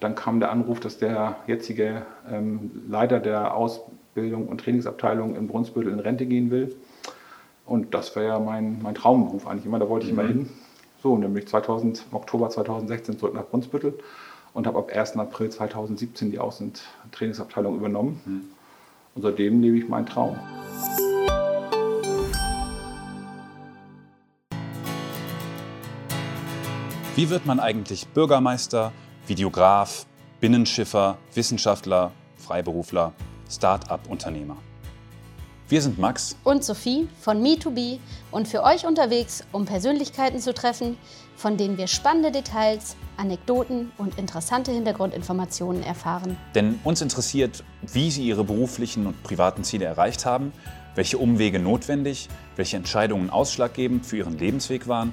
Dann 0.00 0.14
kam 0.14 0.40
der 0.40 0.50
Anruf, 0.50 0.80
dass 0.80 0.98
der 0.98 1.36
jetzige 1.46 2.02
ähm, 2.30 2.70
Leiter 2.88 3.18
der 3.18 3.54
Ausbildung 3.54 4.46
und 4.46 4.60
Trainingsabteilung 4.60 5.36
in 5.36 5.46
Brunsbüttel 5.46 5.92
in 5.92 6.00
Rente 6.00 6.26
gehen 6.26 6.50
will. 6.50 6.76
Und 7.64 7.94
das 7.94 8.14
wäre 8.14 8.26
ja 8.26 8.38
mein, 8.38 8.80
mein 8.82 8.94
Traumberuf 8.94 9.46
eigentlich 9.46 9.66
immer, 9.66 9.78
da 9.78 9.88
wollte 9.88 10.06
ich 10.06 10.12
mhm. 10.12 10.18
immer 10.18 10.28
hin. 10.28 10.50
So, 11.02 11.16
nämlich 11.16 11.48
2000, 11.48 12.04
Oktober 12.12 12.50
2016 12.50 13.18
zurück 13.18 13.34
nach 13.34 13.46
Brunsbüttel 13.46 13.98
und 14.52 14.66
habe 14.66 14.78
ab 14.78 14.90
1. 14.94 15.16
April 15.16 15.50
2017 15.50 16.30
die 16.30 16.40
Außen- 16.40 16.62
und 16.62 16.82
Trainingsabteilung 17.12 17.76
übernommen. 17.76 18.20
Mhm. 18.24 18.42
Und 19.14 19.22
seitdem 19.22 19.62
lebe 19.62 19.78
ich 19.78 19.88
meinen 19.88 20.06
Traum. 20.06 20.36
Wie 27.14 27.30
wird 27.30 27.46
man 27.46 27.60
eigentlich 27.60 28.06
Bürgermeister, 28.08 28.92
Videograf, 29.28 30.06
Binnenschiffer, 30.38 31.18
Wissenschaftler, 31.34 32.12
Freiberufler, 32.36 33.12
Start-up-Unternehmer? 33.50 34.56
Wir 35.68 35.82
sind 35.82 35.98
Max 35.98 36.36
und 36.44 36.62
Sophie 36.62 37.08
von 37.20 37.42
Me2B 37.42 37.98
und 38.30 38.46
für 38.46 38.62
euch 38.62 38.86
unterwegs, 38.86 39.42
um 39.50 39.64
Persönlichkeiten 39.64 40.38
zu 40.38 40.54
treffen, 40.54 40.96
von 41.34 41.56
denen 41.56 41.76
wir 41.76 41.88
spannende 41.88 42.30
Details, 42.30 42.94
Anekdoten 43.16 43.90
und 43.98 44.16
interessante 44.16 44.70
Hintergrundinformationen 44.70 45.82
erfahren. 45.82 46.36
Denn 46.54 46.78
uns 46.84 47.00
interessiert, 47.00 47.64
wie 47.82 48.12
sie 48.12 48.28
ihre 48.28 48.44
beruflichen 48.44 49.08
und 49.08 49.20
privaten 49.24 49.64
Ziele 49.64 49.86
erreicht 49.86 50.24
haben, 50.24 50.52
welche 50.94 51.18
Umwege 51.18 51.58
notwendig, 51.58 52.28
welche 52.54 52.76
Entscheidungen 52.76 53.28
ausschlaggebend 53.30 54.06
für 54.06 54.18
ihren 54.18 54.38
Lebensweg 54.38 54.86
waren, 54.86 55.12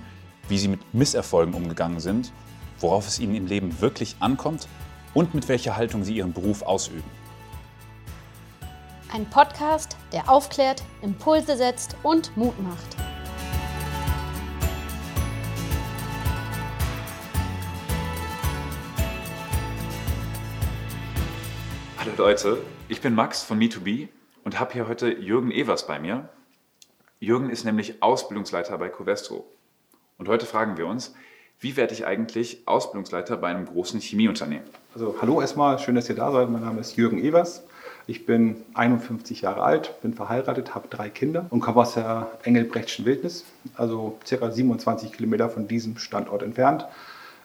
wie 0.50 0.60
sie 0.60 0.68
mit 0.68 0.94
Misserfolgen 0.94 1.56
umgegangen 1.56 2.00
sind, 2.00 2.32
worauf 2.80 3.08
es 3.08 3.20
ihnen 3.20 3.36
im 3.36 3.48
Leben 3.48 3.82
wirklich 3.82 4.16
ankommt 4.20 4.68
und 5.14 5.34
mit 5.34 5.48
welcher 5.48 5.78
Haltung 5.78 6.04
sie 6.04 6.18
ihren 6.18 6.34
Beruf 6.34 6.62
ausüben. 6.62 7.04
Ein 9.14 9.30
Podcast, 9.30 9.96
der 10.12 10.30
aufklärt, 10.30 10.84
Impulse 11.02 11.56
setzt 11.56 11.96
und 12.02 12.36
Mut 12.36 12.60
macht. 12.62 12.98
Hallo 22.00 22.12
Leute, 22.18 22.58
ich 22.90 23.02
bin 23.02 23.16
Max 23.16 23.44
von 23.44 23.60
Me2B 23.60 24.10
und 24.44 24.60
habe 24.60 24.74
hier 24.74 24.88
heute 24.88 25.10
Jürgen 25.10 25.52
Evers 25.52 25.88
bei 25.88 26.00
mir. 26.00 26.28
Jürgen 27.20 27.50
ist 27.50 27.64
nämlich 27.64 28.04
Ausbildungsleiter 28.04 28.78
bei 28.78 28.90
Covestro. 28.90 29.46
Und 30.18 30.28
heute 30.28 30.46
fragen 30.46 30.76
wir 30.76 30.86
uns, 30.88 31.16
wie 31.60 31.78
werde 31.78 31.94
ich 31.94 32.06
eigentlich 32.06 32.62
Ausbildungsleiter 32.66 33.38
bei 33.38 33.48
einem 33.48 33.66
großen 33.66 34.00
Chemieunternehmen? 34.00 34.66
Also 34.94 35.16
hallo 35.22 35.42
erstmal, 35.42 35.80
schön, 35.80 35.96
dass 35.96 36.10
ihr 36.10 36.16
da 36.16 36.32
seid. 36.32 36.50
Mein 36.50 36.62
Name 36.62 36.82
ist 36.82 36.98
Jürgen 36.98 37.24
Evers. 37.24 37.64
Ich 38.06 38.26
bin 38.26 38.58
51 38.74 39.42
Jahre 39.42 39.64
alt, 39.64 40.02
bin 40.02 40.14
verheiratet, 40.14 40.76
habe 40.76 40.90
drei 40.90 41.10
Kinder 41.10 41.46
und 41.50 41.62
komme 41.62 41.82
aus 41.82 41.94
der 41.94 42.28
Engelbrechtschen 42.44 43.06
Wildnis, 43.06 43.46
also 43.76 44.20
circa 44.26 44.52
27 44.52 45.14
Kilometer 45.14 45.50
von 45.50 45.70
diesem 45.70 45.98
Standort 45.98 46.44
entfernt. 46.44 46.86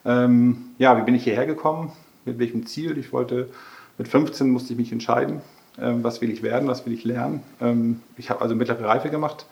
Ähm, 0.04 0.70
ja, 0.78 0.98
wie 0.98 1.02
bin 1.02 1.14
ich 1.14 1.22
hierher 1.22 1.46
gekommen? 1.46 1.92
Mit 2.24 2.40
welchem 2.40 2.66
Ziel? 2.66 2.98
Ich 2.98 3.12
wollte, 3.12 3.48
mit 3.98 4.08
15 4.08 4.50
musste 4.50 4.72
ich 4.72 4.78
mich 4.78 4.90
entscheiden, 4.90 5.42
ähm, 5.80 6.02
was 6.02 6.20
will 6.20 6.30
ich 6.30 6.42
werden, 6.42 6.68
was 6.68 6.84
will 6.86 6.92
ich 6.92 7.04
lernen. 7.04 7.42
Ähm, 7.60 8.00
ich 8.16 8.30
habe 8.30 8.40
also 8.40 8.56
mittlere 8.56 8.84
Reife 8.84 9.10
gemacht 9.10 9.46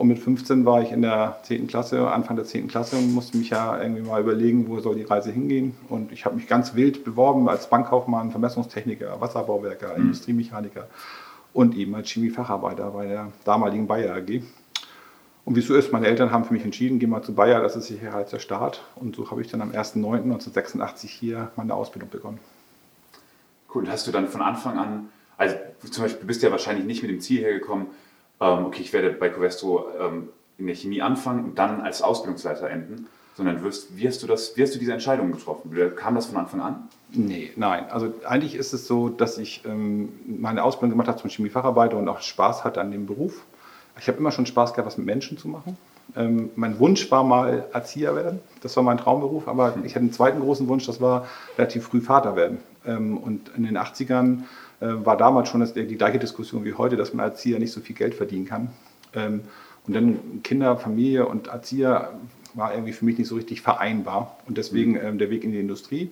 und 0.00 0.08
mit 0.08 0.18
15 0.18 0.64
war 0.64 0.80
ich 0.80 0.92
in 0.92 1.02
der 1.02 1.40
10. 1.42 1.66
Klasse, 1.66 2.10
Anfang 2.10 2.34
der 2.34 2.46
10. 2.46 2.68
Klasse 2.68 2.96
und 2.96 3.12
musste 3.12 3.36
mich 3.36 3.50
ja 3.50 3.78
irgendwie 3.82 4.00
mal 4.00 4.18
überlegen, 4.22 4.66
wo 4.66 4.80
soll 4.80 4.94
die 4.94 5.02
Reise 5.02 5.30
hingehen. 5.30 5.76
Und 5.90 6.10
ich 6.10 6.24
habe 6.24 6.36
mich 6.36 6.46
ganz 6.46 6.74
wild 6.74 7.04
beworben 7.04 7.50
als 7.50 7.68
Bankkaufmann, 7.68 8.30
Vermessungstechniker, 8.30 9.20
Wasserbauwerker, 9.20 9.98
mhm. 9.98 10.04
Industriemechaniker 10.04 10.88
und 11.52 11.76
eben 11.76 11.94
als 11.94 12.08
Chemiefacharbeiter 12.08 12.90
bei 12.92 13.08
der 13.08 13.30
damaligen 13.44 13.86
Bayer 13.86 14.16
AG. 14.16 14.42
Und 15.44 15.56
wie 15.56 15.60
es 15.60 15.66
so 15.66 15.74
ist, 15.74 15.92
meine 15.92 16.06
Eltern 16.06 16.30
haben 16.30 16.46
für 16.46 16.54
mich 16.54 16.64
entschieden, 16.64 16.98
geh 16.98 17.06
mal 17.06 17.20
zu 17.20 17.34
Bayer, 17.34 17.60
das 17.60 17.76
ist 17.76 17.88
sicher 17.88 18.14
als 18.14 18.30
der 18.30 18.38
Start. 18.38 18.82
Und 18.96 19.16
so 19.16 19.30
habe 19.30 19.42
ich 19.42 19.48
dann 19.48 19.60
am 19.60 19.72
1.9.1986 19.72 21.08
hier 21.08 21.50
meine 21.56 21.74
Ausbildung 21.74 22.08
begonnen. 22.08 22.38
Cool, 23.74 23.86
hast 23.86 24.06
du 24.06 24.12
dann 24.12 24.28
von 24.28 24.40
Anfang 24.40 24.78
an, 24.78 25.08
also 25.36 25.56
zum 25.90 26.04
Beispiel, 26.04 26.22
du 26.22 26.26
bist 26.26 26.42
ja 26.42 26.50
wahrscheinlich 26.50 26.86
nicht 26.86 27.02
mit 27.02 27.10
dem 27.10 27.20
Ziel 27.20 27.42
hergekommen, 27.42 27.88
ähm, 28.40 28.66
okay, 28.66 28.82
ich 28.82 28.92
werde 28.92 29.10
bei 29.12 29.28
Covestro 29.28 29.86
ähm, 29.98 30.28
in 30.58 30.66
der 30.66 30.74
Chemie 30.74 31.02
anfangen 31.02 31.44
und 31.44 31.58
dann 31.58 31.80
als 31.80 32.02
Ausbildungsleiter 32.02 32.68
enden, 32.68 33.06
sondern 33.36 33.62
wirst, 33.62 33.96
wie, 33.96 34.06
hast 34.06 34.22
du 34.22 34.26
das, 34.26 34.56
wie 34.56 34.62
hast 34.62 34.74
du 34.74 34.78
diese 34.78 34.92
Entscheidung 34.92 35.32
getroffen? 35.32 35.70
Kam 35.96 36.14
das 36.14 36.26
von 36.26 36.36
Anfang 36.36 36.60
an? 36.60 36.88
Nee, 37.12 37.52
nein. 37.56 37.88
Also 37.90 38.12
eigentlich 38.26 38.54
ist 38.54 38.72
es 38.72 38.86
so, 38.86 39.08
dass 39.08 39.38
ich 39.38 39.64
ähm, 39.64 40.10
meine 40.26 40.62
Ausbildung 40.62 40.90
gemacht 40.90 41.08
habe 41.08 41.18
zum 41.18 41.30
Chemiefacharbeiter 41.30 41.96
und 41.96 42.08
auch 42.08 42.20
Spaß 42.20 42.64
hatte 42.64 42.80
an 42.80 42.90
dem 42.90 43.06
Beruf. 43.06 43.44
Ich 43.98 44.08
habe 44.08 44.18
immer 44.18 44.30
schon 44.30 44.46
Spaß 44.46 44.72
gehabt, 44.72 44.86
was 44.86 44.98
mit 44.98 45.06
Menschen 45.06 45.36
zu 45.36 45.48
machen. 45.48 45.76
Ähm, 46.16 46.50
mein 46.56 46.78
Wunsch 46.78 47.10
war 47.10 47.24
mal 47.24 47.66
Erzieher 47.72 48.14
werden. 48.14 48.40
Das 48.62 48.76
war 48.76 48.82
mein 48.82 48.98
Traumberuf. 48.98 49.48
Aber 49.48 49.74
ich 49.84 49.94
hatte 49.94 50.00
einen 50.00 50.12
zweiten 50.12 50.40
großen 50.40 50.68
Wunsch, 50.68 50.86
das 50.86 51.00
war 51.00 51.26
relativ 51.58 51.84
früh 51.84 52.00
Vater 52.00 52.36
werden. 52.36 52.58
Ähm, 52.86 53.16
und 53.16 53.50
in 53.56 53.64
den 53.64 53.78
80ern 53.78 54.38
äh, 54.38 54.42
war 54.86 55.16
damals 55.16 55.48
schon 55.48 55.60
das, 55.60 55.74
die 55.74 55.96
gleiche 55.96 56.18
Diskussion 56.18 56.64
wie 56.64 56.74
heute, 56.74 56.96
dass 56.96 57.12
man 57.12 57.24
als 57.24 57.34
Erzieher 57.34 57.58
nicht 57.58 57.72
so 57.72 57.80
viel 57.80 57.96
Geld 57.96 58.14
verdienen 58.14 58.46
kann. 58.46 58.70
Ähm, 59.14 59.42
und 59.86 59.94
dann 59.94 60.42
Kinder, 60.42 60.76
Familie 60.76 61.26
und 61.26 61.48
Erzieher 61.48 62.12
war 62.54 62.72
irgendwie 62.72 62.92
für 62.92 63.04
mich 63.04 63.18
nicht 63.18 63.28
so 63.28 63.36
richtig 63.36 63.60
vereinbar. 63.60 64.36
Und 64.46 64.58
deswegen 64.58 64.92
mhm. 64.92 65.00
ähm, 65.02 65.18
der 65.18 65.30
Weg 65.30 65.44
in 65.44 65.52
die 65.52 65.60
Industrie. 65.60 66.10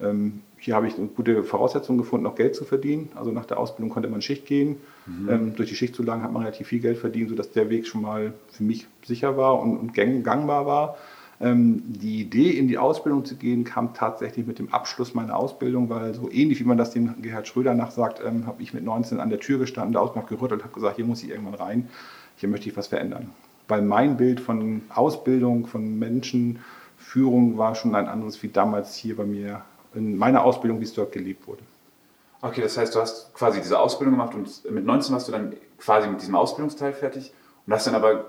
Ähm, 0.00 0.40
hier 0.58 0.74
habe 0.74 0.86
ich 0.86 0.94
gute 1.16 1.42
Voraussetzung 1.42 1.98
gefunden, 1.98 2.24
noch 2.24 2.34
Geld 2.34 2.54
zu 2.54 2.64
verdienen. 2.64 3.10
Also 3.14 3.32
nach 3.32 3.46
der 3.46 3.58
Ausbildung 3.58 3.90
konnte 3.90 4.08
man 4.08 4.22
Schicht 4.22 4.46
gehen. 4.46 4.76
Mhm. 5.06 5.54
Durch 5.56 5.68
die 5.68 5.74
Schichtzulagen 5.74 6.22
hat 6.22 6.32
man 6.32 6.42
relativ 6.42 6.68
viel 6.68 6.80
Geld 6.80 6.98
verdient, 6.98 7.30
sodass 7.30 7.50
der 7.52 7.70
Weg 7.70 7.86
schon 7.86 8.02
mal 8.02 8.34
für 8.50 8.62
mich 8.62 8.86
sicher 9.04 9.36
war 9.36 9.58
und, 9.60 9.78
und 9.78 9.94
gangbar 9.94 10.66
war. 10.66 10.96
Ähm, 11.42 11.82
die 11.86 12.20
Idee, 12.20 12.50
in 12.50 12.68
die 12.68 12.76
Ausbildung 12.76 13.24
zu 13.24 13.34
gehen, 13.36 13.64
kam 13.64 13.94
tatsächlich 13.94 14.46
mit 14.46 14.58
dem 14.58 14.72
Abschluss 14.72 15.14
meiner 15.14 15.36
Ausbildung, 15.36 15.88
weil 15.88 16.14
so 16.14 16.30
ähnlich 16.30 16.60
wie 16.60 16.64
man 16.64 16.76
das 16.76 16.90
dem 16.90 17.22
Gerhard 17.22 17.48
Schröder 17.48 17.74
nachsagt, 17.74 18.20
ähm, 18.24 18.46
habe 18.46 18.62
ich 18.62 18.74
mit 18.74 18.84
19 18.84 19.20
an 19.20 19.30
der 19.30 19.40
Tür 19.40 19.58
gestanden, 19.58 19.92
der 19.92 20.02
Ausbildung 20.02 20.28
gerüttelt, 20.28 20.62
habe 20.62 20.74
gesagt, 20.74 20.96
hier 20.96 21.06
muss 21.06 21.22
ich 21.22 21.30
irgendwann 21.30 21.54
rein, 21.54 21.88
hier 22.36 22.50
möchte 22.50 22.68
ich 22.68 22.76
was 22.76 22.88
verändern. 22.88 23.30
Weil 23.68 23.80
mein 23.80 24.18
Bild 24.18 24.40
von 24.40 24.82
Ausbildung, 24.90 25.66
von 25.66 25.98
Menschen, 25.98 26.58
Führung 26.98 27.56
war 27.56 27.74
schon 27.74 27.94
ein 27.94 28.06
anderes 28.06 28.42
wie 28.42 28.48
damals 28.48 28.94
hier 28.94 29.16
bei 29.16 29.24
mir 29.24 29.62
in 29.94 30.18
meiner 30.18 30.44
Ausbildung, 30.44 30.80
wie 30.80 30.84
es 30.84 30.92
dort 30.92 31.12
gelebt 31.12 31.48
wurde. 31.48 31.62
Okay, 32.42 32.60
das 32.60 32.76
heißt, 32.76 32.94
du 32.94 33.00
hast 33.00 33.32
quasi 33.34 33.60
diese 33.60 33.78
Ausbildung 33.78 34.14
gemacht 34.14 34.34
und 34.34 34.70
mit 34.70 34.84
19 34.84 35.14
warst 35.14 35.28
du 35.28 35.32
dann 35.32 35.54
quasi 35.78 36.08
mit 36.08 36.20
diesem 36.20 36.34
Ausbildungsteil 36.34 36.92
fertig 36.92 37.32
und 37.66 37.72
hast 37.72 37.86
dann 37.86 37.94
aber 37.94 38.26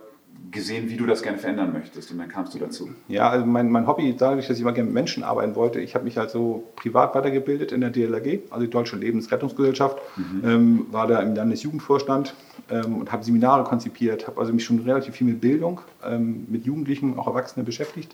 gesehen, 0.51 0.89
wie 0.89 0.97
du 0.97 1.05
das 1.05 1.23
gerne 1.23 1.37
verändern 1.37 1.71
möchtest 1.71 2.11
und 2.11 2.17
dann 2.17 2.27
kamst 2.27 2.53
du 2.53 2.59
dazu? 2.59 2.89
Ja, 3.07 3.29
also 3.29 3.45
mein, 3.45 3.71
mein 3.71 3.87
Hobby, 3.87 4.15
dadurch, 4.17 4.47
dass 4.47 4.57
ich 4.57 4.61
immer 4.61 4.73
gerne 4.73 4.87
mit 4.87 4.93
Menschen 4.93 5.23
arbeiten 5.23 5.55
wollte, 5.55 5.79
ich 5.79 5.95
habe 5.95 6.03
mich 6.03 6.17
halt 6.17 6.29
so 6.29 6.71
privat 6.75 7.15
weitergebildet 7.15 7.71
in 7.71 7.81
der 7.81 7.89
DLRG, 7.89 8.41
also 8.49 8.65
die 8.65 8.69
Deutsche 8.69 8.97
Lebensrettungsgesellschaft, 8.97 9.97
mhm. 10.17 10.41
ähm, 10.43 10.85
war 10.91 11.07
da 11.07 11.19
im 11.19 11.35
Landesjugendvorstand 11.35 12.35
ähm, 12.69 12.97
und 12.97 13.11
habe 13.11 13.23
Seminare 13.23 13.63
konzipiert, 13.63 14.27
habe 14.27 14.39
also 14.39 14.53
mich 14.53 14.65
schon 14.65 14.79
relativ 14.79 15.15
viel 15.15 15.27
mit 15.27 15.41
Bildung, 15.41 15.81
ähm, 16.05 16.45
mit 16.49 16.65
Jugendlichen, 16.65 17.17
auch 17.17 17.27
Erwachsenen 17.27 17.65
beschäftigt, 17.65 18.13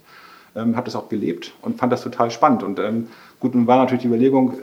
ähm, 0.56 0.76
habe 0.76 0.86
das 0.86 0.96
auch 0.96 1.10
gelebt 1.10 1.54
und 1.62 1.78
fand 1.78 1.92
das 1.92 2.04
total 2.04 2.30
spannend. 2.30 2.62
Und 2.64 2.80
ähm, 2.80 3.08
gut, 3.40 3.56
nun 3.56 3.66
war 3.68 3.78
natürlich 3.78 4.04
die 4.04 4.08
Überlegung, 4.08 4.54
äh, 4.54 4.58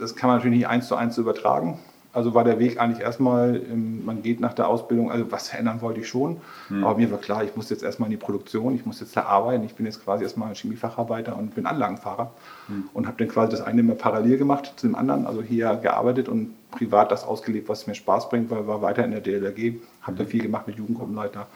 das 0.00 0.16
kann 0.16 0.28
man 0.28 0.38
natürlich 0.38 0.58
nicht 0.58 0.68
eins 0.68 0.88
zu 0.88 0.96
eins 0.96 1.16
übertragen. 1.16 1.78
Also 2.14 2.32
war 2.32 2.44
der 2.44 2.60
Weg 2.60 2.80
eigentlich 2.80 3.02
erstmal, 3.02 3.56
ähm, 3.56 4.04
man 4.04 4.22
geht 4.22 4.38
nach 4.40 4.54
der 4.54 4.68
Ausbildung, 4.68 5.10
also 5.10 5.30
was 5.32 5.48
verändern 5.48 5.80
wollte 5.80 6.00
ich 6.00 6.08
schon. 6.08 6.38
Mhm. 6.68 6.84
Aber 6.84 6.96
mir 6.96 7.10
war 7.10 7.18
klar, 7.18 7.42
ich 7.42 7.56
muss 7.56 7.68
jetzt 7.70 7.82
erstmal 7.82 8.06
in 8.06 8.12
die 8.12 8.24
Produktion, 8.24 8.74
ich 8.74 8.86
muss 8.86 9.00
jetzt 9.00 9.16
da 9.16 9.24
arbeiten. 9.24 9.64
Ich 9.64 9.74
bin 9.74 9.84
jetzt 9.84 10.04
quasi 10.04 10.22
erstmal 10.22 10.54
Chemiefacharbeiter 10.54 11.36
und 11.36 11.54
bin 11.54 11.66
Anlagenfahrer. 11.66 12.30
Mhm. 12.68 12.84
Und 12.94 13.06
habe 13.06 13.16
dann 13.18 13.28
quasi 13.28 13.50
das 13.50 13.60
eine 13.62 13.80
immer 13.80 13.96
parallel 13.96 14.38
gemacht 14.38 14.72
zu 14.76 14.86
dem 14.86 14.94
anderen. 14.94 15.26
Also 15.26 15.42
hier 15.42 15.74
gearbeitet 15.76 16.28
und 16.28 16.54
privat 16.70 17.10
das 17.10 17.24
ausgelebt, 17.24 17.68
was 17.68 17.86
mir 17.86 17.94
Spaß 17.94 18.28
bringt, 18.28 18.50
weil 18.50 18.60
ich 18.60 18.66
war 18.66 18.80
weiter 18.80 19.04
in 19.04 19.10
der 19.10 19.20
DLRG, 19.20 19.80
habe 20.02 20.12
mhm. 20.12 20.16
da 20.16 20.24
viel 20.24 20.42
gemacht 20.42 20.66
mit 20.68 20.76
Jugendgruppenleiter. 20.76 21.46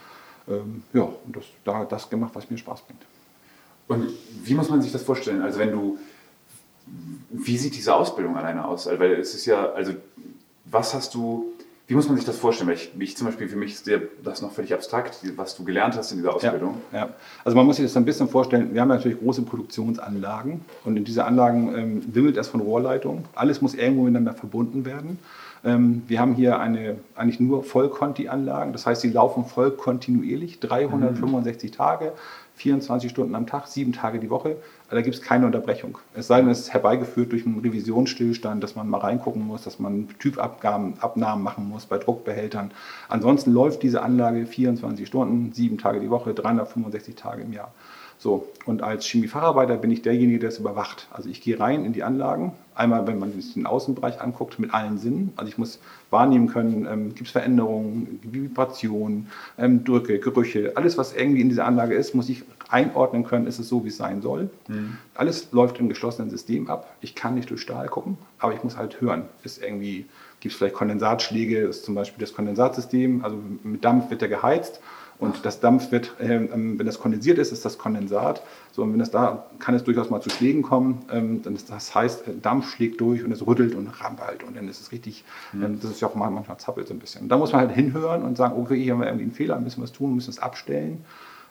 Ähm, 0.49 0.83
ja, 0.93 1.03
und 1.03 1.37
das, 1.37 1.45
da 1.65 1.85
das 1.85 2.11
gemacht, 2.11 2.33
was 2.35 2.51
mir 2.51 2.59
Spaß 2.59 2.83
bringt. 2.83 3.03
Und 3.89 4.13
wie 4.45 4.55
muss 4.55 4.69
man 4.69 4.83
sich 4.83 4.93
das 4.93 5.03
vorstellen? 5.03 5.43
Also 5.43 5.59
wenn 5.59 5.73
du, 5.73 5.99
wie 7.31 7.57
sieht 7.57 7.75
diese 7.75 7.95
Ausbildung 7.95 8.37
alleine 8.37 8.65
aus? 8.65 8.87
Weil 8.87 9.13
es 9.15 9.35
ist 9.35 9.47
ja, 9.47 9.73
also 9.73 9.93
was 10.71 10.95
hast 10.95 11.15
du, 11.15 11.53
wie 11.87 11.95
muss 11.95 12.09
man 12.09 12.17
sich 12.17 12.27
das 12.27 12.37
vorstellen? 12.37 12.69
Weil 12.69 12.77
ich, 12.77 12.91
ich 12.99 13.17
zum 13.17 13.27
Beispiel, 13.27 13.49
für 13.49 13.57
mich 13.57 13.73
ist 13.73 13.91
das 14.23 14.43
noch 14.43 14.53
völlig 14.53 14.75
abstrakt, 14.75 15.21
was 15.37 15.57
du 15.57 15.65
gelernt 15.65 15.97
hast 15.97 16.13
in 16.13 16.19
dieser 16.19 16.35
Ausbildung. 16.35 16.77
Ja, 16.93 16.99
ja. 16.99 17.09
also 17.45 17.57
man 17.57 17.67
muss 17.67 17.77
sich 17.77 17.87
das 17.87 17.97
ein 17.97 18.05
bisschen 18.05 18.29
vorstellen, 18.29 18.75
wir 18.75 18.81
haben 18.81 18.89
natürlich 18.89 19.19
große 19.19 19.43
Produktionsanlagen 19.43 20.61
und 20.85 20.97
in 20.97 21.05
diese 21.05 21.25
Anlagen 21.25 21.75
ähm, 21.77 22.15
wimmelt 22.15 22.37
es 22.37 22.49
von 22.49 22.61
Rohrleitungen. 22.61 23.25
Alles 23.35 23.63
muss 23.63 23.75
irgendwo 23.75 24.03
miteinander 24.03 24.35
verbunden 24.35 24.85
werden. 24.85 25.19
Ähm, 25.65 26.03
wir 26.07 26.21
haben 26.21 26.35
hier 26.35 26.61
eine, 26.61 26.97
eigentlich 27.17 27.41
nur 27.41 27.65
Vollkonti-Anlagen, 27.65 28.73
das 28.73 28.87
heißt, 28.87 29.01
sie 29.01 29.11
laufen 29.11 29.45
voll 29.45 29.73
kontinuierlich, 29.73 30.61
365 30.61 31.71
mhm. 31.71 31.75
Tage, 31.75 32.13
24 32.55 33.11
Stunden 33.11 33.35
am 33.35 33.47
Tag, 33.47 33.67
sieben 33.67 33.93
Tage 33.93 34.19
die 34.19 34.31
Woche. 34.31 34.57
Da 34.97 35.03
gibt 35.03 35.17
es 35.17 35.23
keine 35.23 35.47
Unterbrechung. 35.47 35.99
Es 36.15 36.29
sei 36.29 36.41
denn, 36.41 36.51
es 36.51 36.61
ist 36.61 36.73
herbeigeführt 36.73 37.33
durch 37.33 37.45
einen 37.45 37.59
Revisionsstillstand, 37.59 38.63
dass 38.63 38.75
man 38.75 38.89
mal 38.89 38.99
reingucken 38.99 39.47
muss, 39.47 39.63
dass 39.65 39.79
man 39.79 40.09
Typabnahmen 40.19 41.43
machen 41.43 41.69
muss 41.69 41.87
bei 41.87 41.99
Druckbehältern. 41.99 42.71
Ansonsten 43.09 43.53
läuft 43.53 43.83
diese 43.83 44.03
Anlage 44.03 44.47
24 44.47 45.07
Stunden, 45.07 45.53
sieben 45.53 45.79
Tage 45.79 46.01
die 46.01 46.11
Woche, 46.11 46.33
365 46.33 47.15
Tage 47.17 47.43
im 47.43 47.53
Jahr. 47.53 47.73
So, 48.21 48.49
und 48.67 48.83
als 48.83 49.07
Chemiefacharbeiter 49.07 49.77
bin 49.77 49.93
ich 49.93 50.03
derjenige, 50.03 50.41
der 50.41 50.49
es 50.49 50.59
überwacht. 50.59 51.07
Also 51.13 51.29
ich 51.29 51.41
gehe 51.41 51.61
rein 51.61 51.85
in 51.85 51.93
die 51.93 52.03
Anlagen, 52.03 52.53
einmal 52.75 53.07
wenn 53.07 53.21
man 53.21 53.33
sich 53.33 53.55
den 53.55 53.65
Außenbereich 53.65 54.21
anguckt, 54.21 54.59
mit 54.59 54.75
allen 54.75 54.99
Sinnen. 54.99 55.33
Also 55.37 55.49
ich 55.49 55.57
muss 55.57 55.79
wahrnehmen 56.11 56.49
können, 56.49 56.85
ähm, 56.91 57.15
gibt 57.15 57.27
es 57.27 57.31
Veränderungen, 57.31 58.19
Vibrationen, 58.25 59.29
ähm, 59.57 59.85
Drücke, 59.85 60.19
Gerüche, 60.19 60.73
alles 60.75 60.99
was 60.99 61.15
irgendwie 61.15 61.43
in 61.43 61.49
dieser 61.49 61.65
Anlage 61.65 61.95
ist, 61.95 62.13
muss 62.15 62.29
ich 62.29 62.43
einordnen 62.69 63.25
können, 63.25 63.47
ist 63.47 63.59
es 63.59 63.69
so, 63.69 63.85
wie 63.85 63.89
es 63.89 63.97
sein 63.97 64.23
soll. 64.23 64.51
Mhm. 64.69 64.99
Alles 65.15 65.53
läuft 65.53 65.79
im 65.79 65.89
geschlossenen 65.89 66.31
System 66.31 66.69
ab. 66.69 66.95
Ich 67.01 67.15
kann 67.15 67.35
nicht 67.35 67.51
durch 67.51 67.61
Stahl 67.61 67.89
gucken, 67.89 68.19
aber 68.39 68.53
ich 68.55 68.63
muss 68.63 68.77
halt 68.77 69.01
hören. 69.01 69.25
Ist 69.43 69.63
irgendwie, 69.63 70.07
gibt 70.41 70.53
es 70.53 70.59
vielleicht 70.59 70.75
Kondensatschläge, 70.75 71.59
ist 71.61 71.85
zum 71.85 71.95
Beispiel 71.95 72.21
das 72.21 72.35
Kondensatsystem, 72.35 73.25
also 73.25 73.39
mit 73.63 73.85
Dampf 73.85 74.11
wird 74.11 74.23
er 74.23 74.29
geheizt 74.29 74.81
und 75.19 75.45
das 75.45 75.61
Dampf 75.61 75.91
wird, 75.91 76.15
äh, 76.21 76.49
wenn 76.51 76.87
das 76.87 77.01
kondensiert 77.01 77.39
ist, 77.39 77.51
ist 77.51 77.65
das 77.65 77.77
Kondensat. 77.77 78.43
So, 78.71 78.83
und 78.83 78.93
wenn 78.93 79.01
das 79.01 79.11
da, 79.11 79.47
kann 79.59 79.75
es 79.75 79.83
durchaus 79.83 80.11
mal 80.11 80.21
zu 80.21 80.31
Schlägen 80.31 80.63
kommen. 80.63 81.05
Ähm, 81.11 81.43
dann 81.43 81.57
ist, 81.57 81.71
das 81.71 81.95
heißt, 81.95 82.25
Dampf 82.41 82.71
schlägt 82.71 83.01
durch 83.01 83.25
und 83.25 83.33
es 83.33 83.45
rüttelt 83.45 83.75
und 83.75 83.89
rampelt. 83.89 84.45
Und 84.45 84.57
dann 84.57 84.69
ist 84.69 84.81
es 84.81 84.93
richtig, 84.93 85.25
mhm. 85.53 85.65
ähm, 85.65 85.79
das 85.83 85.91
ist 85.91 86.01
ja 86.01 86.09
auch 86.09 86.15
mal, 86.15 86.31
manchmal 86.31 86.59
zappelt 86.59 86.87
so 86.87 86.95
ein 86.95 87.01
bisschen. 87.01 87.23
Und 87.23 87.29
da 87.31 87.37
muss 87.37 87.53
man 87.53 87.63
halt 87.63 87.73
hinhören 87.73 88.23
und 88.23 88.37
sagen, 88.37 88.61
okay, 88.61 88.81
hier 88.81 88.93
haben 88.93 89.01
wir 89.01 89.07
irgendwie 89.07 89.25
einen 89.25 89.33
Fehler, 89.33 89.59
müssen 89.59 89.79
wir 89.79 89.85
was 89.85 89.93
tun, 89.93 90.15
müssen 90.15 90.31
es 90.31 90.39
abstellen. 90.39 91.05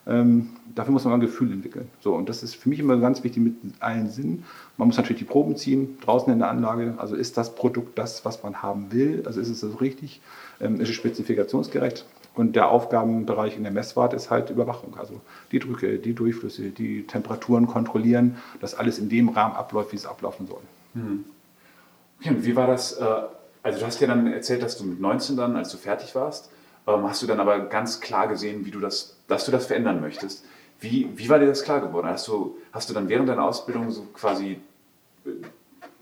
Ähm, 0.08 0.50
dafür 0.74 0.94
muss 0.94 1.04
man 1.04 1.14
ein 1.14 1.20
Gefühl 1.20 1.52
entwickeln. 1.52 1.90
So, 2.00 2.16
und 2.16 2.30
das 2.30 2.44
ist 2.44 2.56
für 2.56 2.70
mich 2.70 2.80
immer 2.80 2.98
ganz 2.98 3.24
wichtig 3.24 3.44
mit 3.44 3.56
allen 3.80 4.10
Sinnen. 4.10 4.46
Man 4.78 4.88
muss 4.88 4.98
natürlich 4.98 5.20
die 5.20 5.26
Proben 5.26 5.58
ziehen, 5.58 5.98
draußen 6.02 6.32
in 6.32 6.40
der 6.40 6.50
Anlage. 6.50 6.94
Also 6.98 7.16
ist 7.16 7.38
das 7.38 7.56
Produkt 7.56 7.98
das, 7.98 8.24
was 8.24 8.42
man 8.44 8.62
haben 8.62 8.92
will? 8.92 9.24
Also 9.26 9.42
ist 9.42 9.50
es 9.50 9.60
so 9.60 9.70
richtig? 9.76 10.22
Ähm, 10.62 10.80
ist 10.80 10.90
es 10.90 10.96
spezifikationsgerecht? 10.96 12.06
Und 12.36 12.56
der 12.56 12.70
Aufgabenbereich 12.70 13.58
in 13.58 13.64
der 13.64 13.72
Messwart 13.72 14.14
ist 14.14 14.30
halt 14.30 14.52
Überwachung. 14.52 14.96
Also 14.98 15.20
die 15.52 15.60
Drücke, 15.60 15.98
die 15.98 16.14
Durchflüsse, 16.14 16.70
die 16.70 17.06
Temperaturen 17.08 17.66
kontrollieren, 17.66 18.38
dass 18.62 18.76
alles 18.76 19.00
in 19.00 19.10
dem 19.10 19.30
Rahmen 19.30 19.56
abläuft, 19.56 19.92
wie 19.92 19.96
es 19.98 20.06
ablaufen 20.06 20.48
soll. 20.48 20.62
Mhm. 20.94 21.26
Okay, 22.20 22.30
und 22.30 22.46
wie 22.46 22.56
war 22.56 22.68
das? 22.68 22.94
Äh, 22.94 23.06
also 23.64 23.80
du 23.80 23.86
hast 23.86 24.00
ja 24.00 24.08
dann 24.08 24.32
erzählt, 24.32 24.62
dass 24.62 24.78
du 24.78 24.86
mit 24.86 25.02
19 25.02 25.36
dann, 25.36 25.56
als 25.56 25.70
du 25.70 25.78
fertig 25.78 26.16
warst, 26.16 26.50
ähm, 26.88 27.04
hast 27.04 27.22
du 27.22 27.28
dann 27.28 27.40
aber 27.40 27.60
ganz 27.60 28.00
klar 28.00 28.28
gesehen, 28.28 28.66
wie 28.66 28.72
du 28.72 28.80
das, 28.80 29.18
dass 29.28 29.46
du 29.46 29.52
das 29.52 29.68
verändern 29.68 30.02
möchtest. 30.02 30.46
Wie, 30.80 31.10
wie 31.16 31.30
war 31.30 31.40
dir 31.40 31.48
das 31.48 31.64
klar 31.64 31.82
geworden? 31.82 32.08
Hast 32.08 32.28
du, 32.28 32.58
hast 32.72 32.90
du 32.90 32.94
dann 32.94 33.10
während 33.10 33.30
deiner 33.30 33.44
Ausbildung 33.44 33.92
so 33.92 34.04
quasi 34.14 34.60
äh, 35.26 35.30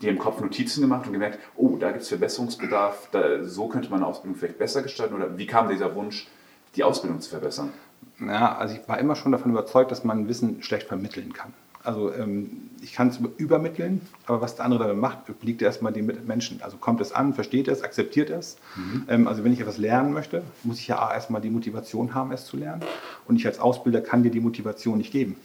dir 0.00 0.10
im 0.10 0.18
Kopf 0.18 0.40
Notizen 0.40 0.82
gemacht 0.82 1.06
und 1.06 1.12
gemerkt, 1.12 1.38
oh, 1.56 1.76
da 1.76 1.90
gibt 1.90 2.02
es 2.02 2.08
Verbesserungsbedarf, 2.08 3.08
da, 3.10 3.44
so 3.44 3.68
könnte 3.68 3.90
man 3.90 4.00
eine 4.00 4.06
Ausbildung 4.06 4.38
vielleicht 4.38 4.58
besser 4.58 4.82
gestalten? 4.82 5.14
Oder 5.14 5.36
wie 5.38 5.46
kam 5.46 5.68
dieser 5.68 5.94
Wunsch, 5.94 6.28
die 6.76 6.84
Ausbildung 6.84 7.20
zu 7.20 7.30
verbessern? 7.30 7.72
Ja, 8.20 8.56
also 8.56 8.74
ich 8.74 8.88
war 8.88 8.98
immer 8.98 9.16
schon 9.16 9.32
davon 9.32 9.50
überzeugt, 9.50 9.90
dass 9.90 10.04
man 10.04 10.28
Wissen 10.28 10.62
schlecht 10.62 10.88
vermitteln 10.88 11.32
kann. 11.32 11.52
Also 11.86 12.12
ähm, 12.12 12.50
ich 12.82 12.92
kann 12.92 13.08
es 13.08 13.20
übermitteln, 13.36 14.00
aber 14.26 14.40
was 14.40 14.56
der 14.56 14.64
andere 14.64 14.88
damit 14.88 15.00
macht, 15.00 15.18
liegt 15.42 15.62
erstmal 15.62 15.92
dem 15.92 16.10
Menschen. 16.26 16.60
Also 16.60 16.78
kommt 16.78 17.00
es 17.00 17.12
an, 17.12 17.32
versteht 17.32 17.68
es, 17.68 17.82
akzeptiert 17.82 18.28
es. 18.28 18.56
Mhm. 18.74 19.04
Ähm, 19.08 19.28
also 19.28 19.44
wenn 19.44 19.52
ich 19.52 19.60
etwas 19.60 19.78
lernen 19.78 20.12
möchte, 20.12 20.42
muss 20.64 20.80
ich 20.80 20.88
ja 20.88 21.14
erstmal 21.14 21.40
die 21.40 21.48
Motivation 21.48 22.12
haben, 22.12 22.32
es 22.32 22.44
zu 22.44 22.56
lernen. 22.56 22.82
Und 23.28 23.36
ich 23.36 23.46
als 23.46 23.60
Ausbilder 23.60 24.00
kann 24.00 24.24
dir 24.24 24.32
die 24.32 24.40
Motivation 24.40 24.98
nicht 24.98 25.12
geben. 25.12 25.36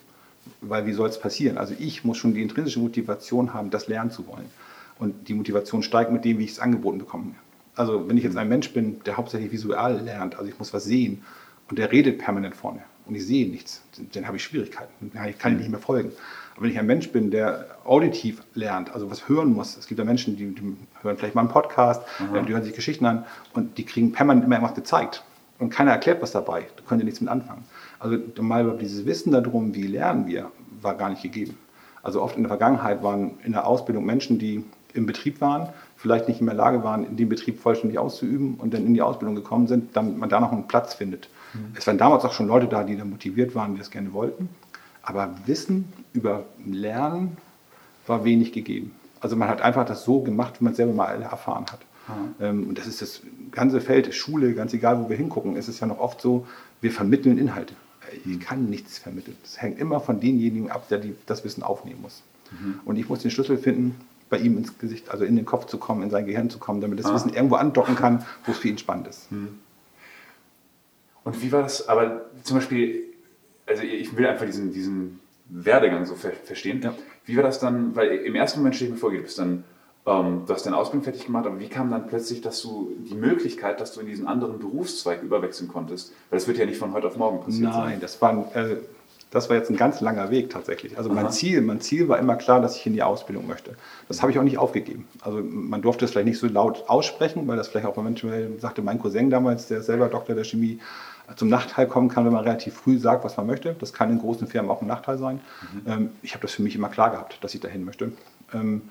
Weil 0.61 0.87
wie 0.87 0.93
soll 0.93 1.09
es 1.09 1.19
passieren? 1.19 1.59
Also 1.59 1.75
ich 1.77 2.03
muss 2.03 2.17
schon 2.17 2.33
die 2.33 2.41
intrinsische 2.41 2.79
Motivation 2.79 3.53
haben, 3.53 3.69
das 3.69 3.87
lernen 3.87 4.09
zu 4.09 4.25
wollen. 4.25 4.49
Und 4.97 5.27
die 5.27 5.35
Motivation 5.35 5.83
steigt 5.83 6.11
mit 6.11 6.25
dem, 6.25 6.39
wie 6.39 6.45
ich 6.45 6.53
es 6.53 6.59
angeboten 6.59 6.97
bekomme. 6.97 7.35
Also 7.75 8.09
wenn 8.09 8.17
ich 8.17 8.23
jetzt 8.23 8.35
ein 8.35 8.49
Mensch 8.49 8.73
bin, 8.73 8.99
der 9.05 9.15
hauptsächlich 9.15 9.51
visuell 9.51 9.99
lernt, 9.99 10.37
also 10.37 10.49
ich 10.49 10.57
muss 10.57 10.73
was 10.73 10.85
sehen 10.85 11.21
und 11.69 11.77
der 11.77 11.91
redet 11.91 12.17
permanent 12.17 12.55
vorne 12.55 12.81
und 13.05 13.15
ich 13.15 13.25
sehe 13.25 13.49
nichts, 13.49 13.81
dann 14.13 14.27
habe 14.27 14.37
ich 14.37 14.43
Schwierigkeiten. 14.43 15.11
Ich 15.27 15.37
kann 15.37 15.57
nicht 15.57 15.69
mehr 15.69 15.79
folgen. 15.79 16.11
Aber 16.55 16.63
wenn 16.63 16.71
ich 16.71 16.79
ein 16.79 16.85
Mensch 16.85 17.11
bin, 17.11 17.31
der 17.31 17.65
auditiv 17.85 18.43
lernt, 18.53 18.93
also 18.93 19.09
was 19.09 19.27
hören 19.27 19.53
muss, 19.53 19.77
es 19.77 19.87
gibt 19.87 19.99
ja 19.99 20.05
Menschen, 20.05 20.35
die, 20.35 20.53
die 20.53 20.77
hören 21.01 21.17
vielleicht 21.17 21.35
mal 21.35 21.41
einen 21.41 21.49
Podcast, 21.49 22.03
Aha. 22.19 22.41
die 22.41 22.53
hören 22.53 22.63
sich 22.63 22.73
Geschichten 22.73 23.05
an 23.05 23.25
und 23.53 23.77
die 23.77 23.85
kriegen 23.85 24.11
permanent 24.11 24.45
immer 24.45 24.55
irgendwas 24.55 24.75
gezeigt. 24.75 25.23
Und 25.59 25.69
keiner 25.69 25.91
erklärt 25.91 26.21
was 26.21 26.31
dabei. 26.31 26.65
Da 26.75 26.83
können 26.87 27.01
ja 27.01 27.05
nichts 27.05 27.21
mit 27.21 27.29
anfangen. 27.29 27.63
Also 27.99 28.17
mal 28.41 28.77
dieses 28.79 29.05
Wissen 29.05 29.31
darum, 29.31 29.75
wie 29.75 29.83
lernen 29.87 30.25
wir, 30.27 30.51
war 30.81 30.95
gar 30.95 31.09
nicht 31.09 31.21
gegeben. 31.21 31.57
Also 32.03 32.21
oft 32.21 32.35
in 32.35 32.43
der 32.43 32.49
Vergangenheit 32.49 33.03
waren 33.03 33.37
in 33.43 33.51
der 33.51 33.67
Ausbildung 33.67 34.05
Menschen, 34.05 34.39
die 34.39 34.63
im 34.93 35.05
Betrieb 35.05 35.39
waren, 35.39 35.69
vielleicht 36.01 36.27
nicht 36.27 36.39
in 36.39 36.47
der 36.47 36.55
Lage 36.55 36.83
waren, 36.83 37.05
in 37.05 37.15
dem 37.15 37.29
Betrieb 37.29 37.59
vollständig 37.59 37.99
auszuüben 37.99 38.55
und 38.55 38.73
dann 38.73 38.85
in 38.85 38.95
die 38.95 39.03
Ausbildung 39.03 39.35
gekommen 39.35 39.67
sind, 39.67 39.95
damit 39.95 40.17
man 40.17 40.29
da 40.29 40.39
noch 40.39 40.51
einen 40.51 40.67
Platz 40.67 40.95
findet. 40.95 41.29
Mhm. 41.53 41.75
Es 41.75 41.85
waren 41.85 41.99
damals 41.99 42.25
auch 42.25 42.33
schon 42.33 42.47
Leute 42.47 42.67
da, 42.67 42.83
die 42.83 42.97
da 42.97 43.05
motiviert 43.05 43.53
waren, 43.53 43.73
die 43.73 43.79
das 43.79 43.91
gerne 43.91 44.11
wollten. 44.11 44.49
Aber 45.03 45.35
Wissen 45.45 45.93
über 46.13 46.45
Lernen 46.65 47.37
war 48.07 48.23
wenig 48.23 48.51
gegeben. 48.51 48.93
Also 49.19 49.35
man 49.35 49.47
hat 49.47 49.61
einfach 49.61 49.85
das 49.85 50.03
so 50.03 50.21
gemacht, 50.21 50.59
wie 50.59 50.63
man 50.63 50.71
es 50.71 50.77
selber 50.77 50.93
mal 50.93 51.21
erfahren 51.21 51.65
hat. 51.71 51.81
Mhm. 52.39 52.67
Und 52.67 52.77
das 52.79 52.87
ist 52.87 53.03
das 53.03 53.21
ganze 53.51 53.79
Feld, 53.79 54.13
Schule, 54.15 54.53
ganz 54.55 54.73
egal, 54.73 55.03
wo 55.03 55.09
wir 55.09 55.17
hingucken, 55.17 55.55
ist 55.55 55.67
es 55.67 55.79
ja 55.79 55.87
noch 55.87 55.99
oft 55.99 56.19
so, 56.19 56.47
wir 56.81 56.91
vermitteln 56.91 57.37
Inhalte. 57.37 57.75
Ich 58.25 58.39
kann 58.39 58.69
nichts 58.69 58.97
vermitteln. 58.97 59.37
Es 59.43 59.61
hängt 59.61 59.79
immer 59.79 59.99
von 59.99 60.19
denjenigen 60.19 60.71
ab, 60.71 60.89
der 60.89 60.97
die, 60.97 61.15
das 61.27 61.45
Wissen 61.45 61.61
aufnehmen 61.61 62.01
muss. 62.01 62.23
Mhm. 62.51 62.79
Und 62.85 62.97
ich 62.97 63.07
muss 63.07 63.19
den 63.19 63.29
Schlüssel 63.29 63.57
finden, 63.57 63.95
bei 64.31 64.37
ihm 64.37 64.57
ins 64.57 64.79
Gesicht, 64.79 65.11
also 65.11 65.23
in 65.23 65.35
den 65.35 65.45
Kopf 65.45 65.67
zu 65.67 65.77
kommen, 65.77 66.01
in 66.01 66.09
sein 66.09 66.25
Gehirn 66.25 66.49
zu 66.49 66.57
kommen, 66.57 66.81
damit 66.81 66.97
das 66.97 67.05
ah. 67.05 67.13
Wissen 67.13 67.33
irgendwo 67.33 67.55
andocken 67.55 67.95
kann, 67.95 68.25
wo 68.45 68.53
es 68.53 68.57
für 68.57 68.69
ihn 68.69 68.79
spannend 68.79 69.07
ist. 69.07 69.31
Mhm. 69.31 69.59
Und 71.23 71.39
wie 71.43 71.51
war 71.51 71.61
das, 71.61 71.87
aber 71.87 72.25
zum 72.43 72.57
Beispiel, 72.57 73.03
also 73.67 73.83
ich 73.83 74.17
will 74.17 74.25
einfach 74.25 74.47
diesen, 74.47 74.73
diesen 74.73 75.19
Werdegang 75.49 76.05
so 76.05 76.15
ver 76.15 76.31
verstehen. 76.31 76.81
Ja. 76.81 76.95
Wie 77.25 77.35
war 77.35 77.43
das 77.43 77.59
dann, 77.59 77.95
weil 77.95 78.09
im 78.09 78.33
ersten 78.33 78.59
Moment 78.59 78.75
stehe 78.75 78.89
ich 78.89 78.95
mir 78.95 78.99
vor, 78.99 79.11
du 79.11 79.21
bist 79.21 79.37
dann 79.37 79.63
ähm, 80.05 80.43
du 80.47 80.53
hast 80.53 80.65
deine 80.65 80.77
Ausbildung 80.77 81.03
fertig 81.03 81.25
gemacht, 81.25 81.45
aber 81.45 81.59
wie 81.59 81.67
kam 81.67 81.91
dann 81.91 82.07
plötzlich 82.07 82.41
dass 82.41 82.61
du 82.61 82.91
die 83.07 83.13
Möglichkeit, 83.13 83.79
dass 83.79 83.93
du 83.93 83.99
in 83.99 84.07
diesen 84.07 84.25
anderen 84.25 84.57
Berufszweig 84.57 85.21
überwechseln 85.21 85.67
konntest? 85.67 86.13
Weil 86.29 86.39
das 86.39 86.47
wird 86.47 86.57
ja 86.57 86.65
nicht 86.65 86.79
von 86.79 86.93
heute 86.93 87.07
auf 87.07 87.17
morgen 87.17 87.43
passieren. 87.43 87.71
Nein, 87.71 87.99
das 87.99 88.19
war, 88.19 88.55
äh, 88.55 88.77
das 89.31 89.49
war 89.49 89.55
jetzt 89.55 89.69
ein 89.69 89.77
ganz 89.77 90.01
langer 90.01 90.29
Weg 90.29 90.49
tatsächlich. 90.49 90.97
Also 90.97 91.09
mein 91.09 91.31
Ziel, 91.31 91.61
mein 91.61 91.79
Ziel 91.79 92.09
war 92.09 92.19
immer 92.19 92.35
klar, 92.35 92.61
dass 92.61 92.75
ich 92.75 92.85
in 92.85 92.93
die 92.93 93.01
Ausbildung 93.01 93.47
möchte. 93.47 93.75
Das 94.09 94.21
habe 94.21 94.31
ich 94.31 94.37
auch 94.37 94.43
nicht 94.43 94.57
aufgegeben. 94.57 95.07
Also 95.21 95.41
man 95.41 95.81
durfte 95.81 96.03
es 96.03 96.11
vielleicht 96.11 96.27
nicht 96.27 96.39
so 96.39 96.47
laut 96.47 96.83
aussprechen, 96.87 97.47
weil 97.47 97.55
das 97.55 97.69
vielleicht 97.69 97.87
auch 97.87 97.97
eventuell, 97.97 98.59
sagte 98.59 98.81
mein 98.81 98.99
Cousin 98.99 99.29
damals, 99.29 99.67
der 99.67 99.81
selber 99.81 100.09
Doktor 100.09 100.35
der 100.35 100.43
Chemie, 100.43 100.79
zum 101.37 101.47
Nachteil 101.47 101.87
kommen 101.87 102.09
kann, 102.09 102.25
wenn 102.25 102.33
man 102.33 102.43
relativ 102.43 102.73
früh 102.73 102.97
sagt, 102.97 103.23
was 103.23 103.37
man 103.37 103.47
möchte. 103.47 103.73
Das 103.79 103.93
kann 103.93 104.09
in 104.09 104.19
großen 104.19 104.47
Firmen 104.47 104.69
auch 104.69 104.81
ein 104.81 104.87
Nachteil 104.87 105.17
sein. 105.17 105.39
Mhm. 105.73 105.91
Ähm, 105.91 106.09
ich 106.21 106.33
habe 106.33 106.41
das 106.41 106.51
für 106.51 106.61
mich 106.61 106.75
immer 106.75 106.89
klar 106.89 107.11
gehabt, 107.11 107.41
dass 107.41 107.53
ich 107.53 107.61
dahin 107.61 107.85
möchte. 107.85 108.11
Ähm, 108.53 108.81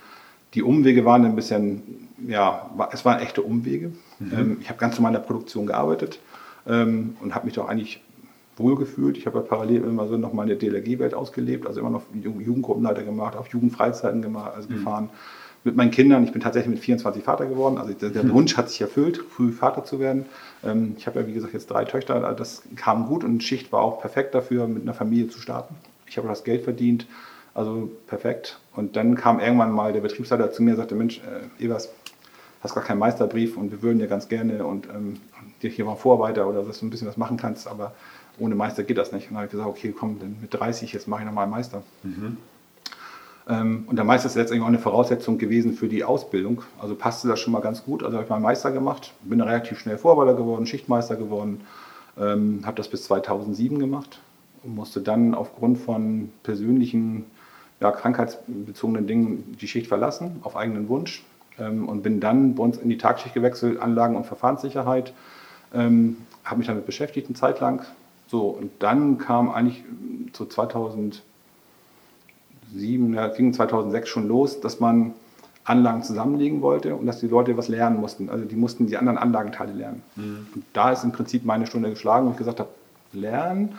die 0.54 0.62
Umwege 0.62 1.04
waren 1.04 1.26
ein 1.26 1.36
bisschen, 1.36 2.08
ja, 2.26 2.70
es 2.92 3.04
waren 3.04 3.20
echte 3.20 3.42
Umwege. 3.42 3.92
Mhm. 4.18 4.32
Ähm, 4.32 4.56
ich 4.62 4.70
habe 4.70 4.78
ganz 4.78 4.96
normal 4.96 5.10
in 5.10 5.20
der 5.20 5.26
Produktion 5.26 5.66
gearbeitet 5.66 6.18
und 6.66 7.34
habe 7.34 7.46
mich 7.46 7.54
doch 7.54 7.66
eigentlich 7.66 8.02
wohlgefühlt. 8.60 9.16
Ich 9.16 9.26
habe 9.26 9.38
ja 9.38 9.44
parallel 9.44 9.82
immer 9.84 10.06
so 10.06 10.16
noch 10.16 10.32
meine 10.32 10.56
DLRG-Welt 10.56 11.14
ausgelebt, 11.14 11.66
also 11.66 11.80
immer 11.80 11.90
noch 11.90 12.02
Jugendgruppenleiter 12.14 13.02
gemacht, 13.02 13.36
auf 13.36 13.48
Jugendfreizeiten 13.48 14.22
gemacht, 14.22 14.52
also 14.54 14.68
mhm. 14.68 14.74
gefahren 14.74 15.10
mit 15.64 15.76
meinen 15.76 15.90
Kindern. 15.90 16.24
Ich 16.24 16.32
bin 16.32 16.40
tatsächlich 16.40 16.70
mit 16.70 16.78
24 16.82 17.22
Vater 17.22 17.46
geworden. 17.46 17.78
Also 17.78 17.92
der, 17.92 18.24
mhm. 18.24 18.32
Wunsch 18.32 18.56
hat 18.56 18.70
sich 18.70 18.80
erfüllt, 18.80 19.18
früh 19.18 19.52
Vater 19.52 19.84
zu 19.84 20.00
werden. 20.00 20.26
Ähm, 20.64 20.94
ich 20.96 21.06
habe 21.06 21.20
ja, 21.20 21.26
wie 21.26 21.32
gesagt, 21.32 21.52
jetzt 21.52 21.70
drei 21.70 21.84
Töchter. 21.84 22.24
Also 22.24 22.36
das 22.36 22.62
kam 22.76 23.06
gut 23.06 23.24
und 23.24 23.42
Schicht 23.42 23.72
war 23.72 23.82
auch 23.82 24.00
perfekt 24.00 24.34
dafür, 24.34 24.66
mit 24.66 24.82
einer 24.82 24.94
Familie 24.94 25.28
zu 25.28 25.40
starten. 25.40 25.74
Ich 26.06 26.16
habe 26.16 26.28
das 26.28 26.44
Geld 26.44 26.64
verdient. 26.64 27.06
Also 27.52 27.90
perfekt. 28.06 28.58
Und 28.74 28.96
dann 28.96 29.16
kam 29.16 29.40
irgendwann 29.40 29.72
mal 29.72 29.92
der 29.92 30.00
Betriebsleiter 30.00 30.52
zu 30.52 30.62
mir 30.62 30.72
und 30.72 30.76
sagte, 30.76 30.94
Mensch, 30.94 31.20
äh, 31.58 31.64
Evers, 31.64 31.90
hast 32.62 32.74
gar 32.74 32.84
keinen 32.84 32.98
Meisterbrief 32.98 33.56
und 33.56 33.70
wir 33.70 33.82
würden 33.82 34.00
ja 34.00 34.06
ganz 34.06 34.28
gerne 34.28 34.64
und 34.64 34.86
ähm, 34.86 35.16
dir 35.62 35.70
hier 35.70 35.84
mal 35.84 35.96
Vorarbeiter 35.96 36.46
oder 36.46 36.62
dass 36.62 36.80
du 36.80 36.86
ein 36.86 36.90
bisschen 36.90 37.08
was 37.08 37.16
machen 37.16 37.36
kannst, 37.36 37.66
aber 37.66 37.94
ohne 38.40 38.54
Meister 38.54 38.82
geht 38.82 38.98
das 38.98 39.12
nicht. 39.12 39.28
Und 39.28 39.34
dann 39.34 39.36
habe 39.38 39.46
ich 39.46 39.52
gesagt, 39.52 39.68
okay, 39.68 39.94
komm, 39.96 40.18
dann 40.18 40.36
mit 40.40 40.52
30, 40.52 40.92
jetzt 40.92 41.06
mache 41.08 41.20
ich 41.20 41.26
nochmal 41.26 41.44
einen 41.44 41.52
Meister. 41.52 41.82
Mhm. 42.02 42.36
Ähm, 43.48 43.84
und 43.86 43.96
der 43.96 44.04
Meister 44.04 44.26
ist 44.26 44.36
letztendlich 44.36 44.62
auch 44.62 44.68
eine 44.68 44.78
Voraussetzung 44.78 45.38
gewesen 45.38 45.72
für 45.72 45.88
die 45.88 46.04
Ausbildung. 46.04 46.62
Also 46.78 46.94
passte 46.94 47.28
das 47.28 47.40
schon 47.40 47.52
mal 47.52 47.60
ganz 47.60 47.84
gut. 47.84 48.02
Also 48.02 48.16
habe 48.16 48.24
ich 48.24 48.30
meinen 48.30 48.42
Meister 48.42 48.70
gemacht, 48.70 49.12
bin 49.22 49.40
relativ 49.40 49.78
schnell 49.78 49.98
Vorarbeiter 49.98 50.36
geworden, 50.36 50.66
Schichtmeister 50.66 51.16
geworden, 51.16 51.62
ähm, 52.18 52.60
habe 52.64 52.76
das 52.76 52.88
bis 52.88 53.04
2007 53.04 53.78
gemacht 53.78 54.20
und 54.62 54.74
musste 54.74 55.00
dann 55.00 55.34
aufgrund 55.34 55.78
von 55.78 56.30
persönlichen 56.42 57.24
ja, 57.80 57.90
krankheitsbezogenen 57.90 59.06
Dingen 59.06 59.56
die 59.60 59.68
Schicht 59.68 59.86
verlassen, 59.86 60.40
auf 60.42 60.56
eigenen 60.56 60.88
Wunsch. 60.88 61.24
Ähm, 61.58 61.88
und 61.88 62.02
bin 62.02 62.20
dann 62.20 62.54
bei 62.54 62.62
uns 62.62 62.78
in 62.78 62.88
die 62.88 62.98
Tagschicht 62.98 63.34
gewechselt, 63.34 63.80
Anlagen- 63.80 64.16
und 64.16 64.26
Verfahrenssicherheit. 64.26 65.12
Ähm, 65.72 66.18
habe 66.44 66.58
mich 66.58 66.66
damit 66.66 66.86
beschäftigt 66.86 67.28
eine 67.28 67.36
Zeit 67.36 67.60
lang. 67.60 67.84
So, 68.30 68.48
und 68.48 68.70
dann 68.78 69.18
kam 69.18 69.50
eigentlich 69.50 69.82
zu 70.32 70.46
2007 70.46 71.22
2007, 72.72 73.14
ja, 73.14 73.28
ging 73.28 73.52
2006 73.52 74.08
schon 74.08 74.28
los, 74.28 74.60
dass 74.60 74.80
man 74.80 75.14
Anlagen 75.64 76.02
zusammenlegen 76.02 76.62
wollte 76.62 76.94
und 76.94 77.06
dass 77.06 77.20
die 77.20 77.28
Leute 77.28 77.56
was 77.56 77.68
lernen 77.68 78.00
mussten. 78.00 78.30
Also 78.30 78.44
die 78.44 78.56
mussten 78.56 78.86
die 78.86 78.96
anderen 78.96 79.18
Anlagenteile 79.18 79.72
lernen. 79.72 80.02
Mhm. 80.16 80.46
Und 80.54 80.64
da 80.72 80.92
ist 80.92 81.04
im 81.04 81.12
Prinzip 81.12 81.44
meine 81.44 81.66
Stunde 81.66 81.90
geschlagen, 81.90 82.26
wo 82.26 82.30
ich 82.30 82.36
gesagt 82.36 82.60
habe, 82.60 82.70
lernen, 83.12 83.74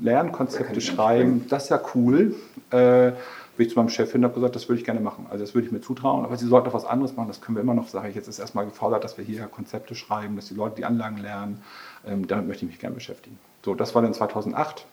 Lernkonzepte 0.00 0.80
schreiben, 0.80 1.46
das 1.48 1.64
ist 1.64 1.68
ja 1.70 1.80
cool. 1.94 2.34
Äh, 2.70 3.12
bin 3.56 3.66
ich 3.66 3.72
zu 3.72 3.78
meinem 3.78 3.88
Chef 3.88 4.12
hin 4.12 4.20
und 4.20 4.24
habe 4.24 4.34
gesagt, 4.34 4.54
das 4.54 4.68
würde 4.68 4.78
ich 4.78 4.84
gerne 4.84 5.00
machen. 5.00 5.26
Also 5.30 5.42
das 5.42 5.54
würde 5.54 5.66
ich 5.66 5.72
mir 5.72 5.80
zutrauen, 5.80 6.26
aber 6.26 6.36
Sie 6.36 6.46
sollten 6.46 6.66
doch 6.66 6.74
was 6.74 6.84
anderes 6.84 7.16
machen, 7.16 7.28
das 7.28 7.40
können 7.40 7.56
wir 7.56 7.62
immer 7.62 7.72
noch, 7.72 7.88
sage 7.88 8.10
ich. 8.10 8.14
Jetzt 8.14 8.28
ist 8.28 8.38
erstmal 8.38 8.66
gefordert, 8.66 9.02
dass 9.02 9.16
wir 9.16 9.24
hier 9.24 9.46
Konzepte 9.46 9.94
schreiben, 9.94 10.36
dass 10.36 10.48
die 10.48 10.54
Leute 10.54 10.76
die 10.76 10.84
Anlagen 10.84 11.16
lernen. 11.16 11.62
Ähm, 12.06 12.26
damit 12.26 12.46
möchte 12.46 12.66
ich 12.66 12.72
mich 12.72 12.80
gerne 12.80 12.94
beschäftigen. 12.94 13.38
So, 13.66 13.74
das 13.74 13.96
war 13.96 14.02
dann 14.02 14.14
2008. 14.14 14.86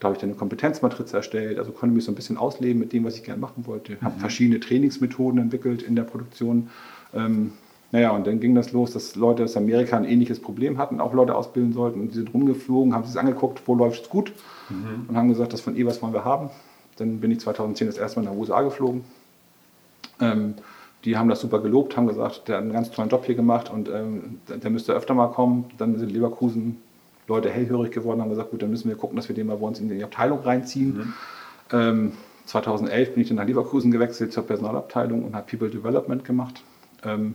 Da 0.00 0.08
habe 0.08 0.16
ich 0.16 0.20
dann 0.20 0.28
eine 0.28 0.38
Kompetenzmatrize 0.38 1.16
erstellt, 1.16 1.58
also 1.58 1.72
konnte 1.72 1.94
mich 1.94 2.04
so 2.04 2.12
ein 2.12 2.14
bisschen 2.14 2.36
ausleben 2.36 2.78
mit 2.78 2.92
dem, 2.92 3.04
was 3.04 3.16
ich 3.16 3.24
gerne 3.24 3.40
machen 3.40 3.66
wollte. 3.66 3.92
Mhm. 3.92 4.02
Habe 4.02 4.20
verschiedene 4.20 4.60
Trainingsmethoden 4.60 5.40
entwickelt 5.40 5.80
in 5.80 5.96
der 5.96 6.02
Produktion. 6.02 6.68
Ähm, 7.14 7.52
naja, 7.92 8.10
und 8.10 8.26
dann 8.26 8.38
ging 8.38 8.54
das 8.54 8.72
los, 8.72 8.92
dass 8.92 9.16
Leute 9.16 9.44
aus 9.44 9.56
Amerika 9.56 9.96
ein 9.96 10.04
ähnliches 10.04 10.40
Problem 10.40 10.76
hatten, 10.76 11.00
auch 11.00 11.14
Leute 11.14 11.34
ausbilden 11.34 11.72
sollten. 11.72 12.00
Und 12.00 12.08
die 12.08 12.16
sind 12.16 12.34
rumgeflogen, 12.34 12.94
haben 12.94 13.06
sich 13.06 13.18
angeguckt, 13.18 13.62
wo 13.64 13.74
läuft 13.74 14.02
es 14.02 14.10
gut 14.10 14.30
mhm. 14.68 15.06
und 15.08 15.16
haben 15.16 15.30
gesagt, 15.30 15.54
das 15.54 15.62
von 15.62 15.74
eh 15.74 15.86
was 15.86 16.02
wollen 16.02 16.12
wir 16.12 16.26
haben. 16.26 16.50
Dann 16.98 17.20
bin 17.20 17.30
ich 17.30 17.40
2010 17.40 17.86
das 17.86 17.96
erste 17.96 18.20
Mal 18.20 18.26
nach 18.26 18.32
den 18.32 18.40
USA 18.40 18.60
geflogen. 18.60 19.04
Ähm, 20.20 20.52
die 21.06 21.16
haben 21.16 21.30
das 21.30 21.40
super 21.40 21.60
gelobt, 21.60 21.96
haben 21.96 22.08
gesagt, 22.08 22.48
der 22.48 22.56
hat 22.56 22.62
einen 22.62 22.74
ganz 22.74 22.90
tollen 22.90 23.08
Job 23.08 23.24
hier 23.24 23.36
gemacht 23.36 23.70
und 23.72 23.88
ähm, 23.88 24.40
der 24.48 24.68
müsste 24.68 24.92
öfter 24.92 25.14
mal 25.14 25.28
kommen. 25.28 25.64
Dann 25.78 25.98
sind 25.98 26.12
Leverkusen 26.12 26.82
Leute 27.28 27.50
hellhörig 27.50 27.92
geworden, 27.92 28.20
haben 28.20 28.30
gesagt, 28.30 28.50
gut, 28.50 28.62
dann 28.62 28.70
müssen 28.70 28.88
wir 28.88 28.96
gucken, 28.96 29.16
dass 29.16 29.28
wir 29.28 29.34
den 29.34 29.46
mal 29.46 29.56
bei 29.56 29.66
uns 29.66 29.80
in 29.80 29.88
die 29.88 30.04
Abteilung 30.04 30.40
reinziehen. 30.40 30.96
Mhm. 30.96 31.14
Ähm, 31.72 32.12
2011 32.46 33.14
bin 33.14 33.22
ich 33.22 33.28
dann 33.28 33.38
nach 33.38 33.46
Leverkusen 33.46 33.90
gewechselt 33.90 34.32
zur 34.32 34.46
Personalabteilung 34.46 35.24
und 35.24 35.34
habe 35.34 35.46
People 35.50 35.68
Development 35.68 36.24
gemacht 36.24 36.62
ähm, 37.04 37.34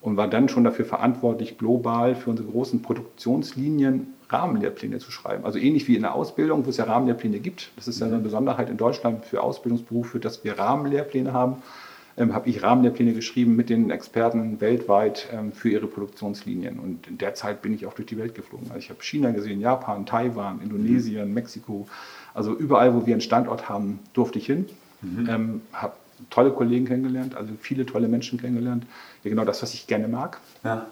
und 0.00 0.16
war 0.16 0.28
dann 0.28 0.48
schon 0.48 0.64
dafür 0.64 0.84
verantwortlich, 0.84 1.58
global 1.58 2.14
für 2.14 2.30
unsere 2.30 2.48
großen 2.48 2.80
Produktionslinien 2.80 4.14
Rahmenlehrpläne 4.30 4.98
zu 4.98 5.10
schreiben. 5.10 5.44
Also 5.44 5.58
ähnlich 5.58 5.88
wie 5.88 5.96
in 5.96 6.02
der 6.02 6.14
Ausbildung, 6.14 6.66
wo 6.66 6.70
es 6.70 6.76
ja 6.76 6.84
Rahmenlehrpläne 6.84 7.38
gibt. 7.38 7.70
Das 7.76 7.88
ist 7.88 8.00
ja 8.00 8.06
eine 8.06 8.18
Besonderheit 8.18 8.68
in 8.68 8.76
Deutschland 8.76 9.24
für 9.24 9.42
Ausbildungsberufe, 9.42 10.18
dass 10.18 10.44
wir 10.44 10.58
Rahmenlehrpläne 10.58 11.32
haben. 11.32 11.56
Ähm, 12.18 12.34
habe 12.34 12.48
ich 12.48 12.62
Rahmenlehrpläne 12.62 13.12
geschrieben 13.12 13.56
mit 13.56 13.70
den 13.70 13.90
Experten 13.90 14.60
weltweit 14.60 15.28
ähm, 15.32 15.52
für 15.52 15.68
ihre 15.68 15.86
Produktionslinien. 15.86 16.78
Und 16.78 17.06
in 17.06 17.18
der 17.18 17.34
Zeit 17.34 17.62
bin 17.62 17.72
ich 17.72 17.86
auch 17.86 17.94
durch 17.94 18.06
die 18.06 18.18
Welt 18.18 18.34
geflogen. 18.34 18.66
Also 18.68 18.80
ich 18.80 18.90
habe 18.90 19.02
China 19.02 19.30
gesehen, 19.30 19.60
Japan, 19.60 20.06
Taiwan, 20.06 20.60
Indonesien, 20.60 21.32
Mexiko. 21.32 21.86
Also 22.34 22.54
überall, 22.54 22.94
wo 22.94 23.06
wir 23.06 23.14
einen 23.14 23.20
Standort 23.20 23.68
haben, 23.68 24.00
durfte 24.12 24.38
ich 24.38 24.46
hin. 24.46 24.66
Mhm. 25.02 25.28
Ähm, 25.28 25.60
habe 25.72 25.94
tolle 26.30 26.50
Kollegen 26.50 26.86
kennengelernt, 26.86 27.36
also 27.36 27.52
viele 27.60 27.86
tolle 27.86 28.08
Menschen 28.08 28.40
kennengelernt. 28.40 28.84
Ja, 29.22 29.30
genau 29.30 29.44
das, 29.44 29.62
was 29.62 29.74
ich 29.74 29.86
gerne 29.86 30.08
mag. 30.08 30.40
Ja. 30.64 30.86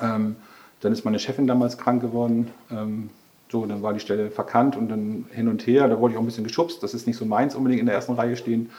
Ähm, 0.00 0.36
dann 0.80 0.92
ist 0.92 1.04
meine 1.04 1.18
Chefin 1.18 1.46
damals 1.46 1.78
krank 1.78 2.00
geworden. 2.00 2.48
Ähm, 2.70 3.10
so, 3.50 3.66
dann 3.66 3.82
war 3.82 3.92
die 3.92 4.00
Stelle 4.00 4.30
verkannt 4.30 4.76
und 4.76 4.88
dann 4.88 5.26
hin 5.30 5.48
und 5.48 5.66
her. 5.66 5.86
Da 5.88 6.00
wurde 6.00 6.12
ich 6.12 6.16
auch 6.16 6.22
ein 6.22 6.26
bisschen 6.26 6.44
geschubst. 6.44 6.82
Das 6.82 6.94
ist 6.94 7.06
nicht 7.06 7.16
so 7.16 7.26
meins, 7.26 7.54
unbedingt 7.54 7.80
in 7.80 7.86
der 7.86 7.94
ersten 7.94 8.14
Reihe 8.14 8.36
stehen. 8.36 8.70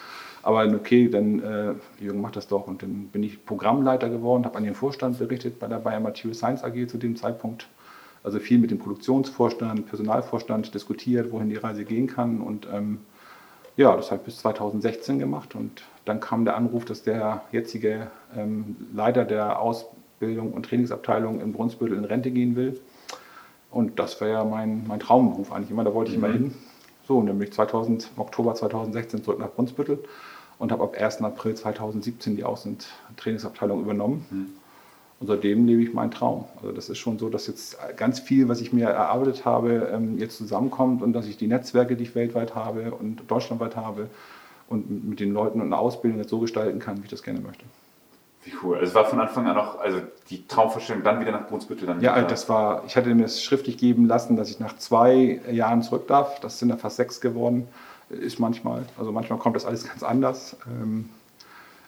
Aber 0.43 0.65
okay, 0.67 1.09
dann 1.09 1.39
äh, 1.41 1.73
Jürgen 2.03 2.21
macht 2.21 2.35
das 2.35 2.47
doch. 2.47 2.67
Und 2.67 2.83
dann 2.83 3.07
bin 3.07 3.23
ich 3.23 3.45
Programmleiter 3.45 4.09
geworden, 4.09 4.45
habe 4.45 4.57
an 4.57 4.63
den 4.63 4.75
Vorstand 4.75 5.17
berichtet 5.17 5.59
bei 5.59 5.67
der 5.67 5.77
Bayer 5.77 5.99
Material 5.99 6.35
Science 6.35 6.63
AG 6.63 6.87
zu 6.87 6.97
dem 6.97 7.15
Zeitpunkt. 7.15 7.67
Also 8.23 8.39
viel 8.39 8.59
mit 8.59 8.71
dem 8.71 8.79
Produktionsvorstand, 8.79 9.87
Personalvorstand 9.87 10.73
diskutiert, 10.73 11.31
wohin 11.31 11.49
die 11.49 11.55
Reise 11.55 11.83
gehen 11.83 12.07
kann. 12.07 12.41
Und 12.41 12.67
ähm, 12.71 12.99
ja, 13.75 13.95
das 13.95 14.11
habe 14.11 14.19
ich 14.21 14.25
bis 14.25 14.37
2016 14.37 15.17
gemacht. 15.17 15.55
Und 15.55 15.83
dann 16.05 16.19
kam 16.19 16.45
der 16.45 16.55
Anruf, 16.55 16.85
dass 16.85 17.03
der 17.03 17.41
jetzige 17.51 18.07
ähm, 18.37 18.75
Leiter 18.93 19.25
der 19.25 19.59
Ausbildung 19.59 20.03
Bildung 20.23 20.53
und 20.53 20.65
Trainingsabteilung 20.65 21.41
in 21.41 21.51
Brunsbüttel 21.51 21.97
in 21.97 22.05
Rente 22.05 22.31
gehen 22.31 22.55
will. 22.55 22.79
Und 23.71 23.99
das 23.99 24.21
wäre 24.21 24.31
ja 24.31 24.43
mein, 24.45 24.87
mein 24.87 24.99
Traumberuf 24.99 25.51
eigentlich 25.51 25.71
immer, 25.71 25.83
da 25.83 25.93
wollte 25.93 26.11
ich 26.11 26.17
mhm. 26.17 26.23
immer 26.23 26.33
hin. 26.33 26.53
So, 27.05 27.17
und 27.17 27.25
dann 27.25 27.37
bin 27.37 27.49
ich 27.49 27.53
2000, 27.53 28.11
Oktober 28.15 28.55
2016 28.55 29.23
zurück 29.23 29.39
nach 29.39 29.51
Brunsbüttel 29.51 29.99
und 30.59 30.71
habe 30.71 30.83
ab 30.83 30.95
1. 30.99 31.21
April 31.21 31.55
2017 31.55 32.35
die 32.35 32.45
Außen- 32.45 32.67
und 32.67 32.87
Trainingsabteilung 33.17 33.81
übernommen. 33.81 34.25
Mhm. 34.29 34.47
Und 35.19 35.27
seitdem 35.27 35.65
lebe 35.65 35.81
ich 35.81 35.93
meinen 35.93 36.11
Traum. 36.11 36.45
Also 36.57 36.73
das 36.73 36.89
ist 36.89 36.97
schon 36.97 37.17
so, 37.17 37.29
dass 37.29 37.47
jetzt 37.47 37.77
ganz 37.95 38.19
viel, 38.19 38.49
was 38.49 38.59
ich 38.59 38.73
mir 38.73 38.89
erarbeitet 38.89 39.45
habe, 39.45 39.89
ähm, 39.93 40.17
jetzt 40.17 40.37
zusammenkommt 40.37 41.01
und 41.01 41.13
dass 41.13 41.27
ich 41.27 41.37
die 41.37 41.47
Netzwerke, 41.47 41.95
die 41.95 42.03
ich 42.03 42.15
weltweit 42.15 42.55
habe 42.55 42.91
und 42.91 43.23
deutschlandweit 43.29 43.75
habe 43.75 44.09
und 44.67 45.07
mit 45.07 45.19
den 45.19 45.31
Leuten 45.31 45.61
und 45.61 45.71
Ausbildung 45.71 46.19
jetzt 46.19 46.29
so 46.29 46.39
gestalten 46.39 46.79
kann, 46.79 46.97
wie 46.97 47.03
ich 47.05 47.09
das 47.09 47.23
gerne 47.23 47.39
möchte. 47.39 47.63
Wie 48.43 48.51
cool. 48.61 48.75
Also 48.75 48.89
es 48.89 48.95
war 48.95 49.05
von 49.05 49.21
Anfang 49.21 49.47
an 49.47 49.57
auch, 49.57 49.79
also 49.79 49.99
die 50.29 50.45
Traumvorstellung, 50.45 51.03
dann 51.03 51.21
wieder 51.21 51.31
nach 51.31 51.47
Brunsbüttel. 51.47 51.87
Dann 51.87 52.01
ja, 52.01 52.21
das 52.23 52.49
war, 52.49 52.83
ich 52.85 52.97
hatte 52.97 53.13
mir 53.15 53.23
das 53.23 53.41
schriftlich 53.41 53.77
geben 53.77 54.05
lassen, 54.05 54.35
dass 54.35 54.49
ich 54.49 54.59
nach 54.59 54.75
zwei 54.77 55.39
Jahren 55.49 55.81
zurück 55.81 56.07
darf. 56.07 56.41
Das 56.41 56.59
sind 56.59 56.69
ja 56.69 56.75
fast 56.75 56.97
sechs 56.97 57.21
geworden. 57.21 57.67
Ist 58.19 58.39
manchmal. 58.39 58.85
Also 58.97 59.11
manchmal 59.11 59.39
kommt 59.39 59.55
das 59.55 59.65
alles 59.65 59.87
ganz 59.87 60.03
anders. 60.03 60.55
Ähm, 60.67 61.09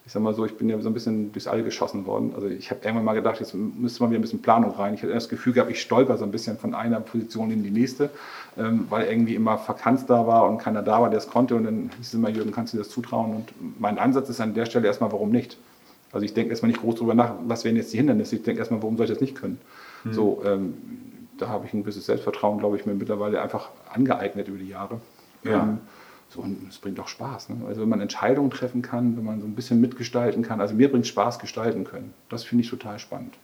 ich 0.05 0.12
sag 0.12 0.22
mal 0.22 0.36
so, 0.36 0.46
ich 0.46 0.55
bin 0.55 0.70
ja 0.70 0.79
so 0.79 0.89
ein 0.89 0.94
bisschen 0.94 1.32
durchs 1.32 1.48
All 1.48 1.63
geschossen 1.63 2.05
worden. 2.05 2.34
Also 2.36 2.48
ich 2.48 2.70
habe 2.70 2.82
irgendwann 2.84 3.05
mal 3.05 3.13
gedacht, 3.13 3.39
jetzt 3.39 3.55
müsste 3.55 4.03
mal 4.03 4.12
wieder 4.12 4.20
ein 4.20 4.22
bisschen 4.22 4.41
Planung 4.41 4.72
rein. 4.72 4.94
Ich 4.94 5.01
hatte 5.01 5.13
das 5.13 5.29
Gefühl 5.29 5.53
gehabt, 5.53 5.72
ich 5.72 5.82
stolper 5.82 6.17
so 6.17 6.25
ein 6.25 6.32
bisschen 6.32 6.58
von 6.58 6.75
einer 6.75 7.00
Position 7.00 7.50
in 7.50 7.63
die 7.63 7.72
nächste, 7.72 8.12
ähm, 8.55 8.86
weil 8.89 9.08
irgendwie 9.08 9.34
immer 9.34 9.60
Vakanz 9.67 10.05
da 10.05 10.27
war 10.27 10.48
und 10.48 10.60
keiner 10.60 10.84
da 10.84 11.01
war, 11.01 11.10
der 11.10 11.17
es 11.17 11.27
konnte. 11.27 11.55
Und 11.55 11.63
dann 11.63 11.89
hieß 11.98 12.08
es 12.08 12.13
immer, 12.13 12.29
Jürgen, 12.29 12.51
kannst 12.51 12.74
du 12.74 12.77
dir 12.77 12.84
das 12.84 12.91
zutrauen? 12.91 13.36
Und 13.36 13.79
mein 13.79 13.98
Ansatz 13.98 14.29
ist 14.29 14.39
an 14.39 14.53
der 14.53 14.67
Stelle 14.67 14.86
erstmal, 14.86 15.12
warum 15.12 15.32
nicht? 15.32 15.58
Also 16.12 16.24
ich 16.24 16.36
denke 16.36 16.51
erstmal 16.51 16.70
nicht 16.70 16.82
groß 16.82 16.96
darüber 16.96 17.15
nach, 17.15 17.34
was 17.48 17.65
wären 17.65 17.75
jetzt 17.75 17.91
die 17.91 17.98
Hindernisse. 17.98 18.36
Ich 18.36 18.44
denke 18.44 18.60
erstmal, 18.60 18.84
warum 18.84 18.98
soll 18.98 19.05
ich 19.05 19.12
das 19.12 19.22
nicht 19.22 19.36
können? 19.36 19.60
Mhm. 20.03 20.13
So, 20.13 20.44
ähm, 20.46 20.75
da 21.39 21.50
habe 21.50 21.65
ich 21.65 21.74
ein 21.74 21.82
gewisses 21.82 22.05
Selbstvertrauen, 22.05 22.60
glaube 22.60 22.77
ich, 22.77 22.86
mir 22.86 22.94
mittlerweile 22.94 23.41
einfach 23.41 23.70
angeeignet 23.91 24.48
über 24.48 24.60
die 24.60 24.70
Jahre. 24.70 25.01
Ja. 25.44 25.63
Ähm, 25.63 25.79
so, 26.29 26.41
und 26.41 26.67
es 26.70 26.79
bringt 26.79 27.00
auch 27.00 27.08
Spaß. 27.08 27.50
Ne? 27.50 27.65
Also 27.67 27.82
wenn 27.82 27.89
man 27.89 28.01
Entscheidungen 28.01 28.50
treffen 28.50 28.82
kann, 28.82 29.15
wenn 29.17 29.24
man 29.24 29.39
so 29.39 29.46
ein 29.46 29.55
bisschen 29.55 29.79
mitgestalten 29.79 30.44
kann. 30.44 30.60
Also 30.60 30.74
mir 30.74 30.91
bringt 30.91 31.08
Spaß 31.08 31.39
gestalten 31.39 31.84
können. 31.84 32.13
Das 32.29 32.44
finde 32.44 32.63
ich 32.63 32.70
total 32.70 33.00
spannend. 33.00 33.36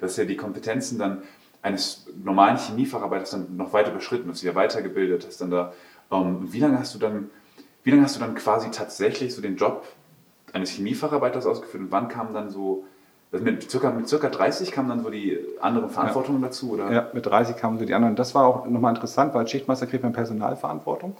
Das 0.00 0.12
ist 0.12 0.16
ja 0.16 0.24
die 0.24 0.36
Kompetenzen 0.36 0.98
dann 0.98 1.22
eines 1.62 2.06
normalen 2.22 2.58
Chemiefacharbeiters 2.58 3.30
dann 3.30 3.56
noch 3.56 3.72
weiter 3.72 3.90
überschritten, 3.90 4.28
hast 4.28 4.42
du 4.42 4.46
ja 4.46 4.54
weitergebildet, 4.54 5.26
hast 5.26 5.40
dann 5.40 5.50
da. 5.50 5.72
Ähm, 6.10 6.52
wie 6.52 6.58
lange 6.58 6.78
hast 6.78 6.94
du 6.94 6.98
dann, 6.98 7.30
wie 7.84 7.90
lange 7.90 8.02
hast 8.02 8.16
du 8.16 8.20
dann 8.20 8.34
quasi 8.34 8.70
tatsächlich 8.70 9.34
so 9.34 9.40
den 9.40 9.56
Job 9.56 9.86
eines 10.52 10.70
Chemiefacharbeiters 10.70 11.46
ausgeführt 11.46 11.84
und 11.84 11.92
wann 11.92 12.08
kam 12.08 12.34
dann 12.34 12.50
so, 12.50 12.84
also 13.32 13.44
mit, 13.44 13.70
circa, 13.70 13.90
mit 13.90 14.08
circa 14.08 14.28
30 14.28 14.72
kamen 14.72 14.90
dann 14.90 15.02
so 15.02 15.10
die 15.10 15.38
anderen 15.60 15.88
Verantwortungen 15.88 16.42
ja. 16.42 16.48
dazu? 16.48 16.72
Oder? 16.72 16.92
Ja, 16.92 17.10
mit 17.14 17.24
30 17.24 17.56
kamen 17.56 17.78
so 17.78 17.86
die 17.86 17.94
anderen. 17.94 18.14
Das 18.14 18.34
war 18.34 18.46
auch 18.46 18.66
nochmal 18.66 18.94
interessant, 18.94 19.32
weil 19.32 19.40
als 19.40 19.50
Schichtmeister 19.50 19.86
kriegt 19.86 20.02
man 20.02 20.12
Personalverantwortung. 20.12 21.16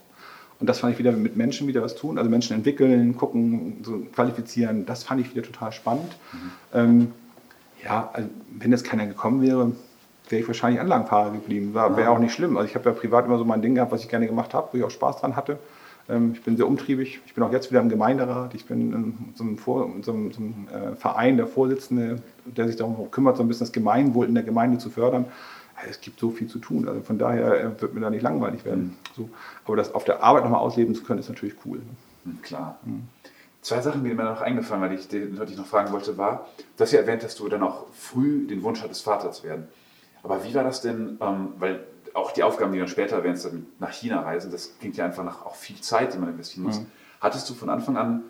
Und 0.61 0.69
das 0.69 0.81
fand 0.81 0.93
ich 0.93 0.99
wieder 0.99 1.13
mit 1.13 1.37
Menschen 1.37 1.67
wieder 1.67 1.83
was 1.83 1.95
tun, 1.95 2.17
also 2.17 2.31
Menschen 2.31 2.55
entwickeln, 2.55 3.17
gucken, 3.17 3.79
so 3.83 3.99
qualifizieren, 4.15 4.87
das 4.87 5.03
fand 5.05 5.21
ich 5.21 5.31
wieder 5.35 5.43
total 5.43 5.73
spannend. 5.73 6.17
Mhm. 6.33 6.51
Ähm, 6.73 7.13
ja, 7.85 8.11
also 8.13 8.29
wenn 8.51 8.71
jetzt 8.71 8.85
keiner 8.85 9.07
gekommen 9.07 9.43
wäre, 9.43 9.73
wäre 10.29 10.43
ich 10.43 10.49
wahrscheinlich 10.49 10.81
Anlagenfahrer 10.81 11.33
geblieben. 11.33 11.75
Wäre 11.75 12.09
auch 12.11 12.19
nicht 12.19 12.33
schlimm. 12.33 12.57
Also 12.57 12.69
ich 12.69 12.75
habe 12.75 12.89
ja 12.89 12.95
privat 12.95 13.27
immer 13.27 13.37
so 13.39 13.45
mein 13.45 13.63
Ding 13.63 13.75
gehabt, 13.75 13.93
was 13.93 14.03
ich 14.03 14.09
gerne 14.09 14.27
gemacht 14.27 14.55
habe, 14.55 14.69
wo 14.73 14.79
ich 14.79 14.85
auch 14.85 14.91
Spaß 14.91 15.21
dran 15.21 15.37
hatte. 15.37 15.59
Ähm, 16.09 16.33
ich 16.35 16.43
bin 16.43 16.57
sehr 16.57 16.67
umtriebig. 16.67 17.21
Ich 17.27 17.35
bin 17.35 17.45
auch 17.45 17.53
jetzt 17.53 17.71
wieder 17.71 17.81
im 17.81 17.89
Gemeinderat. 17.89 18.55
Ich 18.55 18.67
bin 18.67 18.93
in 18.93 19.15
so 19.35 19.45
einem, 19.45 19.59
Vor 19.59 19.91
so 20.03 20.13
einem, 20.13 20.33
so 20.33 20.41
einem 20.41 20.69
äh, 20.69 20.97
Verein, 20.97 21.37
der 21.37 21.47
Vorsitzende, 21.47 22.23
der 22.45 22.67
sich 22.67 22.77
darum 22.77 23.11
kümmert, 23.11 23.37
so 23.37 23.43
ein 23.43 23.49
bisschen 23.49 23.67
das 23.67 23.73
Gemeinwohl 23.73 24.27
in 24.27 24.35
der 24.35 24.45
Gemeinde 24.45 24.79
zu 24.79 24.91
fördern. 24.91 25.27
Es 25.89 26.01
gibt 26.01 26.21
so 26.21 26.31
viel 26.31 26.47
zu 26.49 26.59
tun. 26.59 26.89
Also 26.89 27.03
von 27.03 27.19
daher 27.19 27.61
äh, 27.61 27.81
wird 27.81 27.95
mir 27.95 28.01
da 28.01 28.11
nicht 28.11 28.23
langweilig 28.23 28.65
werden. 28.65 28.85
Mhm. 28.85 28.97
So. 29.17 29.31
Aber 29.65 29.77
das 29.77 29.95
auf 29.95 30.05
der 30.05 30.23
Arbeit 30.23 30.45
nochmal 30.45 30.61
ausleben 30.61 30.95
zu 30.95 31.03
können, 31.03 31.21
ist 31.21 31.29
natürlich 31.29 31.57
cool. 31.65 31.83
Mhm, 32.25 32.43
klar. 32.43 32.79
Mhm. 32.85 33.05
Zwei 33.61 33.81
Sachen, 33.81 34.05
die 34.05 34.13
mir 34.13 34.25
noch 34.25 34.43
eingefallen 34.43 34.83
weil 34.83 34.93
ich, 34.93 35.09
die, 35.09 35.17
ich 35.19 35.57
noch 35.57 35.67
fragen 35.67 35.93
wollte, 35.93 36.19
war, 36.19 36.49
dass 36.77 36.91
du 36.91 36.99
erwähnt 36.99 37.25
hast, 37.25 37.41
du 37.41 37.49
dann 37.49 37.63
auch 37.63 37.87
früh 37.95 38.47
den 38.47 38.63
Wunsch 38.63 38.83
hattest, 38.83 39.03
Vater 39.03 39.33
zu 39.33 39.45
werden. 39.45 39.69
Aber 40.23 40.45
wie 40.45 40.55
war 40.55 40.65
das 40.65 40.83
denn, 40.83 41.19
ähm, 41.21 41.55
weil 41.59 41.85
auch 42.13 42.33
die 42.33 42.43
Aufgaben, 42.43 42.73
die 42.73 42.79
dann 42.79 42.89
später, 42.89 43.25
es 43.25 43.43
dann 43.43 43.67
nach 43.79 43.93
China 43.93 44.21
reisen, 44.21 44.51
das 44.51 44.79
klingt 44.79 44.97
ja 44.97 45.05
einfach 45.05 45.25
nach 45.25 45.45
auch 45.45 45.55
viel 45.55 45.81
Zeit, 45.81 46.15
die 46.15 46.19
man 46.19 46.29
investieren 46.29 46.65
muss. 46.65 46.81
Mhm. 46.81 46.87
Hattest 47.21 47.49
du 47.49 47.55
von 47.55 47.71
Anfang 47.71 47.97
an 47.97 48.23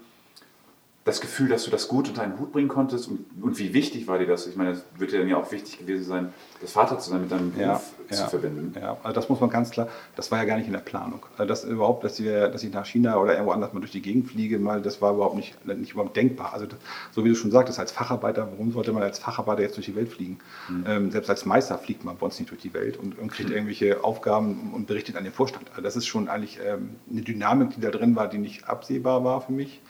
das 1.05 1.21
Gefühl, 1.21 1.49
dass 1.49 1.65
du 1.65 1.71
das 1.71 1.89
gut 1.89 2.09
unter 2.09 2.23
einen 2.23 2.39
Hut 2.39 2.51
bringen 2.51 2.69
konntest 2.69 3.09
und, 3.09 3.27
und 3.43 3.59
wie 3.59 3.75
wichtig 3.75 4.09
war 4.09 4.19
dir 4.19 4.27
das? 4.27 4.47
Ich 4.47 4.57
meine, 4.57 4.71
es 4.71 4.85
wird 4.97 5.13
dir 5.13 5.19
dann 5.19 5.29
ja 5.29 5.37
auch 5.37 5.53
wichtig 5.53 5.79
gewesen 5.79 6.05
sein, 6.05 6.33
das 6.63 6.73
Vater 6.73 6.99
zu 6.99 7.11
sein 7.11 7.21
mit 7.21 7.31
deinem 7.31 7.53
Beruf 7.53 7.93
ja, 8.09 8.17
zu 8.17 8.27
verbinden. 8.31 8.75
Ja, 8.81 8.97
also 9.03 9.15
das 9.15 9.29
muss 9.29 9.39
man 9.39 9.51
ganz 9.51 9.71
klar, 9.71 9.89
das 10.17 10.31
war 10.31 10.39
ja 10.39 10.47
gar 10.47 10.57
nicht 10.57 10.67
in 10.67 10.73
der 10.73 10.81
Planung. 10.81 11.27
Also 11.37 11.47
das 11.47 11.65
überhaupt, 11.65 12.05
dass, 12.05 12.23
wir, 12.23 12.49
dass 12.49 12.63
ich 12.63 12.73
nach 12.73 12.87
China 12.87 13.19
oder 13.19 13.33
irgendwo 13.33 13.53
anders 13.53 13.75
mal 13.75 13.81
durch 13.81 13.93
die 13.93 14.01
Gegend 14.01 14.31
fliege, 14.31 14.59
mal, 14.59 14.81
das 14.81 15.03
war 15.03 15.13
überhaupt 15.13 15.37
nicht, 15.37 15.67
nicht 15.67 15.93
überhaupt 15.93 16.17
denkbar. 16.17 16.55
Also 16.55 16.65
das, 16.65 16.79
so 17.13 17.23
wie 17.23 17.29
du 17.29 17.35
schon 17.35 17.51
sagtest, 17.51 17.79
als 17.79 17.93
Facharbeiter, 17.93 18.49
warum 18.51 18.73
sollte 18.73 18.93
man 18.93 19.03
als 19.03 19.19
Facharbeiter 19.19 19.61
jetzt 19.61 19.77
durch 19.77 19.87
die 19.87 19.97
Welt 19.97 20.09
fliegen? 20.09 20.39
Mhm. 20.71 20.85
Ähm, 20.89 21.11
selbst 21.11 21.29
als 21.29 21.45
Meister 21.45 21.77
fliegt 21.77 22.03
man 22.05 22.17
bei 22.17 22.25
uns 22.25 22.39
nicht 22.39 22.51
durch 22.51 22.63
die 22.63 22.73
Welt 22.73 22.97
und, 22.97 23.19
und 23.19 23.31
kriegt 23.31 23.51
mhm. 23.51 23.57
irgendwelche 23.57 24.03
Aufgaben 24.03 24.73
und 24.73 24.87
berichtet 24.87 25.17
an 25.17 25.25
den 25.25 25.35
Vorstand. 25.35 25.69
Also 25.71 25.83
das 25.83 25.97
ist 25.97 26.07
schon 26.07 26.29
eigentlich 26.29 26.59
ähm, 26.65 26.97
eine 27.11 27.21
Dynamik, 27.21 27.75
die 27.75 27.83
da 27.83 27.91
drin 27.91 28.17
war, 28.17 28.27
die 28.27 28.39
nicht 28.39 28.71
absehbar 28.71 29.23
war 29.23 29.43
für 29.43 29.53
mich. 29.53 29.83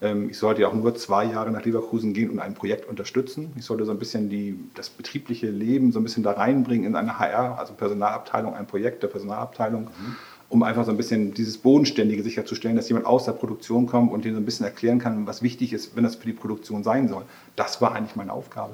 Ähm, 0.00 0.30
ich 0.30 0.38
sollte 0.38 0.62
ja 0.62 0.68
auch 0.68 0.74
nur 0.74 0.94
zwei 0.94 1.24
Jahre 1.24 1.50
nach 1.50 1.64
Leverkusen 1.64 2.12
gehen 2.12 2.30
und 2.30 2.38
ein 2.38 2.54
Projekt 2.54 2.88
unterstützen. 2.88 3.52
Ich 3.56 3.64
sollte 3.64 3.84
so 3.84 3.90
ein 3.90 3.98
bisschen 3.98 4.28
die, 4.28 4.58
das 4.74 4.90
betriebliche 4.90 5.48
Leben 5.48 5.92
so 5.92 6.00
ein 6.00 6.04
bisschen 6.04 6.22
da 6.22 6.32
reinbringen 6.32 6.86
in 6.86 6.96
eine 6.96 7.18
HR, 7.18 7.58
also 7.58 7.74
Personalabteilung, 7.74 8.54
ein 8.54 8.66
Projekt 8.66 9.02
der 9.02 9.08
Personalabteilung, 9.08 9.84
mhm. 9.84 10.16
um 10.48 10.62
einfach 10.62 10.84
so 10.84 10.90
ein 10.90 10.96
bisschen 10.96 11.34
dieses 11.34 11.58
Bodenständige 11.58 12.22
sicherzustellen, 12.22 12.76
dass 12.76 12.88
jemand 12.88 13.06
aus 13.06 13.24
der 13.24 13.32
Produktion 13.32 13.86
kommt 13.86 14.12
und 14.12 14.24
denen 14.24 14.34
so 14.34 14.40
ein 14.40 14.44
bisschen 14.44 14.66
erklären 14.66 14.98
kann, 14.98 15.26
was 15.26 15.42
wichtig 15.42 15.72
ist, 15.72 15.96
wenn 15.96 16.04
das 16.04 16.16
für 16.16 16.26
die 16.26 16.32
Produktion 16.32 16.82
sein 16.82 17.08
soll. 17.08 17.24
Das 17.56 17.80
war 17.80 17.94
eigentlich 17.94 18.16
meine 18.16 18.32
Aufgabe. 18.32 18.72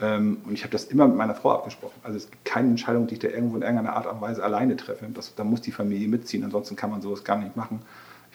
Ähm, 0.00 0.38
und 0.46 0.52
ich 0.54 0.62
habe 0.62 0.72
das 0.72 0.84
immer 0.84 1.08
mit 1.08 1.16
meiner 1.16 1.34
Frau 1.34 1.52
abgesprochen. 1.52 2.00
Also 2.02 2.16
es 2.16 2.30
gibt 2.30 2.44
keine 2.44 2.68
Entscheidung, 2.68 3.06
die 3.06 3.14
ich 3.14 3.20
da 3.20 3.28
irgendwo 3.28 3.56
in 3.56 3.62
irgendeiner 3.62 3.94
Art 3.94 4.06
und 4.06 4.20
Weise 4.20 4.44
alleine 4.44 4.76
treffe. 4.76 5.06
Das, 5.12 5.34
da 5.34 5.44
muss 5.44 5.60
die 5.60 5.72
Familie 5.72 6.08
mitziehen, 6.08 6.44
ansonsten 6.44 6.76
kann 6.76 6.90
man 6.90 7.02
sowas 7.02 7.24
gar 7.24 7.38
nicht 7.38 7.56
machen 7.56 7.80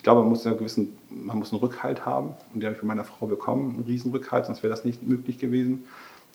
ich 0.03 0.05
glaube, 0.05 0.19
man 0.19 0.31
muss, 0.31 0.45
einen 0.45 0.57
gewissen, 0.57 0.97
man 1.09 1.39
muss 1.39 1.53
einen 1.53 1.61
Rückhalt 1.61 2.05
haben. 2.05 2.31
Und 2.53 2.59
den 2.59 2.65
habe 2.65 2.73
ich 2.73 2.79
von 2.79 2.89
meiner 2.89 3.05
Frau 3.05 3.25
bekommen, 3.25 3.75
einen 3.75 3.85
riesen 3.85 4.11
Rückhalt, 4.11 4.45
sonst 4.45 4.61
wäre 4.61 4.69
das 4.69 4.83
nicht 4.83 5.01
möglich 5.07 5.37
gewesen. 5.37 5.85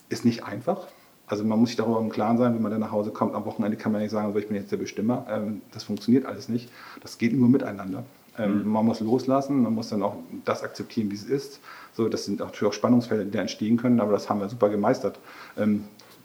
Ist 0.09 0.25
nicht 0.25 0.43
einfach. 0.43 0.87
Also 1.27 1.45
man 1.45 1.61
muss 1.61 1.69
sich 1.69 1.77
darüber 1.77 2.01
im 2.01 2.09
Klaren 2.09 2.39
sein, 2.39 2.55
wenn 2.55 2.63
man 2.63 2.71
dann 2.71 2.81
nach 2.81 2.93
Hause 2.93 3.11
kommt. 3.11 3.35
Am 3.35 3.45
Wochenende 3.45 3.77
kann 3.77 3.93
man 3.93 4.01
nicht 4.01 4.11
sagen, 4.11 4.35
ich 4.35 4.49
bin 4.49 4.57
jetzt 4.57 4.73
der 4.73 4.79
Bestimmer. 4.79 5.27
Ähm, 5.29 5.61
das 5.71 5.85
funktioniert 5.85 6.25
alles 6.25 6.49
nicht. 6.49 6.71
Das 7.03 7.19
geht 7.19 7.35
nur 7.35 7.51
miteinander. 7.51 8.05
Ähm, 8.39 8.63
mhm. 8.63 8.73
Man 8.73 8.87
muss 8.87 9.01
loslassen, 9.01 9.63
man 9.63 9.75
muss 9.75 9.91
dann 9.91 10.03
auch 10.03 10.17
das 10.47 10.63
akzeptieren, 10.63 11.11
wie 11.11 11.17
es 11.17 11.25
ist. 11.25 11.61
So, 11.93 12.09
das 12.09 12.25
sind 12.25 12.41
natürlich 12.41 12.71
auch 12.71 12.73
Spannungsfelder, 12.73 13.27
die 13.27 13.33
da 13.33 13.43
entstehen 13.43 13.77
können, 13.77 14.01
aber 14.01 14.13
das 14.13 14.31
haben 14.31 14.41
wir 14.41 14.49
super 14.49 14.71
gemeistert. 14.71 15.19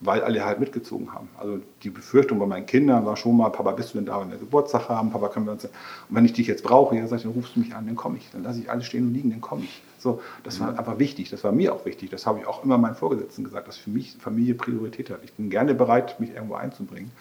Weil 0.01 0.21
alle 0.21 0.43
halt 0.43 0.59
mitgezogen 0.59 1.13
haben. 1.13 1.29
Also 1.37 1.59
die 1.81 1.89
Befürchtung 1.89 2.39
bei 2.39 2.45
meinen 2.45 2.65
Kindern 2.65 3.05
war 3.05 3.15
schon 3.15 3.37
mal, 3.37 3.49
Papa, 3.49 3.71
bist 3.71 3.93
du 3.93 3.97
denn 3.97 4.05
da, 4.05 4.19
wenn 4.19 4.31
wir 4.31 4.37
Geburtstag 4.37 4.89
haben? 4.89 5.11
Papa, 5.11 5.29
können 5.29 5.45
wir 5.45 5.53
uns... 5.53 5.63
Und 5.65 5.71
wenn 6.09 6.25
ich 6.25 6.33
dich 6.33 6.47
jetzt 6.47 6.63
brauche, 6.63 6.95
ja, 6.95 7.07
sag 7.07 7.17
ich, 7.17 7.23
dann 7.23 7.31
rufst 7.31 7.55
du 7.55 7.61
mich 7.61 7.73
an, 7.73 7.85
dann 7.85 7.95
komme 7.95 8.17
ich. 8.17 8.29
Dann 8.31 8.43
lasse 8.43 8.59
ich 8.59 8.69
alles 8.69 8.85
stehen 8.85 9.07
und 9.07 9.13
liegen, 9.13 9.29
dann 9.29 9.41
komme 9.41 9.63
ich. 9.63 9.81
So, 9.99 10.21
das 10.43 10.59
war 10.59 10.77
einfach 10.77 10.99
wichtig, 10.99 11.29
das 11.29 11.45
war 11.45 11.53
mir 11.53 11.73
auch 11.73 11.85
wichtig. 11.85 12.09
Das 12.09 12.25
habe 12.25 12.39
ich 12.39 12.45
auch 12.45 12.65
immer 12.65 12.77
meinen 12.77 12.95
Vorgesetzten 12.95 13.45
gesagt, 13.45 13.69
dass 13.69 13.77
für 13.77 13.89
mich 13.89 14.17
Familie 14.19 14.53
Priorität 14.53 15.09
hat. 15.09 15.19
Ich 15.23 15.31
bin 15.33 15.49
gerne 15.49 15.73
bereit, 15.73 16.19
mich 16.19 16.31
irgendwo 16.31 16.55
einzubringen. 16.55 17.11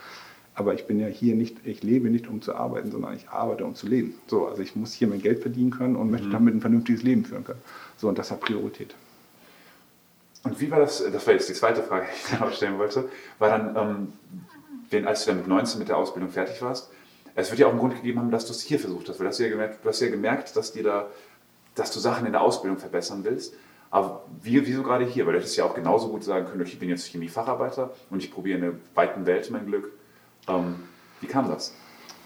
Aber 0.54 0.74
ich 0.74 0.86
bin 0.86 1.00
ja 1.00 1.06
hier 1.06 1.34
nicht, 1.34 1.64
ich 1.64 1.82
lebe 1.82 2.10
nicht, 2.10 2.28
um 2.28 2.42
zu 2.42 2.54
arbeiten, 2.54 2.90
sondern 2.90 3.14
ich 3.14 3.28
arbeite, 3.30 3.64
um 3.64 3.74
zu 3.74 3.86
leben. 3.86 4.14
So, 4.26 4.46
also 4.46 4.60
ich 4.60 4.76
muss 4.76 4.92
hier 4.92 5.08
mein 5.08 5.22
Geld 5.22 5.40
verdienen 5.40 5.70
können 5.70 5.96
und 5.96 6.10
möchte 6.10 6.26
mhm. 6.26 6.32
damit 6.32 6.54
ein 6.54 6.60
vernünftiges 6.60 7.02
Leben 7.02 7.24
führen 7.24 7.44
können. 7.44 7.60
So, 7.96 8.08
und 8.08 8.18
das 8.18 8.30
hat 8.30 8.40
Priorität. 8.40 8.94
Und 10.44 10.60
wie 10.60 10.70
war 10.70 10.80
das, 10.80 11.04
das 11.12 11.26
war 11.26 11.34
jetzt 11.34 11.48
die 11.48 11.54
zweite 11.54 11.82
Frage, 11.82 12.06
die 12.30 12.34
ich 12.34 12.40
noch 12.40 12.52
stellen 12.52 12.78
wollte, 12.78 13.08
war 13.38 13.50
dann, 13.50 14.12
ähm, 14.92 15.06
als 15.06 15.24
du 15.24 15.30
dann 15.30 15.38
mit 15.38 15.48
19 15.48 15.78
mit 15.78 15.88
der 15.88 15.96
Ausbildung 15.96 16.30
fertig 16.30 16.60
warst, 16.62 16.90
es 17.34 17.50
wird 17.50 17.60
ja 17.60 17.66
auch 17.66 17.70
einen 17.70 17.78
Grund 17.78 17.94
gegeben 17.94 18.18
haben, 18.18 18.30
dass 18.30 18.44
du 18.44 18.52
es 18.52 18.60
hier 18.60 18.78
versucht 18.78 19.08
hast, 19.08 19.18
weil 19.18 19.24
du 19.24 19.30
hast 19.30 19.38
ja 19.38 19.48
gemerkt, 19.48 19.84
du 19.84 19.88
hast 19.88 20.00
ja 20.00 20.10
gemerkt, 20.10 20.54
dass, 20.54 20.72
dir 20.72 20.82
da, 20.82 21.06
dass 21.74 21.90
du 21.90 21.98
Sachen 21.98 22.26
in 22.26 22.32
der 22.32 22.42
Ausbildung 22.42 22.78
verbessern 22.78 23.24
willst. 23.24 23.54
Aber 23.90 24.24
wie, 24.42 24.66
wieso 24.66 24.82
gerade 24.82 25.04
hier? 25.04 25.26
Weil 25.26 25.34
du 25.34 25.38
hättest 25.38 25.56
ja 25.56 25.64
auch 25.64 25.74
genauso 25.74 26.08
gut 26.08 26.24
sagen 26.24 26.46
können, 26.46 26.62
ich 26.62 26.78
bin 26.78 26.88
jetzt 26.88 27.06
Chemiefacharbeiter 27.06 27.90
und 28.10 28.22
ich 28.22 28.32
probiere 28.32 28.58
in 28.58 28.64
der 28.64 28.72
weiten 28.94 29.26
Welt 29.26 29.50
mein 29.50 29.66
Glück. 29.66 29.92
Ähm, 30.48 30.76
wie 31.20 31.26
kam 31.26 31.48
das? 31.48 31.74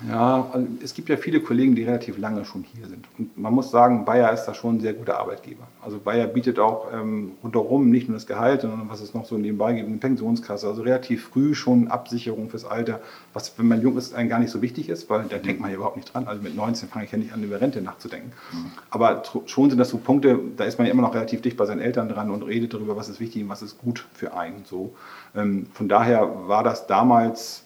Ja, 0.08 0.50
also 0.52 0.66
es 0.82 0.92
gibt 0.92 1.08
ja 1.08 1.16
viele 1.16 1.40
Kollegen, 1.40 1.74
die 1.74 1.84
relativ 1.84 2.18
lange 2.18 2.44
schon 2.44 2.64
hier 2.74 2.86
sind. 2.86 3.06
Und 3.18 3.38
man 3.38 3.54
muss 3.54 3.70
sagen, 3.70 4.04
Bayer 4.04 4.30
ist 4.32 4.44
da 4.44 4.52
schon 4.52 4.76
ein 4.76 4.80
sehr 4.80 4.92
guter 4.92 5.18
Arbeitgeber. 5.18 5.66
Also 5.82 5.98
Bayer 5.98 6.26
bietet 6.26 6.58
auch 6.58 6.92
ähm, 6.92 7.32
rundherum 7.42 7.90
nicht 7.90 8.08
nur 8.08 8.16
das 8.16 8.26
Gehalt, 8.26 8.60
sondern 8.60 8.90
was 8.90 9.00
es 9.00 9.14
noch 9.14 9.24
so 9.24 9.38
nebenbei 9.38 9.72
gibt, 9.72 9.88
eine 9.88 9.96
Pensionskasse. 9.96 10.68
Also 10.68 10.82
relativ 10.82 11.28
früh 11.28 11.54
schon 11.54 11.88
Absicherung 11.88 12.50
fürs 12.50 12.66
Alter, 12.66 13.00
was, 13.32 13.58
wenn 13.58 13.68
man 13.68 13.80
jung 13.80 13.96
ist, 13.96 14.14
einem 14.14 14.28
gar 14.28 14.38
nicht 14.38 14.50
so 14.50 14.60
wichtig 14.60 14.90
ist, 14.90 15.08
weil 15.08 15.24
da 15.24 15.38
denkt 15.38 15.62
man 15.62 15.70
ja 15.70 15.76
überhaupt 15.76 15.96
nicht 15.96 16.12
dran. 16.12 16.26
Also 16.26 16.42
mit 16.42 16.54
19 16.54 16.90
fange 16.90 17.06
ich 17.06 17.12
ja 17.12 17.18
nicht 17.18 17.32
an, 17.32 17.42
über 17.42 17.60
Rente 17.60 17.80
nachzudenken. 17.80 18.32
Mhm. 18.52 18.72
Aber 18.90 19.22
schon 19.46 19.70
sind 19.70 19.78
das 19.78 19.88
so 19.88 19.96
Punkte, 19.96 20.38
da 20.58 20.64
ist 20.64 20.78
man 20.78 20.86
ja 20.86 20.92
immer 20.92 21.02
noch 21.02 21.14
relativ 21.14 21.40
dicht 21.40 21.56
bei 21.56 21.64
seinen 21.64 21.80
Eltern 21.80 22.10
dran 22.10 22.30
und 22.30 22.42
redet 22.42 22.74
darüber, 22.74 22.96
was 22.96 23.08
ist 23.08 23.18
wichtig 23.18 23.44
und 23.44 23.48
was 23.48 23.62
ist 23.62 23.78
gut 23.78 24.06
für 24.12 24.36
einen. 24.36 24.64
So. 24.66 24.94
Ähm, 25.35 25.66
von 25.72 25.88
daher 25.88 26.48
war 26.48 26.62
das 26.62 26.87
damals 26.87 27.65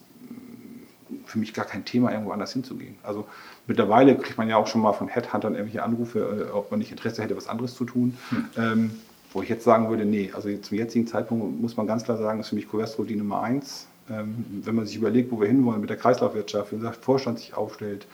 für 1.27 1.39
mich 1.39 1.55
gar 1.55 1.65
kein 1.65 1.85
Thema, 1.85 2.11
irgendwo 2.11 2.33
anders 2.33 2.53
hinzugehen. 2.53 2.97
Also 3.03 3.27
mittlerweile 3.67 4.17
kriegt 4.17 4.39
man 4.39 4.49
ja 4.49 4.57
auch 4.57 4.67
schon 4.67 4.81
mal 4.81 4.93
von 4.93 5.09
Headhuntern 5.09 5.55
irgendwelche 5.55 5.83
Anrufe, 5.83 6.49
äh, 6.51 6.53
ob 6.53 6.71
man 6.71 6.81
nicht 6.81 6.91
Interesse 6.91 7.23
hätte, 7.23 7.37
was 7.37 7.49
anderes 7.49 7.75
zu 7.75 7.85
tun. 7.85 8.17
Hm. 8.31 8.45
Ähm, 8.57 8.91
wo 9.33 9.43
ich 9.43 9.49
jetzt 9.49 9.65
sagen 9.65 9.89
würde, 9.89 10.05
nee, 10.05 10.31
also 10.35 10.49
zum 10.57 10.77
jetzigen 10.77 11.07
Zeitpunkt 11.07 11.61
muss 11.61 11.77
man 11.77 11.87
ganz 11.87 12.03
klar 12.03 12.17
sagen, 12.17 12.41
ist 12.41 12.49
für 12.49 12.57
mich 12.57 12.69
Covestro 12.69 13.05
die 13.05 13.17
Nummer 13.17 13.43
eins. 13.43 13.87
Ähm, 14.11 14.45
wenn 14.65 14.75
man 14.75 14.87
sich 14.87 14.97
überlegt, 14.97 15.31
wo 15.31 15.41
wir 15.41 15.47
hinwollen 15.47 15.81
mit 15.81 15.91
der 15.91 15.97
Kreislaufwirtschaft, 15.97 16.73
wie 16.73 16.77
gesagt, 16.77 17.05
Vorstand 17.05 17.39
sich 17.39 17.55
aufstellt, 17.55 18.09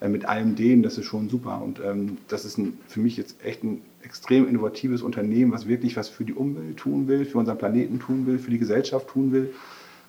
äh, 0.00 0.08
mit 0.08 0.24
allem 0.24 0.56
denen, 0.56 0.82
das 0.82 0.96
ist 0.96 1.04
schon 1.04 1.28
super. 1.28 1.60
Und 1.62 1.80
ähm, 1.84 2.18
das 2.28 2.44
ist 2.44 2.58
ein, 2.58 2.78
für 2.88 3.00
mich 3.00 3.16
jetzt 3.16 3.44
echt 3.44 3.62
ein 3.62 3.82
extrem 4.02 4.48
innovatives 4.48 5.02
Unternehmen, 5.02 5.52
was 5.52 5.68
wirklich 5.68 5.96
was 5.96 6.08
für 6.08 6.24
die 6.24 6.32
Umwelt 6.32 6.78
tun 6.78 7.06
will, 7.06 7.24
für 7.24 7.38
unseren 7.38 7.58
Planeten 7.58 8.00
tun 8.00 8.26
will, 8.26 8.38
für 8.38 8.50
die 8.50 8.58
Gesellschaft 8.58 9.08
tun 9.08 9.30
will. 9.32 9.52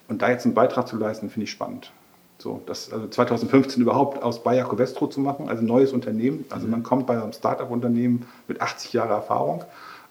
Und 0.08 0.22
da 0.22 0.30
jetzt 0.30 0.46
einen 0.46 0.54
Beitrag 0.54 0.88
zu 0.88 0.98
leisten, 0.98 1.30
finde 1.30 1.44
ich 1.46 1.52
spannend. 1.52 1.92
So, 2.44 2.62
das, 2.66 2.92
also 2.92 3.08
2015 3.08 3.82
überhaupt 3.82 4.22
aus 4.22 4.44
Bayer 4.44 4.68
Covestro 4.68 5.08
zu 5.08 5.22
machen, 5.22 5.48
also 5.48 5.64
ein 5.64 5.66
neues 5.66 5.94
Unternehmen. 5.94 6.44
Also 6.50 6.68
man 6.68 6.84
kommt 6.84 7.08
bei 7.08 7.14
einem 7.14 7.32
Startup-Unternehmen 7.32 8.26
mit 8.50 8.60
80 8.60 8.92
Jahren 8.92 9.12
Erfahrung 9.12 9.64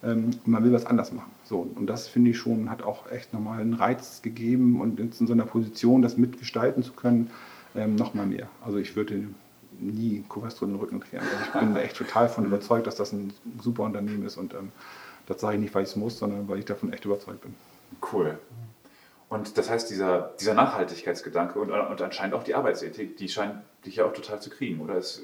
ähm, 0.03 0.31
und 0.43 0.49
man 0.49 0.65
will 0.65 0.73
was 0.73 0.87
anders 0.87 1.13
machen. 1.13 1.31
So, 1.45 1.69
und 1.75 1.85
das 1.89 2.09
finde 2.09 2.31
ich 2.31 2.39
schon, 2.39 2.71
hat 2.71 2.85
auch 2.85 3.11
echt 3.13 3.35
nochmal 3.35 3.61
einen 3.61 3.75
Reiz 3.75 4.23
gegeben 4.23 4.81
und 4.81 4.99
jetzt 4.99 5.21
in 5.21 5.27
so 5.27 5.35
einer 5.35 5.45
Position, 5.45 6.01
das 6.01 6.17
mitgestalten 6.17 6.83
zu 6.83 6.95
können, 6.95 7.29
ähm, 7.77 7.97
nochmal 7.97 8.25
mehr. 8.25 8.49
Also 8.65 8.79
ich 8.79 8.97
würde 8.97 9.25
nie 9.79 10.25
Covestro 10.27 10.65
den 10.65 10.77
Rücken 10.77 11.01
kehren. 11.01 11.27
Also 11.31 11.45
ich 11.45 11.61
bin 11.61 11.77
echt 11.85 11.99
total 11.99 12.29
davon 12.29 12.47
überzeugt, 12.47 12.87
dass 12.87 12.95
das 12.95 13.13
ein 13.13 13.35
super 13.61 13.83
Unternehmen 13.83 14.25
ist 14.25 14.39
und 14.39 14.55
ähm, 14.55 14.73
das 15.27 15.43
sage 15.43 15.57
ich 15.57 15.61
nicht, 15.61 15.75
weil 15.75 15.83
ich 15.83 15.91
es 15.91 15.97
muss, 15.97 16.19
sondern 16.19 16.49
weil 16.49 16.61
ich 16.61 16.65
davon 16.65 16.95
echt 16.95 17.05
überzeugt 17.05 17.43
bin. 17.43 17.55
Cool. 18.11 18.39
Und 19.33 19.57
das 19.57 19.71
heißt, 19.71 19.89
dieser, 19.89 20.35
dieser 20.39 20.53
Nachhaltigkeitsgedanke 20.53 21.59
und, 21.59 21.71
und 21.71 22.03
anscheinend 22.03 22.35
auch 22.35 22.43
die 22.43 22.55
Arbeitsethik, 22.55 23.17
die 23.17 23.31
scheint 23.31 23.55
dich 23.87 23.97
ja 23.97 24.05
auch 24.05 24.13
total 24.13 24.43
zu 24.43 24.51
kriegen. 24.51 24.79
Oder 24.83 24.97
ist, 24.97 25.23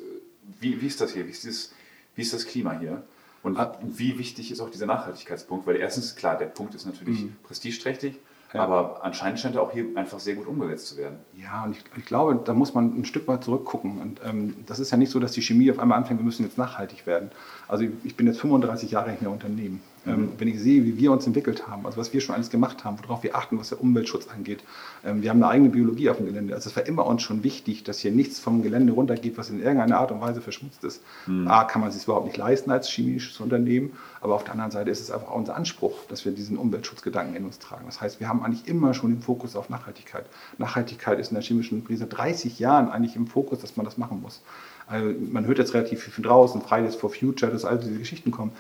wie, 0.58 0.80
wie 0.80 0.86
ist 0.86 1.02
das 1.02 1.12
hier? 1.12 1.26
Wie 1.26 1.30
ist, 1.30 1.44
dieses, 1.44 1.74
wie 2.14 2.22
ist 2.22 2.32
das 2.32 2.46
Klima 2.46 2.72
hier? 2.78 3.02
Und 3.42 3.58
ah. 3.58 3.76
wie 3.82 4.18
wichtig 4.18 4.50
ist 4.50 4.62
auch 4.62 4.70
dieser 4.70 4.86
Nachhaltigkeitspunkt? 4.86 5.66
Weil 5.66 5.76
erstens, 5.76 6.16
klar, 6.16 6.38
der 6.38 6.46
Punkt 6.46 6.74
ist 6.74 6.86
natürlich 6.86 7.24
mhm. 7.24 7.36
prestigeträchtig, 7.42 8.18
ja. 8.54 8.62
aber 8.62 9.04
anscheinend 9.04 9.40
scheint 9.40 9.56
er 9.56 9.62
auch 9.62 9.72
hier 9.72 9.84
einfach 9.94 10.20
sehr 10.20 10.36
gut 10.36 10.46
umgesetzt 10.46 10.86
zu 10.86 10.96
werden. 10.96 11.18
Ja, 11.36 11.64
und 11.64 11.72
ich, 11.72 11.84
ich 11.98 12.06
glaube, 12.06 12.40
da 12.42 12.54
muss 12.54 12.72
man 12.72 12.98
ein 12.98 13.04
Stück 13.04 13.28
weit 13.28 13.44
zurückgucken. 13.44 14.00
Und 14.00 14.22
ähm, 14.24 14.54
das 14.64 14.78
ist 14.78 14.90
ja 14.90 14.96
nicht 14.96 15.12
so, 15.12 15.20
dass 15.20 15.32
die 15.32 15.42
Chemie 15.42 15.70
auf 15.70 15.78
einmal 15.78 15.98
anfängt, 15.98 16.18
wir 16.18 16.24
müssen 16.24 16.44
jetzt 16.44 16.56
nachhaltig 16.56 17.06
werden. 17.06 17.30
Also 17.68 17.84
ich 18.04 18.16
bin 18.16 18.26
jetzt 18.26 18.40
35 18.40 18.90
Jahre 18.90 19.10
in 19.10 19.20
der 19.20 19.30
Unternehmen. 19.30 19.82
Mhm. 20.16 20.32
wenn 20.38 20.48
ich 20.48 20.60
sehe, 20.60 20.84
wie 20.84 20.96
wir 20.96 21.12
uns 21.12 21.26
entwickelt 21.26 21.68
haben, 21.68 21.86
also 21.86 21.98
was 21.98 22.12
wir 22.12 22.20
schon 22.20 22.34
alles 22.34 22.50
gemacht 22.50 22.84
haben, 22.84 22.98
worauf 23.02 23.22
wir 23.22 23.36
achten, 23.36 23.58
was 23.58 23.68
der 23.70 23.80
Umweltschutz 23.80 24.28
angeht. 24.28 24.64
Ähm, 25.04 25.22
wir 25.22 25.30
haben 25.30 25.42
eine 25.42 25.52
eigene 25.52 25.70
Biologie 25.70 26.10
auf 26.10 26.16
dem 26.16 26.26
Gelände. 26.26 26.54
Also 26.54 26.70
es 26.70 26.76
war 26.76 26.86
immer 26.86 27.06
uns 27.06 27.22
schon 27.22 27.42
wichtig, 27.44 27.84
dass 27.84 27.98
hier 27.98 28.10
nichts 28.10 28.38
vom 28.38 28.62
Gelände 28.62 28.92
runtergeht, 28.92 29.36
was 29.38 29.50
in 29.50 29.60
irgendeiner 29.60 29.98
Art 29.98 30.12
und 30.12 30.20
Weise 30.20 30.40
verschmutzt 30.40 30.84
ist. 30.84 31.02
Mhm. 31.26 31.48
A, 31.48 31.64
kann 31.64 31.80
man 31.80 31.90
es 31.90 31.96
sich 31.96 32.04
überhaupt 32.04 32.26
nicht 32.26 32.36
leisten 32.36 32.70
als 32.70 32.88
chemisches 32.88 33.38
Unternehmen, 33.40 33.92
aber 34.20 34.34
auf 34.34 34.44
der 34.44 34.52
anderen 34.52 34.70
Seite 34.70 34.90
ist 34.90 35.00
es 35.00 35.10
einfach 35.10 35.30
unser 35.30 35.56
Anspruch, 35.56 35.94
dass 36.08 36.24
wir 36.24 36.32
diesen 36.32 36.56
Umweltschutzgedanken 36.56 37.36
in 37.36 37.44
uns 37.44 37.58
tragen. 37.58 37.84
Das 37.86 38.00
heißt, 38.00 38.20
wir 38.20 38.28
haben 38.28 38.42
eigentlich 38.42 38.66
immer 38.66 38.94
schon 38.94 39.10
den 39.10 39.22
Fokus 39.22 39.56
auf 39.56 39.68
Nachhaltigkeit. 39.68 40.26
Nachhaltigkeit 40.58 41.18
ist 41.18 41.28
in 41.30 41.34
der 41.34 41.42
chemischen 41.42 41.78
Industrie 41.78 41.96
seit 41.96 42.16
30 42.16 42.58
Jahren 42.58 42.88
eigentlich 42.88 43.16
im 43.16 43.26
Fokus, 43.26 43.60
dass 43.60 43.76
man 43.76 43.84
das 43.84 43.98
machen 43.98 44.20
muss. 44.22 44.40
Also 44.86 45.14
man 45.30 45.46
hört 45.46 45.58
jetzt 45.58 45.74
relativ 45.74 46.02
viel 46.02 46.12
von 46.12 46.24
draußen, 46.24 46.62
Fridays 46.62 46.94
for 46.94 47.10
Future, 47.10 47.52
dass 47.52 47.64
all 47.64 47.78
diese 47.78 47.98
Geschichten 47.98 48.30
kommen 48.30 48.52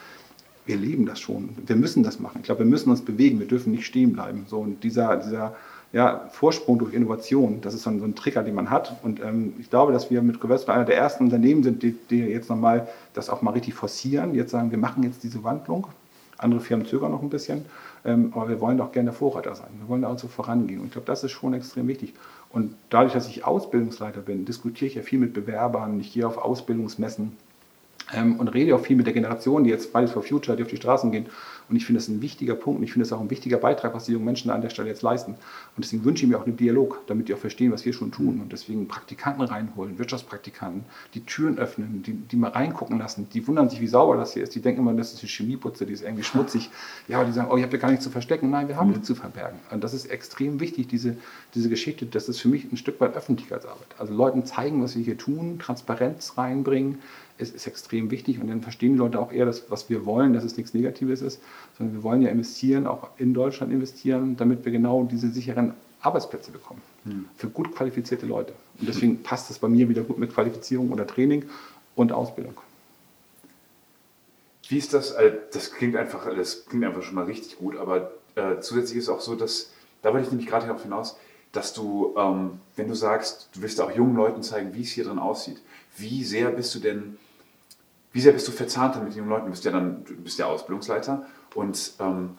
wir 0.68 0.76
leben 0.76 1.06
das 1.06 1.18
schon. 1.18 1.48
Wir 1.66 1.76
müssen 1.76 2.02
das 2.02 2.20
machen. 2.20 2.38
Ich 2.40 2.44
glaube, 2.44 2.60
wir 2.60 2.66
müssen 2.66 2.90
uns 2.90 3.00
bewegen. 3.00 3.40
Wir 3.40 3.48
dürfen 3.48 3.72
nicht 3.72 3.86
stehen 3.86 4.12
bleiben. 4.12 4.44
So, 4.48 4.58
und 4.58 4.84
dieser, 4.84 5.16
dieser 5.16 5.56
ja, 5.92 6.28
Vorsprung 6.30 6.78
durch 6.78 6.92
Innovation, 6.92 7.62
das 7.62 7.72
ist 7.72 7.84
so 7.84 7.90
ein, 7.90 7.98
so 8.00 8.04
ein 8.04 8.14
Trigger, 8.14 8.42
den 8.42 8.54
man 8.54 8.68
hat. 8.68 8.96
Und 9.02 9.20
ähm, 9.20 9.54
ich 9.58 9.70
glaube, 9.70 9.92
dass 9.92 10.10
wir 10.10 10.20
mit 10.20 10.40
Covestro 10.40 10.72
einer 10.72 10.84
der 10.84 10.96
ersten 10.96 11.24
Unternehmen 11.24 11.62
sind, 11.62 11.82
die, 11.82 11.96
die 12.10 12.18
jetzt 12.20 12.50
nochmal 12.50 12.86
das 13.14 13.30
auch 13.30 13.40
mal 13.40 13.52
richtig 13.52 13.74
forcieren. 13.74 14.34
Jetzt 14.34 14.50
sagen, 14.50 14.70
wir 14.70 14.78
machen 14.78 15.02
jetzt 15.02 15.24
diese 15.24 15.42
Wandlung. 15.42 15.86
Andere 16.36 16.60
Firmen 16.60 16.86
zögern 16.86 17.10
noch 17.10 17.22
ein 17.22 17.30
bisschen. 17.30 17.64
Ähm, 18.04 18.32
aber 18.34 18.50
wir 18.50 18.60
wollen 18.60 18.76
doch 18.76 18.92
gerne 18.92 19.12
Vorreiter 19.12 19.54
sein. 19.54 19.70
Wir 19.80 19.88
wollen 19.88 20.02
da 20.02 20.08
also 20.08 20.28
vorangehen. 20.28 20.80
Und 20.80 20.86
ich 20.86 20.92
glaube, 20.92 21.06
das 21.06 21.24
ist 21.24 21.32
schon 21.32 21.54
extrem 21.54 21.88
wichtig. 21.88 22.12
Und 22.50 22.74
dadurch, 22.90 23.14
dass 23.14 23.26
ich 23.26 23.46
Ausbildungsleiter 23.46 24.20
bin, 24.20 24.44
diskutiere 24.44 24.88
ich 24.88 24.94
ja 24.96 25.02
viel 25.02 25.18
mit 25.18 25.32
Bewerbern. 25.32 25.98
Ich 25.98 26.12
gehe 26.12 26.26
auf 26.26 26.36
Ausbildungsmessen 26.36 27.32
ähm, 28.14 28.36
und 28.36 28.48
rede 28.48 28.74
auch 28.74 28.80
viel 28.80 28.96
mit 28.96 29.06
der 29.06 29.14
Generation, 29.14 29.64
die 29.64 29.70
jetzt 29.70 29.90
Fridays 29.90 30.12
for 30.12 30.22
Future, 30.22 30.56
die 30.56 30.62
auf 30.62 30.68
die 30.68 30.76
Straßen 30.76 31.10
gehen. 31.10 31.26
Und 31.68 31.76
ich 31.76 31.84
finde 31.84 32.00
das 32.00 32.08
ein 32.08 32.22
wichtiger 32.22 32.54
Punkt 32.54 32.78
und 32.78 32.84
ich 32.84 32.92
finde 32.92 33.04
es 33.04 33.12
auch 33.12 33.20
ein 33.20 33.30
wichtiger 33.30 33.58
Beitrag, 33.58 33.94
was 33.94 34.06
die 34.06 34.12
jungen 34.12 34.24
Menschen 34.24 34.50
an 34.50 34.62
der 34.62 34.70
Stelle 34.70 34.88
jetzt 34.88 35.02
leisten. 35.02 35.32
Und 35.32 35.84
deswegen 35.84 36.04
wünsche 36.04 36.24
ich 36.24 36.30
mir 36.30 36.38
auch 36.38 36.46
einen 36.46 36.56
Dialog, 36.56 37.02
damit 37.06 37.28
die 37.28 37.34
auch 37.34 37.38
verstehen, 37.38 37.72
was 37.72 37.84
wir 37.84 37.92
schon 37.92 38.10
tun. 38.10 38.40
Und 38.40 38.52
deswegen 38.52 38.88
Praktikanten 38.88 39.42
reinholen, 39.42 39.98
Wirtschaftspraktikanten, 39.98 40.84
die 41.12 41.24
Türen 41.24 41.58
öffnen, 41.58 42.02
die, 42.02 42.14
die 42.14 42.36
mal 42.36 42.50
reingucken 42.50 42.98
lassen. 42.98 43.28
Die 43.34 43.46
wundern 43.46 43.68
sich, 43.68 43.80
wie 43.80 43.86
sauber 43.86 44.16
das 44.16 44.32
hier 44.32 44.42
ist. 44.42 44.54
Die 44.54 44.62
denken 44.62 44.80
immer, 44.80 44.94
das 44.94 45.12
ist 45.12 45.20
eine 45.20 45.28
Chemieputze, 45.28 45.84
die 45.84 45.92
ist 45.92 46.02
irgendwie 46.02 46.24
schmutzig. 46.24 46.70
Ja, 47.06 47.18
aber 47.18 47.26
die 47.26 47.32
sagen, 47.32 47.48
oh, 47.50 47.56
ich 47.56 47.62
habe 47.62 47.72
ja 47.72 47.78
gar 47.80 47.90
nichts 47.90 48.04
zu 48.04 48.10
verstecken. 48.10 48.50
Nein, 48.50 48.68
wir 48.68 48.76
haben 48.76 48.90
nichts 48.90 49.06
zu 49.06 49.14
verbergen. 49.14 49.58
Und 49.70 49.82
das 49.82 49.94
ist 49.94 50.06
extrem 50.06 50.60
wichtig, 50.60 50.88
diese, 50.88 51.16
diese 51.54 51.68
Geschichte. 51.68 52.06
Das 52.06 52.28
ist 52.28 52.40
für 52.40 52.48
mich 52.48 52.70
ein 52.70 52.76
Stück 52.76 53.00
weit 53.00 53.16
Öffentlichkeitsarbeit. 53.16 53.86
Also 53.98 54.12
Leuten 54.12 54.44
zeigen, 54.44 54.82
was 54.82 54.96
wir 54.96 55.02
hier 55.02 55.16
tun, 55.16 55.58
Transparenz 55.58 56.36
reinbringen, 56.36 56.98
ist, 57.38 57.54
ist 57.54 57.66
extrem 57.66 58.10
wichtig 58.10 58.40
und 58.40 58.48
dann 58.48 58.62
verstehen 58.62 58.92
die 58.92 58.98
Leute 58.98 59.18
auch 59.18 59.32
eher, 59.32 59.46
dass, 59.46 59.70
was 59.70 59.88
wir 59.88 60.04
wollen, 60.06 60.32
dass 60.32 60.44
es 60.44 60.56
nichts 60.56 60.74
Negatives 60.74 61.22
ist, 61.22 61.40
sondern 61.76 61.96
wir 61.96 62.02
wollen 62.02 62.22
ja 62.22 62.30
investieren, 62.30 62.86
auch 62.86 63.10
in 63.16 63.34
Deutschland 63.34 63.72
investieren, 63.72 64.36
damit 64.36 64.64
wir 64.64 64.72
genau 64.72 65.04
diese 65.04 65.30
sicheren 65.30 65.74
Arbeitsplätze 66.00 66.50
bekommen 66.50 66.82
hm. 67.04 67.26
für 67.36 67.48
gut 67.48 67.74
qualifizierte 67.74 68.26
Leute. 68.26 68.52
Und 68.78 68.88
deswegen 68.88 69.22
passt 69.22 69.50
es 69.50 69.58
bei 69.58 69.68
mir 69.68 69.88
wieder 69.88 70.02
gut 70.02 70.18
mit 70.18 70.32
Qualifizierung 70.32 70.92
oder 70.92 71.06
Training 71.06 71.44
und 71.96 72.12
Ausbildung. 72.12 72.54
Wie 74.68 74.78
ist 74.78 74.92
das? 74.92 75.12
Also 75.12 75.36
das 75.52 75.72
klingt 75.72 75.96
einfach, 75.96 76.28
das 76.34 76.66
klingt 76.66 76.84
einfach 76.84 77.02
schon 77.02 77.14
mal 77.14 77.24
richtig 77.24 77.58
gut, 77.58 77.76
aber 77.76 78.12
äh, 78.34 78.60
zusätzlich 78.60 78.98
ist 78.98 79.04
es 79.04 79.10
auch 79.10 79.20
so, 79.20 79.34
dass, 79.34 79.70
da 80.02 80.12
wollte 80.12 80.26
ich 80.26 80.30
nämlich 80.30 80.48
gerade 80.48 80.66
darauf 80.66 80.82
hinaus, 80.82 81.16
dass 81.52 81.72
du, 81.72 82.14
ähm, 82.16 82.60
wenn 82.76 82.88
du 82.88 82.94
sagst, 82.94 83.48
du 83.54 83.62
willst 83.62 83.80
auch 83.80 83.90
jungen 83.90 84.14
Leuten 84.14 84.42
zeigen, 84.42 84.74
wie 84.74 84.82
es 84.82 84.90
hier 84.90 85.04
drin 85.04 85.18
aussieht, 85.18 85.60
wie 85.96 86.22
sehr 86.22 86.50
bist 86.50 86.74
du 86.74 86.78
denn 86.78 87.16
wie 88.12 88.20
sehr 88.20 88.32
bist 88.32 88.48
du 88.48 88.52
verzahnt 88.52 89.02
mit 89.02 89.14
den 89.14 89.28
Leuten? 89.28 89.46
Du 89.46 89.50
bist 89.50 89.64
ja 89.64 89.70
dann, 89.70 90.04
du 90.04 90.14
bist 90.16 90.38
ja 90.38 90.46
Ausbildungsleiter 90.46 91.26
und 91.54 91.92
ähm, 92.00 92.30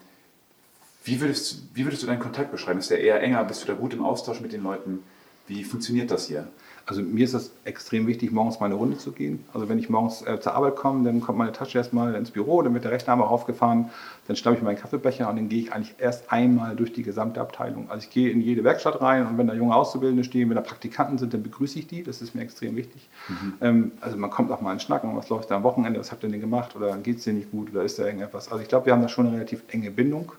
wie, 1.03 1.21
würdest, 1.21 1.63
wie 1.73 1.85
würdest 1.85 2.03
du 2.03 2.07
deinen 2.07 2.19
Kontakt 2.19 2.51
beschreiben? 2.51 2.79
Ist 2.79 2.89
der 2.89 3.01
eher 3.01 3.21
enger? 3.21 3.43
Bist 3.43 3.63
du 3.63 3.67
da 3.67 3.73
gut 3.73 3.93
im 3.93 4.03
Austausch 4.03 4.41
mit 4.41 4.51
den 4.51 4.63
Leuten? 4.63 5.03
Wie 5.47 5.63
funktioniert 5.63 6.11
das 6.11 6.27
hier? 6.27 6.47
Also 6.89 7.03
mir 7.03 7.23
ist 7.23 7.35
es 7.35 7.51
extrem 7.65 8.07
wichtig, 8.07 8.31
morgens 8.31 8.59
mal 8.59 8.65
eine 8.65 8.73
Runde 8.73 8.97
zu 8.97 9.11
gehen. 9.11 9.45
Also 9.53 9.69
wenn 9.69 9.77
ich 9.77 9.91
morgens 9.91 10.23
äh, 10.23 10.39
zur 10.39 10.55
Arbeit 10.55 10.75
komme, 10.75 11.05
dann 11.05 11.21
kommt 11.21 11.37
meine 11.37 11.51
Tasche 11.51 11.77
erstmal 11.77 12.15
ins 12.15 12.31
Büro, 12.31 12.63
dann 12.63 12.73
wird 12.73 12.83
der 12.83 12.89
Rechner 12.89 13.13
einmal 13.13 13.27
aufgefahren, 13.27 13.91
dann 14.25 14.35
schnappe 14.35 14.57
ich 14.57 14.63
meinen 14.63 14.75
Kaffeebecher 14.75 15.29
und 15.29 15.35
dann 15.35 15.49
gehe 15.49 15.59
ich 15.59 15.71
eigentlich 15.71 15.93
erst 15.99 16.31
einmal 16.31 16.75
durch 16.75 16.91
die 16.91 17.03
gesamte 17.03 17.41
Abteilung. 17.41 17.91
Also 17.91 18.05
ich 18.05 18.09
gehe 18.09 18.31
in 18.31 18.41
jede 18.41 18.63
Werkstatt 18.63 18.99
rein 19.01 19.27
und 19.27 19.37
wenn 19.37 19.45
da 19.45 19.53
junge 19.53 19.75
Auszubildende 19.75 20.23
stehen, 20.23 20.49
wenn 20.49 20.55
da 20.55 20.63
Praktikanten 20.63 21.19
sind, 21.19 21.31
dann 21.31 21.43
begrüße 21.43 21.77
ich 21.77 21.85
die. 21.85 22.01
Das 22.01 22.23
ist 22.23 22.33
mir 22.33 22.41
extrem 22.41 22.75
wichtig. 22.75 23.07
Mhm. 23.27 23.53
Ähm, 23.61 23.91
also 24.01 24.17
man 24.17 24.31
kommt 24.31 24.51
auch 24.51 24.61
mal 24.61 24.73
in 24.73 24.79
Schnacken, 24.79 25.15
was 25.15 25.29
läuft 25.29 25.51
da 25.51 25.57
am 25.57 25.63
Wochenende, 25.63 25.99
was 25.99 26.11
habt 26.11 26.23
ihr 26.23 26.29
denn 26.29 26.41
gemacht 26.41 26.75
oder 26.75 26.97
geht 26.97 27.19
es 27.19 27.23
dir 27.23 27.33
nicht 27.33 27.51
gut 27.51 27.69
oder 27.69 27.83
ist 27.83 27.99
da 27.99 28.05
irgendetwas. 28.05 28.51
Also 28.51 28.63
ich 28.63 28.67
glaube, 28.67 28.87
wir 28.87 28.93
haben 28.93 29.03
da 29.03 29.09
schon 29.09 29.27
eine 29.27 29.35
relativ 29.35 29.61
enge 29.67 29.91
Bindung. 29.91 30.31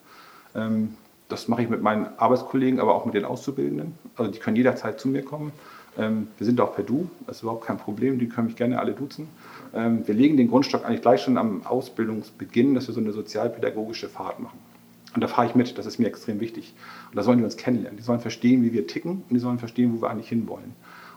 Ähm, 0.57 0.97
das 1.29 1.47
mache 1.47 1.63
ich 1.63 1.69
mit 1.69 1.81
meinen 1.81 2.09
Arbeitskollegen, 2.17 2.81
aber 2.81 2.97
auch 2.97 3.05
mit 3.05 3.15
den 3.15 3.25
Auszubildenden. 3.25 3.95
Also 4.17 4.33
die 4.33 4.41
können 4.41 4.57
jederzeit 4.57 4.99
zu 4.99 5.07
mir 5.07 5.23
kommen. 5.23 5.53
Ähm, 5.99 6.29
wir 6.39 6.45
sind 6.45 6.61
auch 6.61 6.75
per 6.75 6.85
Du, 6.85 7.09
das 7.27 7.37
ist 7.37 7.43
überhaupt 7.43 7.67
kein 7.67 7.79
Problem, 7.79 8.19
die 8.19 8.29
können 8.29 8.47
mich 8.47 8.57
gerne 8.57 8.79
alle 8.79 8.93
duzen. 8.93 9.29
Ähm, 9.75 10.07
wir 10.07 10.15
legen 10.15 10.37
den 10.37 10.49
Grundstock 10.49 10.85
eigentlich 10.85 11.03
gleich 11.03 11.23
schon 11.23 11.37
am 11.37 11.67
Ausbildungsbeginn, 11.67 12.75
dass 12.75 12.87
wir 12.87 12.95
so 12.95 13.01
eine 13.01 13.13
sozialpädagogische 13.13 14.09
Fahrt 14.09 14.41
machen. 14.41 14.59
Und 15.15 15.23
da 15.23 15.27
fahre 15.27 15.49
ich 15.49 15.55
mit, 15.55 15.77
das 15.77 15.87
ist 15.87 15.99
mir 15.99 16.07
extrem 16.07 16.39
wichtig. 16.41 16.75
Und 17.11 17.17
da 17.17 17.23
sollen 17.23 17.39
die 17.39 17.45
uns 17.45 17.57
kennenlernen. 17.57 17.97
Die 17.97 18.05
sollen 18.05 18.21
verstehen, 18.21 18.63
wie 18.63 18.73
wir 18.73 18.87
ticken 18.87 19.25
und 19.29 19.31
die 19.31 19.41
sollen 19.41 19.59
verstehen, 19.59 19.93
wo 19.97 20.03
wir 20.03 20.11
eigentlich 20.11 20.29
hinwollen. 20.29 20.73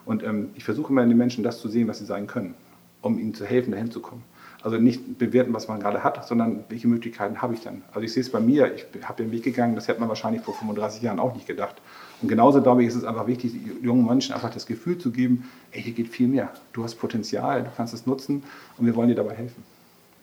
Und 0.05 0.23
ähm, 0.23 0.49
ich 0.55 0.63
versuche 0.63 0.91
immer 0.91 1.03
in 1.03 1.09
den 1.09 1.17
Menschen 1.17 1.43
das 1.43 1.61
zu 1.61 1.69
sehen, 1.69 1.87
was 1.87 1.99
sie 1.99 2.05
sein 2.05 2.27
können, 2.27 2.55
um 3.01 3.19
ihnen 3.19 3.33
zu 3.33 3.45
helfen, 3.45 3.71
dahin 3.71 3.91
zu 3.91 4.01
kommen. 4.01 4.23
Also 4.63 4.77
nicht 4.77 5.17
bewerten, 5.17 5.53
was 5.53 5.67
man 5.67 5.79
gerade 5.79 6.03
hat, 6.03 6.25
sondern 6.25 6.63
welche 6.69 6.87
Möglichkeiten 6.87 7.41
habe 7.41 7.53
ich 7.53 7.61
dann. 7.61 7.83
Also 7.89 8.01
ich 8.01 8.13
sehe 8.13 8.21
es 8.21 8.31
bei 8.31 8.39
mir, 8.39 8.73
ich 8.73 8.85
habe 9.03 9.21
den 9.21 9.31
Weg 9.31 9.43
gegangen, 9.43 9.75
das 9.75 9.87
hätte 9.87 9.99
man 9.99 10.09
wahrscheinlich 10.09 10.41
vor 10.41 10.53
35 10.53 11.01
Jahren 11.01 11.19
auch 11.19 11.33
nicht 11.33 11.45
gedacht. 11.45 11.81
Und 12.23 12.29
genauso 12.29 12.61
glaube 12.61 12.81
ich, 12.81 12.87
ist 12.87 12.95
es 12.95 13.03
einfach 13.03 13.27
wichtig, 13.27 13.53
jungen 13.81 14.05
Menschen 14.05 14.33
einfach 14.33 14.49
das 14.49 14.65
Gefühl 14.65 14.97
zu 14.97 15.11
geben, 15.11 15.49
ey, 15.71 15.83
hier 15.83 15.91
geht 15.91 16.07
viel 16.07 16.29
mehr. 16.29 16.53
Du 16.71 16.83
hast 16.83 16.95
Potenzial, 16.95 17.63
du 17.63 17.69
kannst 17.75 17.93
es 17.93 18.05
nutzen 18.05 18.43
und 18.77 18.85
wir 18.85 18.95
wollen 18.95 19.09
dir 19.09 19.15
dabei 19.15 19.35
helfen. 19.35 19.61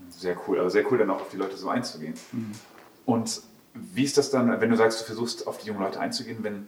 Sehr 0.09 0.35
cool, 0.49 0.59
aber 0.59 0.71
sehr 0.71 0.91
cool 0.91 0.97
dann 0.97 1.11
auch 1.11 1.21
auf 1.21 1.29
die 1.29 1.37
Leute 1.37 1.59
so 1.59 1.69
einzugehen. 1.69 2.15
Mhm. 2.33 2.53
Und 3.05 3.43
wie 3.75 4.03
ist 4.03 4.17
das 4.17 4.31
dann, 4.31 4.61
wenn 4.63 4.71
du 4.71 4.77
sagst, 4.77 5.03
du 5.03 5.05
versuchst 5.05 5.47
auf 5.47 5.59
die 5.59 5.69
jungen 5.69 5.81
Leute 5.81 6.01
einzugehen, 6.01 6.39
wenn, 6.41 6.67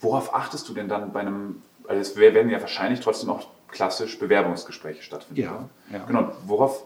worauf 0.00 0.32
achtest 0.34 0.68
du 0.68 0.72
denn 0.72 0.88
dann 0.88 1.12
bei 1.12 1.20
einem, 1.20 1.60
also 1.88 2.00
es 2.00 2.16
werden 2.16 2.48
ja 2.48 2.60
wahrscheinlich 2.60 3.00
trotzdem 3.00 3.28
auch 3.28 3.48
klassisch 3.68 4.20
Bewerbungsgespräche 4.20 5.02
stattfinden. 5.02 5.42
Ja, 5.42 5.68
ja. 5.92 6.04
Genau, 6.04 6.30
worauf, 6.46 6.84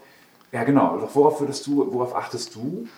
ja 0.53 0.65
genau, 0.65 1.07
worauf 1.13 1.41
würdest 1.41 1.67
du, 1.67 1.93
worauf 1.93 2.17
achtest 2.17 2.55
du 2.55 2.89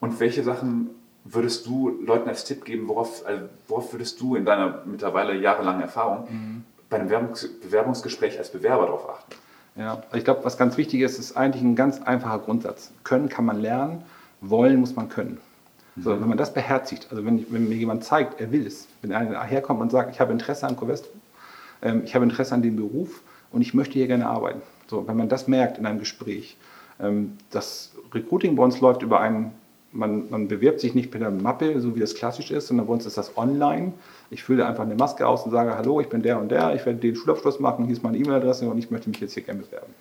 und 0.00 0.18
welche 0.18 0.42
Sachen 0.42 0.88
würdest 1.24 1.66
du 1.66 2.00
Leuten 2.04 2.28
als 2.28 2.44
Tipp 2.44 2.64
geben, 2.64 2.88
worauf, 2.88 3.24
also 3.26 3.44
worauf 3.68 3.92
würdest 3.92 4.20
du 4.20 4.36
in 4.36 4.44
deiner 4.44 4.82
mittlerweile 4.84 5.36
jahrelangen 5.36 5.82
Erfahrung 5.82 6.26
mhm. 6.30 6.64
bei 6.90 6.96
einem 6.96 7.08
Bewerbungs 7.08 7.48
Bewerbungsgespräch 7.62 8.38
als 8.38 8.50
Bewerber 8.50 8.86
darauf 8.86 9.08
achten? 9.08 9.32
Ja, 9.76 9.94
also 9.94 10.16
ich 10.16 10.24
glaube, 10.24 10.44
was 10.44 10.58
ganz 10.58 10.76
wichtig 10.76 11.00
ist, 11.00 11.18
ist 11.18 11.36
eigentlich 11.36 11.62
ein 11.62 11.76
ganz 11.76 12.02
einfacher 12.02 12.40
Grundsatz. 12.40 12.92
Können 13.04 13.28
kann 13.28 13.44
man 13.44 13.60
lernen, 13.60 14.02
wollen 14.40 14.80
muss 14.80 14.96
man 14.96 15.08
können. 15.08 15.40
Mhm. 15.96 16.02
So, 16.02 16.20
wenn 16.20 16.28
man 16.28 16.38
das 16.38 16.52
beherzigt, 16.52 17.08
also 17.10 17.24
wenn, 17.24 17.46
wenn, 17.50 17.68
mir 17.68 17.76
jemand 17.76 18.04
zeigt, 18.04 18.40
er 18.40 18.52
will 18.52 18.66
es, 18.66 18.88
wenn 19.00 19.12
einer 19.12 19.42
herkommt 19.42 19.80
und 19.80 19.90
sagt, 19.90 20.12
ich 20.12 20.20
habe 20.20 20.32
Interesse 20.32 20.66
an 20.66 20.76
Covestro, 20.76 21.10
ähm, 21.82 22.02
ich 22.04 22.14
habe 22.14 22.24
Interesse 22.24 22.54
an 22.54 22.62
dem 22.62 22.76
Beruf 22.76 23.22
und 23.50 23.62
ich 23.62 23.74
möchte 23.74 23.94
hier 23.94 24.08
gerne 24.08 24.26
arbeiten. 24.26 24.62
So, 24.88 25.06
wenn 25.06 25.16
man 25.16 25.28
das 25.28 25.48
merkt 25.48 25.78
in 25.78 25.86
einem 25.86 25.98
Gespräch, 25.98 26.56
ähm, 27.00 27.38
das 27.50 27.92
Recruiting 28.12 28.56
bei 28.56 28.64
uns 28.64 28.80
läuft 28.80 29.02
über 29.02 29.20
einen 29.20 29.52
man, 29.92 30.30
man, 30.30 30.48
bewirbt 30.48 30.80
sich 30.80 30.94
nicht 30.94 31.12
mit 31.12 31.22
einer 31.22 31.30
Mappe, 31.30 31.80
so 31.80 31.94
wie 31.94 32.00
das 32.00 32.14
klassisch 32.14 32.50
ist, 32.50 32.68
sondern 32.68 32.86
bei 32.86 32.92
uns 32.92 33.06
ist 33.06 33.18
das 33.18 33.36
online. 33.36 33.92
Ich 34.30 34.42
fülle 34.42 34.66
einfach 34.66 34.84
eine 34.84 34.94
Maske 34.94 35.26
aus 35.26 35.44
und 35.44 35.50
sage, 35.50 35.76
hallo, 35.76 36.00
ich 36.00 36.08
bin 36.08 36.22
der 36.22 36.40
und 36.40 36.50
der, 36.50 36.74
ich 36.74 36.84
werde 36.86 36.98
den 36.98 37.14
Schulabschluss 37.14 37.60
machen, 37.60 37.84
hier 37.84 37.94
ist 37.94 38.02
meine 38.02 38.18
E-Mail-Adresse 38.18 38.68
und 38.68 38.78
ich 38.78 38.90
möchte 38.90 39.10
mich 39.10 39.20
jetzt 39.20 39.34
hier 39.34 39.42
gerne 39.42 39.60
bewerben. 39.60 39.92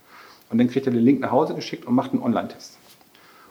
Und 0.49 0.57
dann 0.57 0.69
kriegt 0.69 0.85
er 0.85 0.93
den 0.93 1.03
Link 1.03 1.19
nach 1.19 1.31
Hause 1.31 1.53
geschickt 1.53 1.85
und 1.85 1.95
macht 1.95 2.13
einen 2.13 2.21
Online-Test. 2.21 2.77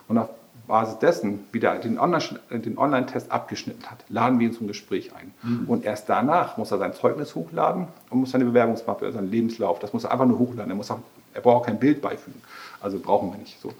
Und 0.08 0.18
auf 0.18 0.28
Basis 0.70 0.98
dessen, 0.98 1.40
wie 1.52 1.58
der 1.58 1.78
den 1.78 1.98
Online-Test 1.98 3.30
abgeschnitten 3.32 3.90
hat, 3.90 4.04
laden 4.08 4.38
wir 4.38 4.46
ihn 4.46 4.52
zum 4.52 4.68
Gespräch 4.68 5.10
ein. 5.14 5.34
Mhm. 5.42 5.68
Und 5.68 5.84
erst 5.84 6.08
danach 6.08 6.56
muss 6.56 6.70
er 6.70 6.78
sein 6.78 6.92
Zeugnis 6.94 7.34
hochladen 7.34 7.88
und 8.08 8.20
muss 8.20 8.30
seine 8.30 8.44
Bewerbungsmappe, 8.44 9.10
seinen 9.10 9.30
Lebenslauf, 9.30 9.80
das 9.80 9.92
muss 9.92 10.04
er 10.04 10.12
einfach 10.12 10.26
nur 10.26 10.38
hochladen. 10.38 10.70
Er, 10.70 10.76
muss 10.76 10.90
auch, 10.90 11.00
er 11.34 11.40
braucht 11.40 11.62
auch 11.62 11.66
kein 11.66 11.78
Bild 11.78 12.00
beifügen. 12.00 12.40
Also 12.80 12.98
brauchen 13.00 13.32
wir 13.32 13.38
nicht 13.38 13.60
so. 13.60 13.72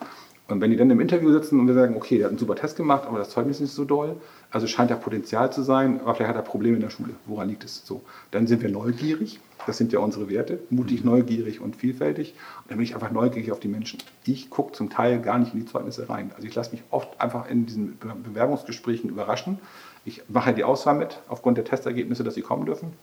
Und 0.50 0.60
wenn 0.60 0.70
die 0.70 0.76
dann 0.76 0.90
im 0.90 1.00
Interview 1.00 1.32
sitzen 1.32 1.60
und 1.60 1.66
wir 1.66 1.74
sagen, 1.74 1.96
okay, 1.96 2.18
der 2.18 2.26
hat 2.26 2.30
einen 2.30 2.38
super 2.38 2.56
Test 2.56 2.76
gemacht, 2.76 3.04
aber 3.06 3.18
das 3.18 3.30
Zeugnis 3.30 3.56
ist 3.56 3.60
nicht 3.60 3.72
so 3.72 3.84
doll, 3.84 4.16
also 4.50 4.66
scheint 4.66 4.90
da 4.90 4.96
Potenzial 4.96 5.52
zu 5.52 5.62
sein, 5.62 6.00
aber 6.00 6.14
vielleicht 6.14 6.30
hat 6.30 6.36
er 6.36 6.42
Probleme 6.42 6.76
in 6.76 6.82
der 6.82 6.90
Schule. 6.90 7.14
Woran 7.26 7.48
liegt 7.48 7.64
es? 7.64 7.82
So, 7.84 8.02
dann 8.30 8.46
sind 8.46 8.62
wir 8.62 8.70
neugierig. 8.70 9.40
Das 9.66 9.76
sind 9.76 9.92
ja 9.92 10.00
unsere 10.00 10.30
Werte. 10.30 10.58
Mutig, 10.70 11.04
neugierig 11.04 11.60
und 11.60 11.76
vielfältig. 11.76 12.34
Und 12.62 12.70
dann 12.70 12.78
bin 12.78 12.84
ich 12.84 12.94
einfach 12.94 13.10
neugierig 13.10 13.52
auf 13.52 13.60
die 13.60 13.68
Menschen. 13.68 13.98
Ich 14.24 14.50
gucke 14.50 14.72
zum 14.72 14.90
Teil 14.90 15.20
gar 15.20 15.38
nicht 15.38 15.52
in 15.52 15.60
die 15.60 15.66
Zeugnisse 15.66 16.08
rein. 16.08 16.32
Also 16.34 16.48
ich 16.48 16.54
lasse 16.54 16.72
mich 16.72 16.82
oft 16.90 17.20
einfach 17.20 17.48
in 17.48 17.66
diesen 17.66 17.98
Bewerbungsgesprächen 18.24 19.10
überraschen. 19.10 19.58
Ich 20.04 20.22
mache 20.28 20.54
die 20.54 20.64
Auswahl 20.64 20.94
mit, 20.96 21.20
aufgrund 21.28 21.58
der 21.58 21.64
Testergebnisse, 21.64 22.24
dass 22.24 22.34
sie 22.34 22.42
kommen 22.42 22.64
dürfen. 22.64 22.94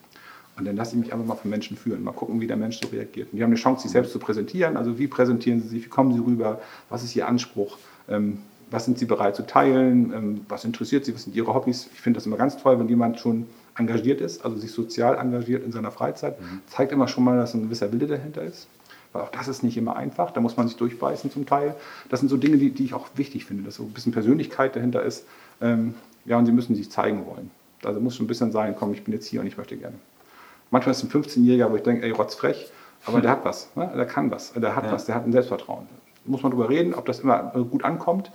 Und 0.58 0.65
dann 0.65 0.76
lasse 0.76 0.96
ich 0.96 1.02
mich 1.02 1.13
einfach 1.13 1.26
mal 1.26 1.36
von 1.36 1.52
Menschen 1.52 1.78
führen, 1.78 2.04
mal 2.04 2.13
gucken, 2.13 2.41
wie 2.41 2.48
der 2.48 2.58
Mensch 2.58 2.80
so 2.82 2.88
reagiert. 2.88 3.32
Und 3.32 3.38
die 3.38 3.43
haben 3.43 3.52
eine 3.52 3.60
Chance, 3.60 3.84
sich 3.84 3.91
selbst 3.91 4.12
zu 4.12 4.20
präsentieren. 4.20 4.76
Also 4.76 4.98
wie 4.98 5.08
präsentieren 5.08 5.62
sie 5.62 5.67
sich, 5.67 5.86
wie 5.86 5.89
kommen 5.89 6.13
sie 6.13 6.20
rüber, 6.20 6.60
was 6.89 7.04
ist 7.04 7.15
ihr 7.15 7.28
Anspruch, 7.28 7.78
ähm, 8.10 8.39
was 8.72 8.86
sind 8.86 8.98
sie 8.98 9.06
bereit 9.06 9.36
zu 9.36 9.46
teilen, 9.46 10.12
ähm, 10.13 10.41
was 10.50 10.65
interessiert 10.65 11.06
sie, 11.06 11.13
was 11.13 11.24
sind 11.24 11.36
ihre 11.36 11.54
Hobbys. 11.54 11.89
Ich 11.93 12.02
finde 12.02 12.17
das 12.17 12.26
immer 12.26 12.38
ganz 12.38 12.58
toll, 12.58 12.80
wenn 12.80 12.89
jemand 12.89 13.20
schon 13.20 13.46
engagiert 13.78 14.20
ist, 14.20 14.43
also 14.43 14.58
sich 14.58 14.72
sozial 14.72 15.17
engagiert 15.17 15.63
in 15.63 15.72
seiner 15.72 15.91
Freizeit, 15.91 16.41
mhm. 16.41 16.62
zeigt 16.65 16.91
immer 16.91 17.08
schon 17.08 17.24
mal, 17.24 17.38
dass 17.38 17.54
ein 17.54 17.63
gewisser 17.63 17.91
Wille 17.93 18.08
dahinter 18.08 18.41
ist. 18.41 18.67
Weil 19.13 19.22
auch 19.22 19.32
das 19.32 19.48
ist 19.48 19.63
nicht 19.63 19.78
immer 19.78 19.96
einfach, 19.96 20.32
da 20.32 20.41
muss 20.41 20.58
man 20.58 20.67
sich 20.67 20.76
durchbeißen 20.78 21.32
zum 21.32 21.46
Teil. 21.46 21.76
Das 22.10 22.20
sind 22.20 22.30
so 22.30 22.38
Dinge, 22.38 22.58
die, 22.58 22.72
die 22.72 22.86
ich 22.86 22.93
auch 22.93 23.08
wichtig 23.15 23.46
finde, 23.46 23.63
dass 23.63 23.76
so 23.76 23.84
ein 23.84 23.91
bisschen 23.91 24.12
Persönlichkeit 24.12 24.76
dahinter 24.76 25.04
ist. 25.04 25.26
Ähm, 25.62 25.93
ja, 26.26 26.38
und 26.38 26.46
sie 26.46 26.52
müssen 26.52 26.76
sich 26.76 26.89
zeigen 26.91 27.26
wollen. 27.26 27.52
Also 27.84 28.00
muss 28.00 28.15
schon 28.15 28.26
ein 28.26 28.28
bisschen 28.28 28.52
sein, 28.52 28.76
komm, 28.78 28.93
ich 28.93 29.04
bin 29.04 29.13
jetzt 29.13 29.28
hier 29.28 29.39
und 29.39 29.48
ich 29.48 29.58
möchte 29.58 29.78
gerne. 29.78 29.96
Manchmal 30.72 30.92
ist 30.92 31.04
ein 31.04 31.10
15-Jähriger, 31.10 31.72
wo 31.72 31.76
ich 31.76 31.84
denke, 31.84 32.06
ey, 32.06 32.12
rotzfrech, 32.12 32.72
aber 33.06 33.22
der 33.22 33.32
hat 33.32 33.46
was, 33.46 33.74
ne? 33.76 33.92
der 33.96 34.06
kann 34.06 34.32
was, 34.32 34.54
der 34.54 34.76
hat 34.76 34.86
ja. 34.86 34.92
was, 34.92 35.06
der 35.06 35.16
hat 35.16 35.26
ein 35.26 35.32
Selbstvertrauen. 35.32 35.88
Muss 36.26 36.44
man 36.44 36.52
darüber 36.52 36.70
reden, 36.70 36.94
ob 36.94 37.06
das 37.06 37.22
immer 37.22 37.52
gut 37.72 37.86
ankommt, 37.86 38.32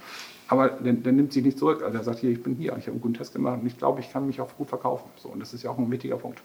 aber 0.48 0.68
der, 0.68 0.94
der 0.94 1.12
nimmt 1.12 1.32
sich 1.32 1.44
nicht 1.44 1.58
zurück. 1.58 1.82
Also 1.82 1.92
der 1.96 2.04
sagt, 2.04 2.18
hier, 2.20 2.30
ich 2.30 2.42
bin 2.42 2.54
hier, 2.54 2.74
ich 2.78 2.84
habe 2.84 2.92
einen 2.92 3.00
guten 3.00 3.14
Test 3.14 3.34
gemacht 3.34 3.60
und 3.60 3.66
ich 3.66 3.78
glaube, 3.78 4.00
ich 4.00 4.10
kann 4.12 4.26
mich 4.26 4.40
auch 4.40 4.48
gut 4.56 4.68
verkaufen. 4.68 5.08
So, 5.16 5.28
und 5.28 5.40
das 5.40 5.52
ist 5.52 5.62
ja 5.62 5.70
auch 5.70 5.78
ein 5.78 5.90
wichtiger 5.90 6.16
Punkt. 6.16 6.40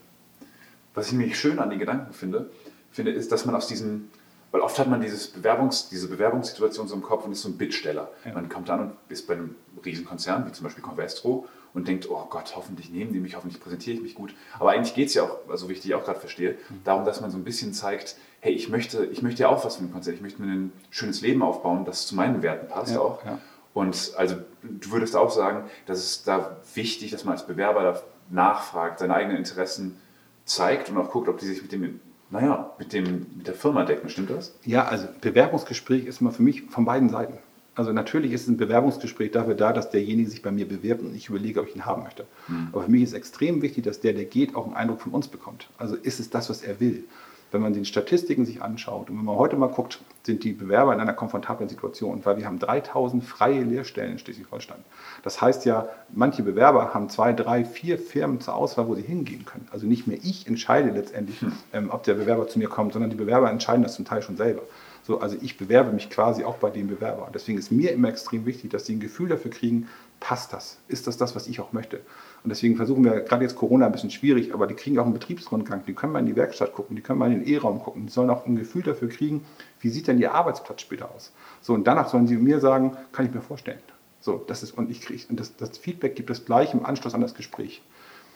Was 0.94 1.06
ich 1.06 1.12
nämlich 1.12 1.38
schön 1.38 1.58
an 1.58 1.70
den 1.70 1.78
Gedanken 1.78 2.12
finde, 2.12 2.50
finde, 2.90 3.12
ist, 3.12 3.32
dass 3.32 3.46
man 3.46 3.54
aus 3.54 3.66
diesen, 3.66 4.10
Weil 4.50 4.62
oft 4.62 4.78
hat 4.78 4.88
man 4.88 5.00
dieses 5.00 5.34
Bewerbungs-, 5.34 5.90
diese 5.90 6.08
Bewerbungssituation 6.08 6.88
so 6.88 6.94
im 6.94 7.02
Kopf 7.02 7.24
und 7.24 7.32
ist 7.32 7.42
so 7.42 7.48
ein 7.48 7.58
Bittsteller. 7.58 8.10
Ja. 8.24 8.32
Man 8.32 8.48
kommt 8.48 8.70
an 8.70 8.80
und 8.80 8.92
ist 9.08 9.26
bei 9.26 9.34
einem 9.34 9.54
Riesenkonzern, 9.84 10.46
wie 10.46 10.52
zum 10.52 10.64
Beispiel 10.64 10.82
Convestro, 10.82 11.46
und 11.74 11.88
denkt, 11.88 12.08
oh 12.10 12.26
Gott, 12.28 12.54
hoffentlich 12.56 12.90
nehmen 12.90 13.12
die 13.12 13.20
mich, 13.20 13.36
hoffentlich 13.36 13.60
präsentiere 13.60 13.96
ich 13.96 14.02
mich 14.02 14.14
gut. 14.14 14.34
Aber 14.58 14.70
eigentlich 14.70 14.94
geht 14.94 15.08
es 15.08 15.14
ja 15.14 15.24
auch, 15.24 15.48
also 15.48 15.68
wie 15.68 15.74
ich 15.74 15.80
die 15.80 15.94
auch 15.94 16.04
gerade 16.04 16.20
verstehe, 16.20 16.52
mhm. 16.52 16.80
darum, 16.84 17.04
dass 17.04 17.20
man 17.20 17.30
so 17.30 17.36
ein 17.36 17.44
bisschen 17.44 17.72
zeigt, 17.72 18.16
hey, 18.40 18.52
ich 18.52 18.68
möchte, 18.68 19.04
ich 19.06 19.22
möchte 19.22 19.42
ja 19.42 19.48
auch 19.48 19.64
was 19.64 19.76
von 19.76 19.86
dem 19.86 19.92
Konzert, 19.92 20.16
ich 20.16 20.22
möchte 20.22 20.42
mir 20.42 20.52
ein 20.52 20.72
schönes 20.90 21.20
Leben 21.20 21.42
aufbauen, 21.42 21.84
das 21.84 22.06
zu 22.06 22.14
meinen 22.14 22.42
Werten 22.42 22.68
passt 22.68 22.94
ja, 22.94 23.00
auch. 23.00 23.24
Ja. 23.24 23.38
Und 23.74 24.12
also 24.16 24.36
du 24.62 24.90
würdest 24.90 25.16
auch 25.16 25.30
sagen, 25.30 25.64
dass 25.86 25.98
es 25.98 26.22
da 26.24 26.56
wichtig, 26.74 27.10
dass 27.10 27.24
man 27.24 27.32
als 27.32 27.46
Bewerber 27.46 27.82
da 27.82 28.02
nachfragt, 28.30 28.98
seine 28.98 29.14
eigenen 29.14 29.36
Interessen 29.36 30.00
zeigt 30.44 30.90
und 30.90 30.98
auch 30.98 31.10
guckt, 31.10 31.28
ob 31.28 31.38
die 31.38 31.46
sich 31.46 31.62
mit 31.62 31.72
dem 31.72 32.00
naja, 32.30 32.72
mit, 32.78 32.92
dem, 32.92 33.26
mit 33.36 33.46
der 33.46 33.54
Firma 33.54 33.84
decken, 33.84 34.10
stimmt 34.10 34.30
das? 34.30 34.54
Ja, 34.64 34.84
also 34.84 35.08
Bewerbungsgespräch 35.20 36.04
ist 36.04 36.20
immer 36.20 36.30
für 36.30 36.42
mich 36.42 36.64
von 36.68 36.84
beiden 36.84 37.08
Seiten. 37.08 37.38
Also 37.78 37.92
natürlich 37.92 38.32
ist 38.32 38.48
ein 38.48 38.56
Bewerbungsgespräch 38.56 39.30
dafür 39.30 39.54
da, 39.54 39.72
dass 39.72 39.90
derjenige 39.90 40.28
sich 40.28 40.42
bei 40.42 40.50
mir 40.50 40.66
bewirbt 40.66 41.00
und 41.00 41.14
ich 41.14 41.28
überlege, 41.28 41.60
ob 41.60 41.68
ich 41.68 41.76
ihn 41.76 41.86
haben 41.86 42.02
möchte. 42.02 42.26
Mhm. 42.48 42.70
Aber 42.72 42.82
für 42.82 42.90
mich 42.90 43.02
ist 43.04 43.12
extrem 43.12 43.62
wichtig, 43.62 43.84
dass 43.84 44.00
der, 44.00 44.14
der 44.14 44.24
geht, 44.24 44.56
auch 44.56 44.66
einen 44.66 44.74
Eindruck 44.74 45.00
von 45.00 45.12
uns 45.12 45.28
bekommt. 45.28 45.68
Also 45.78 45.94
ist 45.94 46.18
es 46.18 46.28
das, 46.28 46.50
was 46.50 46.62
er 46.62 46.80
will 46.80 47.04
wenn 47.50 47.62
man 47.62 47.72
den 47.72 47.84
Statistiken 47.84 48.44
sich 48.44 48.62
anschaut 48.62 49.08
und 49.08 49.18
wenn 49.18 49.24
man 49.24 49.36
heute 49.36 49.56
mal 49.56 49.68
guckt, 49.68 50.00
sind 50.24 50.44
die 50.44 50.52
Bewerber 50.52 50.92
in 50.92 51.00
einer 51.00 51.14
komfortablen 51.14 51.68
Situation, 51.68 52.20
weil 52.24 52.36
wir 52.36 52.44
haben 52.44 52.58
3000 52.58 53.24
freie 53.24 53.62
Lehrstellen 53.62 54.12
in 54.12 54.18
Schleswig-Holstein. 54.18 54.78
Das 55.22 55.40
heißt 55.40 55.64
ja, 55.64 55.88
manche 56.12 56.42
Bewerber 56.42 56.92
haben 56.92 57.08
zwei, 57.08 57.32
drei, 57.32 57.64
vier 57.64 57.98
Firmen 57.98 58.40
zur 58.40 58.54
Auswahl, 58.54 58.88
wo 58.88 58.94
sie 58.94 59.02
hingehen 59.02 59.46
können. 59.46 59.66
Also 59.70 59.86
nicht 59.86 60.06
mehr 60.06 60.18
ich 60.22 60.46
entscheide 60.46 60.90
letztendlich, 60.90 61.40
hm. 61.40 61.52
ähm, 61.72 61.90
ob 61.90 62.02
der 62.02 62.14
Bewerber 62.14 62.48
zu 62.48 62.58
mir 62.58 62.68
kommt, 62.68 62.92
sondern 62.92 63.10
die 63.10 63.16
Bewerber 63.16 63.50
entscheiden 63.50 63.82
das 63.82 63.94
zum 63.94 64.04
Teil 64.04 64.20
schon 64.20 64.36
selber. 64.36 64.62
So, 65.08 65.20
also 65.20 65.38
ich 65.40 65.56
bewerbe 65.56 65.90
mich 65.90 66.10
quasi 66.10 66.44
auch 66.44 66.58
bei 66.58 66.68
dem 66.68 66.86
Bewerber. 66.86 67.30
Deswegen 67.32 67.56
ist 67.56 67.72
mir 67.72 67.92
immer 67.92 68.10
extrem 68.10 68.44
wichtig, 68.44 68.72
dass 68.72 68.84
sie 68.84 68.94
ein 68.94 69.00
Gefühl 69.00 69.30
dafür 69.30 69.50
kriegen, 69.50 69.88
passt 70.20 70.52
das? 70.52 70.76
Ist 70.86 71.06
das 71.06 71.16
das, 71.16 71.34
was 71.34 71.46
ich 71.46 71.60
auch 71.60 71.72
möchte? 71.72 72.00
Und 72.44 72.50
deswegen 72.50 72.76
versuchen 72.76 73.04
wir, 73.04 73.20
gerade 73.20 73.42
jetzt 73.42 73.56
Corona 73.56 73.86
ein 73.86 73.92
bisschen 73.92 74.10
schwierig, 74.10 74.52
aber 74.52 74.66
die 74.66 74.74
kriegen 74.74 74.98
auch 74.98 75.06
einen 75.06 75.14
Betriebsrundgang, 75.14 75.82
die 75.86 75.94
können 75.94 76.12
mal 76.12 76.18
in 76.18 76.26
die 76.26 76.36
Werkstatt 76.36 76.74
gucken, 76.74 76.94
die 76.94 77.00
können 77.00 77.20
mal 77.20 77.32
in 77.32 77.40
den 77.42 77.48
E-Raum 77.48 77.80
gucken, 77.80 78.04
die 78.04 78.12
sollen 78.12 78.28
auch 78.28 78.44
ein 78.44 78.56
Gefühl 78.56 78.82
dafür 78.82 79.08
kriegen, 79.08 79.46
wie 79.80 79.88
sieht 79.88 80.08
denn 80.08 80.18
ihr 80.18 80.34
Arbeitsplatz 80.34 80.82
später 80.82 81.10
aus? 81.10 81.32
So, 81.62 81.72
und 81.72 81.86
danach 81.86 82.10
sollen 82.10 82.26
sie 82.26 82.36
mir 82.36 82.60
sagen, 82.60 82.94
kann 83.12 83.24
ich 83.24 83.32
mir 83.32 83.40
vorstellen. 83.40 83.80
So, 84.20 84.44
das 84.46 84.62
ist, 84.62 84.76
und 84.76 84.90
ich 84.90 85.00
kriege, 85.00 85.22
und 85.30 85.40
das, 85.40 85.56
das 85.56 85.78
Feedback 85.78 86.16
gibt 86.16 86.28
es 86.28 86.44
gleich 86.44 86.74
im 86.74 86.84
Anschluss 86.84 87.14
an 87.14 87.22
das 87.22 87.34
Gespräch. 87.34 87.80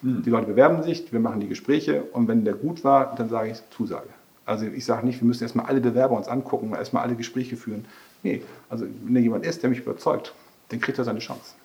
Mhm. 0.01 0.23
Die 0.23 0.31
Leute 0.31 0.47
bewerben 0.47 0.81
sich, 0.81 1.13
wir 1.13 1.19
machen 1.19 1.39
die 1.39 1.47
Gespräche 1.47 2.01
und 2.01 2.27
wenn 2.27 2.45
der 2.45 2.55
gut 2.55 2.83
war, 2.83 3.13
dann 3.13 3.29
sage 3.29 3.51
ich 3.51 3.61
Zusage. 3.69 4.09
Also 4.45 4.65
ich 4.65 4.85
sage 4.85 5.05
nicht, 5.05 5.21
wir 5.21 5.27
müssen 5.27 5.43
erstmal 5.43 5.67
alle 5.67 5.79
Bewerber 5.79 6.17
uns 6.17 6.27
angucken, 6.27 6.73
erstmal 6.73 7.03
alle 7.03 7.15
Gespräche 7.15 7.55
führen. 7.55 7.85
Nee, 8.23 8.41
also 8.69 8.85
wenn 9.03 9.13
da 9.13 9.19
jemand 9.19 9.45
ist, 9.45 9.63
der 9.63 9.69
mich 9.69 9.79
überzeugt, 9.79 10.33
dann 10.69 10.79
kriegt 10.79 10.97
er 10.97 11.03
seine 11.03 11.19
Chance. 11.19 11.55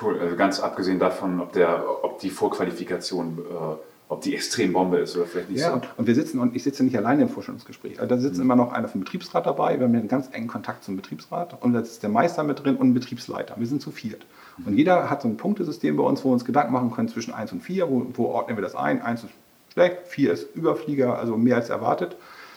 Cool, 0.00 0.18
also 0.18 0.36
ganz 0.36 0.60
abgesehen 0.60 0.98
davon, 0.98 1.40
ob, 1.40 1.52
der, 1.52 1.84
ob 2.02 2.18
die 2.18 2.30
Vorqualifikation, 2.30 3.38
äh, 3.38 3.76
ob 4.08 4.20
die 4.22 4.34
Extrembombe 4.34 4.98
ist 4.98 5.16
oder 5.16 5.26
vielleicht 5.26 5.50
nicht 5.50 5.60
ja, 5.60 5.68
so. 5.68 5.74
Und, 5.74 5.88
und 5.96 6.06
wir 6.06 6.14
sitzen, 6.14 6.40
und 6.40 6.56
ich 6.56 6.64
sitze 6.64 6.82
nicht 6.82 6.96
alleine 6.96 7.22
im 7.22 7.28
Vorstellungsgespräch. 7.28 8.00
Also 8.00 8.14
da 8.14 8.20
sitzt 8.20 8.36
mhm. 8.36 8.42
immer 8.42 8.56
noch 8.56 8.72
einer 8.72 8.88
vom 8.88 9.00
Betriebsrat 9.00 9.46
dabei, 9.46 9.78
wir 9.78 9.86
haben 9.86 9.94
einen 9.94 10.08
ganz 10.08 10.28
engen 10.32 10.48
Kontakt 10.48 10.84
zum 10.84 10.96
Betriebsrat 10.96 11.62
und 11.62 11.74
da 11.74 11.80
ist 11.80 12.02
der 12.02 12.10
Meister 12.10 12.42
mit 12.42 12.64
drin 12.64 12.76
und 12.76 12.88
ein 12.88 12.94
Betriebsleiter. 12.94 13.54
Wir 13.56 13.66
sind 13.66 13.82
zu 13.82 13.92
viert. 13.92 14.26
Mhm. 14.58 14.66
Und 14.66 14.76
jeder 14.76 15.08
hat 15.08 15.22
so 15.22 15.28
ein 15.28 15.36
Punktesystem 15.36 15.96
bei 15.96 16.02
uns, 16.02 16.24
wo 16.24 16.30
wir 16.30 16.34
uns 16.34 16.44
Gedanken 16.44 16.72
machen 16.72 16.90
können 16.90 17.08
zwischen 17.08 17.32
1 17.32 17.52
und 17.52 17.60
4, 17.62 17.88
wo, 17.88 18.06
wo 18.14 18.26
ordnen 18.26 18.56
wir 18.56 18.62
das 18.62 18.74
ein. 18.74 19.00
1 19.00 19.24
ist 19.24 19.30
schlecht, 19.74 20.06
4 20.06 20.32
ist 20.32 20.54
Überflieger, 20.54 21.18
also 21.18 21.36
mehr 21.36 21.56
als 21.56 21.68
erwartet. 21.68 22.16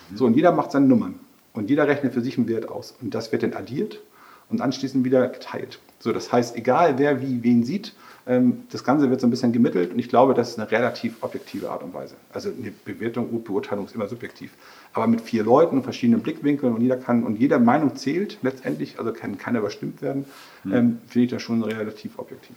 Mhm. 0.10 0.18
So, 0.18 0.26
und 0.26 0.36
jeder 0.36 0.52
macht 0.52 0.72
seine 0.72 0.88
Nummern. 0.88 1.20
Und 1.54 1.70
jeder 1.70 1.88
rechnet 1.88 2.14
für 2.14 2.22
sich 2.22 2.38
einen 2.38 2.48
Wert 2.48 2.70
aus. 2.70 2.96
Und 3.02 3.14
das 3.14 3.32
wird 3.32 3.44
dann 3.44 3.54
addiert 3.54 4.00
und 4.50 4.62
anschließend 4.62 5.04
wieder 5.04 5.28
geteilt. 5.28 5.80
So, 6.00 6.14
das 6.14 6.32
heißt, 6.32 6.56
egal 6.56 7.00
wer 7.00 7.22
wie 7.22 7.44
wen 7.44 7.64
sieht, 7.64 7.94
ähm, 8.28 8.64
das 8.72 8.84
Ganze 8.84 9.10
wird 9.10 9.22
so 9.22 9.28
ein 9.28 9.30
bisschen 9.30 9.52
gemittelt 9.52 9.92
und 9.92 10.00
ich 10.00 10.10
glaube, 10.10 10.34
das 10.34 10.50
ist 10.50 10.60
eine 10.60 10.70
relativ 10.70 11.16
objektive 11.22 11.72
Art 11.72 11.82
und 11.82 11.94
Weise. 11.94 12.16
Also 12.32 12.50
eine 12.50 12.72
Bewertung 12.86 13.30
und 13.30 13.44
Beurteilung 13.46 13.86
ist 13.86 13.96
immer 13.96 14.08
subjektiv. 14.08 14.52
Aber 14.94 15.08
mit 15.08 15.22
vier 15.22 15.44
Leuten, 15.44 15.82
verschiedenen 15.82 16.22
Blickwinkeln 16.22 16.74
und 16.74 16.82
jeder 16.82 16.98
kann 16.98 17.24
und 17.24 17.40
jeder 17.40 17.58
Meinung 17.60 17.96
zählt 17.96 18.38
letztendlich, 18.42 19.00
also 19.00 19.12
kann 19.14 19.38
keiner 19.38 19.60
überstimmt 19.60 20.02
werden, 20.02 20.26
mhm. 20.64 20.74
ähm, 20.74 20.98
finde 21.08 21.26
ich 21.26 21.32
das 21.32 21.42
schon 21.42 21.64
relativ 21.64 22.20
objektiv. 22.20 22.56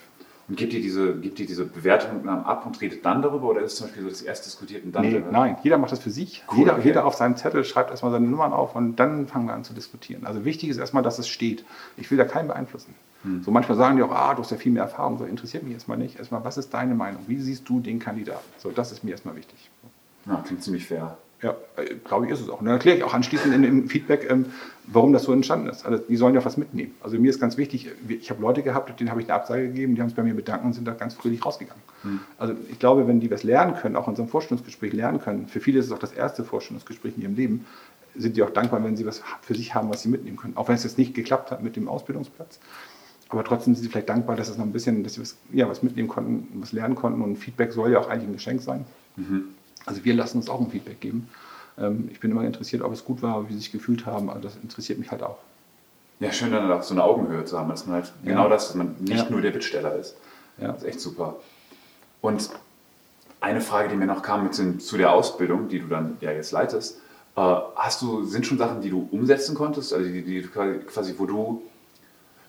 Und 0.50 0.56
gibt 0.56 0.72
ihr 0.72 0.80
diese, 0.80 1.14
gibt 1.14 1.38
ihr 1.38 1.46
diese 1.46 1.64
Bewertung 1.64 2.28
ab 2.28 2.66
und 2.66 2.80
redet 2.80 3.06
dann 3.06 3.22
darüber 3.22 3.50
oder 3.50 3.60
ist 3.60 3.74
es 3.74 3.78
zum 3.78 3.86
Beispiel 3.86 4.02
so, 4.02 4.08
dass 4.08 4.20
erst 4.20 4.46
diskutiert 4.46 4.84
und 4.84 4.90
dann? 4.90 5.02
Nee, 5.02 5.22
nein, 5.30 5.56
jeder 5.62 5.78
macht 5.78 5.92
das 5.92 6.00
für 6.00 6.10
sich. 6.10 6.42
Cool, 6.50 6.58
jeder, 6.58 6.72
okay. 6.72 6.82
jeder 6.86 7.04
auf 7.04 7.14
seinem 7.14 7.36
Zettel 7.36 7.62
schreibt 7.62 7.92
erstmal 7.92 8.10
seine 8.10 8.26
Nummern 8.26 8.52
auf 8.52 8.74
und 8.74 8.96
dann 8.96 9.28
fangen 9.28 9.46
wir 9.46 9.54
an 9.54 9.62
zu 9.62 9.74
diskutieren. 9.74 10.26
Also 10.26 10.44
wichtig 10.44 10.68
ist 10.68 10.78
erstmal, 10.78 11.04
dass 11.04 11.20
es 11.20 11.28
steht. 11.28 11.64
Ich 11.96 12.10
will 12.10 12.18
da 12.18 12.24
keinen 12.24 12.48
beeinflussen. 12.48 12.96
Hm. 13.22 13.44
So 13.44 13.52
manchmal 13.52 13.78
sagen 13.78 13.96
die 13.96 14.02
auch, 14.02 14.10
ah, 14.10 14.34
du 14.34 14.42
hast 14.42 14.50
ja 14.50 14.56
viel 14.56 14.72
mehr 14.72 14.82
Erfahrung. 14.82 15.18
So 15.18 15.24
interessiert 15.24 15.62
mich 15.62 15.74
erstmal 15.74 15.98
nicht. 15.98 16.18
Erstmal, 16.18 16.42
was 16.42 16.58
ist 16.58 16.74
deine 16.74 16.96
Meinung? 16.96 17.22
Wie 17.28 17.38
siehst 17.38 17.68
du 17.68 17.78
den 17.78 18.00
Kandidaten? 18.00 18.44
So, 18.58 18.72
das 18.72 18.90
ist 18.90 19.04
mir 19.04 19.12
erstmal 19.12 19.36
wichtig. 19.36 19.70
Ja, 20.26 20.42
klingt 20.44 20.64
ziemlich 20.64 20.84
fair. 20.84 21.16
Ja, 21.42 21.56
äh, 21.76 21.94
glaube 22.04 22.26
ich, 22.26 22.32
ist 22.32 22.40
es 22.40 22.50
auch. 22.50 22.60
Und 22.60 22.66
dann 22.66 22.74
erkläre 22.74 22.98
ich 22.98 23.04
auch 23.04 23.14
anschließend 23.14 23.54
in, 23.54 23.64
im 23.64 23.88
Feedback, 23.88 24.28
ähm, 24.28 24.46
warum 24.86 25.12
das 25.12 25.22
so 25.22 25.32
entstanden 25.32 25.68
ist. 25.68 25.86
Also 25.86 26.02
die 26.02 26.16
sollen 26.16 26.34
ja 26.34 26.44
was 26.44 26.56
mitnehmen. 26.56 26.94
Also 27.02 27.18
mir 27.18 27.30
ist 27.30 27.40
ganz 27.40 27.56
wichtig, 27.56 27.90
ich 28.08 28.30
habe 28.30 28.42
Leute 28.42 28.62
gehabt, 28.62 28.98
denen 29.00 29.10
habe 29.10 29.22
ich 29.22 29.26
eine 29.28 29.34
Absage 29.34 29.68
gegeben, 29.68 29.94
die 29.94 30.02
haben 30.02 30.08
es 30.08 30.14
bei 30.14 30.22
mir 30.22 30.34
bedankt 30.34 30.64
und 30.66 30.74
sind 30.74 30.86
da 30.86 30.92
ganz 30.92 31.14
fröhlich 31.14 31.44
rausgegangen. 31.44 31.82
Hm. 32.02 32.20
Also 32.36 32.54
ich 32.70 32.78
glaube, 32.78 33.06
wenn 33.08 33.20
die 33.20 33.30
was 33.30 33.42
lernen 33.42 33.74
können, 33.74 33.96
auch 33.96 34.06
in 34.06 34.10
unserem 34.10 34.28
Vorstellungsgespräch 34.28 34.92
lernen 34.92 35.20
können, 35.20 35.48
für 35.48 35.60
viele 35.60 35.78
ist 35.78 35.86
es 35.86 35.92
auch 35.92 35.98
das 35.98 36.12
erste 36.12 36.44
Vorstellungsgespräch 36.44 37.16
in 37.16 37.22
ihrem 37.22 37.36
Leben, 37.36 37.66
sind 38.16 38.36
die 38.36 38.42
auch 38.42 38.50
dankbar, 38.50 38.82
wenn 38.84 38.96
sie 38.96 39.06
was 39.06 39.22
für 39.40 39.54
sich 39.54 39.74
haben, 39.74 39.88
was 39.88 40.02
sie 40.02 40.08
mitnehmen 40.08 40.36
können. 40.36 40.56
Auch 40.56 40.68
wenn 40.68 40.74
es 40.74 40.84
jetzt 40.84 40.98
nicht 40.98 41.14
geklappt 41.14 41.50
hat 41.50 41.62
mit 41.62 41.76
dem 41.76 41.88
Ausbildungsplatz. 41.88 42.58
Aber 43.30 43.44
trotzdem 43.44 43.74
sind 43.74 43.84
sie 43.84 43.88
vielleicht 43.88 44.08
dankbar, 44.08 44.36
dass 44.36 44.48
es 44.48 44.58
noch 44.58 44.64
ein 44.64 44.72
bisschen, 44.72 45.04
dass 45.04 45.14
sie 45.14 45.20
was, 45.20 45.36
ja, 45.52 45.68
was 45.68 45.82
mitnehmen 45.82 46.08
konnten, 46.08 46.48
was 46.60 46.72
lernen 46.72 46.96
konnten. 46.96 47.22
Und 47.22 47.36
Feedback 47.36 47.72
soll 47.72 47.92
ja 47.92 48.00
auch 48.00 48.08
eigentlich 48.08 48.28
ein 48.28 48.32
Geschenk 48.32 48.60
sein. 48.60 48.84
Mhm. 49.16 49.44
Also 49.86 50.04
wir 50.04 50.14
lassen 50.14 50.38
uns 50.38 50.48
auch 50.48 50.60
ein 50.60 50.70
Feedback 50.70 51.00
geben. 51.00 51.28
Ähm, 51.78 52.08
ich 52.12 52.20
bin 52.20 52.30
immer 52.30 52.44
interessiert, 52.44 52.82
ob 52.82 52.92
es 52.92 53.04
gut 53.04 53.22
war, 53.22 53.48
wie 53.48 53.52
sie 53.52 53.60
sich 53.60 53.72
gefühlt 53.72 54.06
haben. 54.06 54.30
Also 54.30 54.42
das 54.42 54.56
interessiert 54.62 54.98
mich 54.98 55.10
halt 55.10 55.22
auch. 55.22 55.38
Ja, 56.20 56.32
schön 56.32 56.52
dann 56.52 56.70
auch 56.70 56.82
so 56.82 56.92
eine 56.94 57.02
Augenhöhe 57.02 57.44
zu 57.46 57.58
haben, 57.58 57.70
dass 57.70 57.86
man 57.86 57.96
halt 57.96 58.12
ja. 58.22 58.30
genau 58.30 58.48
das, 58.48 58.68
dass 58.68 58.76
man 58.76 58.94
nicht 59.00 59.24
ja. 59.24 59.30
nur 59.30 59.40
der 59.40 59.52
Bittsteller 59.52 59.94
ist. 59.96 60.16
Ja. 60.58 60.68
Das 60.68 60.82
ist 60.82 60.88
echt 60.88 61.00
super. 61.00 61.36
Und 62.20 62.50
eine 63.40 63.62
Frage, 63.62 63.88
die 63.88 63.96
mir 63.96 64.06
noch 64.06 64.22
kam 64.22 64.44
mit 64.44 64.56
dem, 64.58 64.80
zu 64.80 64.98
der 64.98 65.12
Ausbildung, 65.12 65.68
die 65.68 65.80
du 65.80 65.86
dann 65.86 66.18
ja 66.20 66.30
jetzt 66.30 66.52
leitest, 66.52 66.98
äh, 67.36 67.40
hast 67.74 68.02
du, 68.02 68.24
sind 68.24 68.46
schon 68.46 68.58
Sachen, 68.58 68.82
die 68.82 68.90
du 68.90 69.08
umsetzen 69.10 69.54
konntest, 69.54 69.94
also 69.94 70.06
die, 70.06 70.22
die 70.22 70.42
quasi, 70.42 71.14
wo 71.16 71.24
du, 71.24 71.62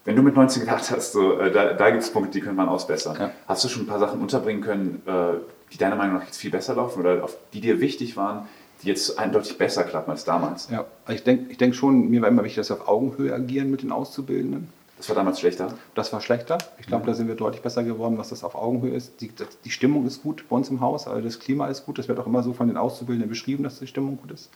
wenn 0.05 0.15
du 0.15 0.23
mit 0.23 0.35
19 0.35 0.61
gedacht 0.61 0.89
hast, 0.91 1.13
so, 1.13 1.39
äh, 1.39 1.51
da, 1.51 1.73
da 1.73 1.89
gibt 1.91 2.03
es 2.03 2.11
Punkte, 2.11 2.31
die 2.31 2.41
könnte 2.41 2.55
man 2.55 2.69
ausbessern. 2.69 3.17
Ja. 3.19 3.31
Hast 3.47 3.63
du 3.63 3.67
schon 3.67 3.83
ein 3.83 3.87
paar 3.87 3.99
Sachen 3.99 4.21
unterbringen 4.21 4.61
können, 4.61 5.01
äh, 5.05 5.37
die 5.71 5.77
deiner 5.77 5.95
Meinung 5.95 6.15
nach 6.15 6.25
jetzt 6.25 6.37
viel 6.37 6.51
besser 6.51 6.75
laufen 6.75 6.99
oder 6.99 7.23
auf 7.23 7.37
die 7.53 7.61
dir 7.61 7.79
wichtig 7.79 8.17
waren, 8.17 8.47
die 8.81 8.87
jetzt 8.87 9.19
eindeutig 9.19 9.57
besser 9.57 9.83
klappen 9.83 10.11
als 10.11 10.23
damals. 10.23 10.69
Ja, 10.69 10.85
ich 11.07 11.23
denke 11.23 11.51
ich 11.51 11.57
denk 11.57 11.75
schon, 11.75 12.09
mir 12.09 12.21
war 12.21 12.29
immer 12.29 12.43
wichtig, 12.43 12.57
dass 12.57 12.69
wir 12.69 12.81
auf 12.81 12.87
Augenhöhe 12.87 13.33
agieren 13.33 13.69
mit 13.69 13.83
den 13.83 13.91
Auszubildenden. 13.91 14.69
Das 14.97 15.09
war 15.09 15.15
damals 15.15 15.39
schlechter? 15.39 15.73
Das 15.95 16.13
war 16.13 16.21
schlechter. 16.21 16.59
Ich 16.77 16.85
glaube, 16.85 17.05
ja. 17.05 17.11
da 17.11 17.13
sind 17.15 17.27
wir 17.27 17.33
deutlich 17.33 17.63
besser 17.63 17.83
geworden, 17.83 18.19
was 18.19 18.29
das 18.29 18.43
auf 18.43 18.53
Augenhöhe 18.53 18.93
ist. 18.93 19.19
Die, 19.21 19.31
die, 19.65 19.71
Stimmung 19.71 20.05
ist 20.05 20.21
gut 20.21 20.45
bei 20.47 20.55
uns 20.55 20.69
im 20.69 20.79
Haus, 20.79 21.07
also 21.07 21.21
das 21.21 21.39
Klima 21.39 21.67
ist 21.67 21.87
gut. 21.87 21.97
Das 21.97 22.07
wird 22.07 22.19
auch 22.19 22.27
immer 22.27 22.43
so 22.43 22.53
von 22.53 22.67
den 22.67 22.77
Auszubildenden 22.77 23.27
beschrieben, 23.27 23.63
dass 23.63 23.79
die 23.79 23.87
Stimmung 23.87 24.19
gut 24.21 24.31
ist. 24.31 24.51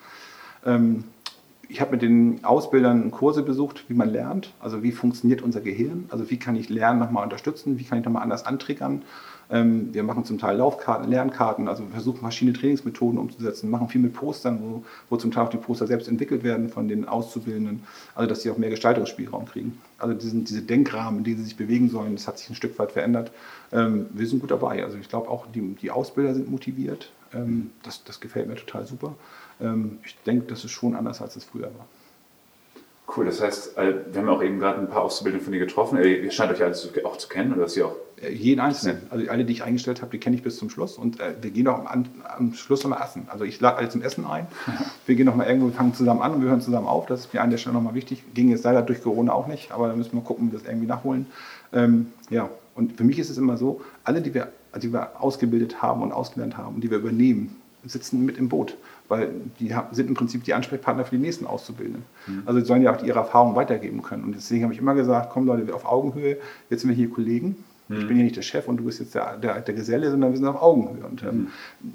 Ähm, 0.63 1.05
ich 1.69 1.81
habe 1.81 1.91
mit 1.91 2.01
den 2.01 2.43
Ausbildern 2.43 3.11
Kurse 3.11 3.43
besucht, 3.43 3.85
wie 3.87 3.93
man 3.93 4.09
lernt, 4.09 4.53
also 4.59 4.83
wie 4.83 4.91
funktioniert 4.91 5.41
unser 5.41 5.61
Gehirn, 5.61 6.05
also 6.09 6.29
wie 6.29 6.37
kann 6.37 6.55
ich 6.55 6.69
Lernen 6.69 6.99
nochmal 6.99 7.23
unterstützen, 7.23 7.79
wie 7.79 7.83
kann 7.83 7.99
ich 7.99 8.05
nochmal 8.05 8.23
anders 8.23 8.45
antriggern. 8.45 9.03
Ähm, 9.49 9.93
wir 9.93 10.03
machen 10.03 10.25
zum 10.25 10.39
Teil 10.39 10.57
Laufkarten, 10.57 11.09
Lernkarten, 11.09 11.67
also 11.67 11.85
versuchen 11.91 12.19
verschiedene 12.19 12.57
Trainingsmethoden 12.57 13.19
umzusetzen, 13.19 13.69
machen 13.69 13.89
viel 13.89 14.01
mit 14.01 14.13
Postern, 14.13 14.59
wo, 14.61 14.83
wo 15.09 15.17
zum 15.17 15.31
Teil 15.31 15.45
auch 15.45 15.49
die 15.49 15.57
Poster 15.57 15.85
selbst 15.85 16.07
entwickelt 16.07 16.43
werden 16.43 16.69
von 16.69 16.87
den 16.87 17.07
Auszubildenden, 17.07 17.83
also 18.15 18.27
dass 18.27 18.41
sie 18.41 18.49
auch 18.49 18.57
mehr 18.57 18.71
Gestaltungsspielraum 18.71 19.45
kriegen. 19.45 19.77
Also 19.99 20.15
diesen, 20.15 20.45
diese 20.45 20.63
Denkrahmen, 20.63 21.19
in 21.19 21.23
denen 21.23 21.37
sie 21.37 21.43
sich 21.43 21.57
bewegen 21.57 21.89
sollen, 21.89 22.15
das 22.15 22.27
hat 22.27 22.39
sich 22.39 22.49
ein 22.49 22.55
Stück 22.55 22.77
weit 22.79 22.91
verändert. 22.91 23.31
Ähm, 23.71 24.07
wir 24.13 24.25
sind 24.25 24.39
gut 24.39 24.51
dabei. 24.51 24.83
Also 24.83 24.97
ich 24.97 25.09
glaube 25.09 25.29
auch, 25.29 25.45
die, 25.53 25.75
die 25.75 25.91
Ausbilder 25.91 26.33
sind 26.33 26.49
motiviert. 26.49 27.11
Ähm, 27.33 27.69
das, 27.83 28.03
das 28.03 28.19
gefällt 28.19 28.47
mir 28.47 28.55
total 28.55 28.85
super. 28.87 29.15
Ich 30.03 30.17
denke, 30.25 30.47
das 30.47 30.65
ist 30.65 30.71
schon 30.71 30.95
anders, 30.95 31.21
als 31.21 31.35
es 31.35 31.45
früher 31.45 31.71
war. 31.77 31.87
Cool, 33.15 33.25
das 33.25 33.39
heißt, 33.39 33.77
äh, 33.77 33.93
wir 34.11 34.21
haben 34.21 34.29
auch 34.29 34.41
eben 34.41 34.59
gerade 34.59 34.79
ein 34.79 34.89
paar 34.89 35.03
Auszubildende 35.03 35.43
von 35.43 35.53
dir 35.53 35.59
getroffen. 35.59 35.99
Ihr 35.99 36.31
scheint 36.31 36.51
euch 36.51 36.63
alle 36.63 36.75
auch 37.05 37.17
zu 37.17 37.27
kennen 37.27 37.53
oder 37.53 37.61
dass 37.63 37.77
ihr 37.77 37.85
auch. 37.85 37.95
Äh, 38.19 38.31
jeden 38.31 38.59
Einzelnen. 38.59 39.03
Also 39.11 39.29
alle, 39.29 39.45
die 39.45 39.53
ich 39.53 39.63
eingestellt 39.63 40.01
habe, 40.01 40.11
die 40.11 40.17
kenne 40.17 40.35
ich 40.35 40.41
bis 40.41 40.57
zum 40.57 40.71
Schluss. 40.71 40.97
Und 40.97 41.19
äh, 41.19 41.35
wir 41.39 41.51
gehen 41.51 41.67
auch 41.67 41.85
am, 41.85 42.05
am 42.35 42.53
Schluss 42.55 42.83
nochmal 42.83 43.03
essen. 43.03 43.27
Also 43.29 43.45
ich 43.45 43.59
lade 43.61 43.77
alle 43.77 43.89
zum 43.89 44.01
Essen 44.01 44.25
ein. 44.25 44.47
Wir 45.05 45.15
gehen 45.15 45.27
nochmal 45.27 45.45
irgendwo, 45.45 45.67
wir 45.67 45.73
fangen 45.73 45.93
zusammen 45.93 46.23
an 46.23 46.33
und 46.33 46.41
wir 46.41 46.49
hören 46.49 46.61
zusammen 46.61 46.87
auf. 46.87 47.05
Das 47.05 47.19
ist 47.19 47.33
mir 47.33 47.41
an 47.41 47.51
der 47.51 47.59
Stelle 47.59 47.75
nochmal 47.75 47.93
wichtig. 47.93 48.23
Ging 48.33 48.49
jetzt 48.49 48.63
leider 48.63 48.81
durch 48.81 49.03
Corona 49.03 49.33
auch 49.33 49.45
nicht, 49.45 49.71
aber 49.71 49.87
da 49.87 49.95
müssen 49.95 50.13
wir 50.13 50.21
gucken, 50.21 50.47
wie 50.47 50.53
wir 50.53 50.59
das 50.59 50.67
irgendwie 50.67 50.87
nachholen. 50.87 51.27
Ähm, 51.73 52.07
ja, 52.31 52.49
und 52.73 52.97
für 52.97 53.03
mich 53.03 53.19
ist 53.19 53.29
es 53.29 53.37
immer 53.37 53.55
so, 53.55 53.81
alle, 54.03 54.21
die 54.21 54.33
wir, 54.33 54.51
die 54.81 54.91
wir 54.91 55.21
ausgebildet 55.21 55.83
haben 55.83 56.01
und 56.01 56.11
ausgelernt 56.11 56.57
haben 56.57 56.73
und 56.73 56.81
die 56.81 56.89
wir 56.89 56.97
übernehmen, 56.97 57.55
sitzen 57.85 58.25
mit 58.25 58.37
im 58.37 58.49
Boot, 58.49 58.77
weil 59.07 59.31
die 59.59 59.73
sind 59.91 60.07
im 60.07 60.15
Prinzip 60.15 60.43
die 60.43 60.53
Ansprechpartner 60.53 61.05
für 61.05 61.15
die 61.15 61.21
nächsten 61.21 61.45
Auszubildenden. 61.45 62.03
Mhm. 62.27 62.43
Also 62.45 62.59
die 62.59 62.65
sollen 62.65 62.81
ja 62.81 62.95
auch 62.95 63.03
ihre 63.03 63.19
Erfahrungen 63.19 63.55
weitergeben 63.55 64.01
können. 64.01 64.23
Und 64.23 64.35
deswegen 64.35 64.63
habe 64.63 64.73
ich 64.73 64.79
immer 64.79 64.95
gesagt, 64.95 65.29
komm 65.31 65.45
Leute, 65.45 65.73
auf 65.73 65.85
Augenhöhe, 65.85 66.37
jetzt 66.69 66.81
sind 66.81 66.89
wir 66.89 66.95
hier 66.95 67.09
Kollegen. 67.09 67.63
Mhm. 67.87 67.97
Ich 67.97 68.07
bin 68.07 68.15
hier 68.15 68.25
nicht 68.25 68.35
der 68.35 68.41
Chef 68.41 68.67
und 68.67 68.77
du 68.77 68.83
bist 68.83 68.99
jetzt 68.99 69.15
der, 69.15 69.37
der, 69.37 69.61
der 69.61 69.73
Geselle, 69.73 70.09
sondern 70.09 70.31
wir 70.31 70.37
sind 70.37 70.47
auf 70.47 70.61
Augenhöhe. 70.61 71.05
Und 71.05 71.23
ähm, 71.23 71.47
mhm. 71.81 71.91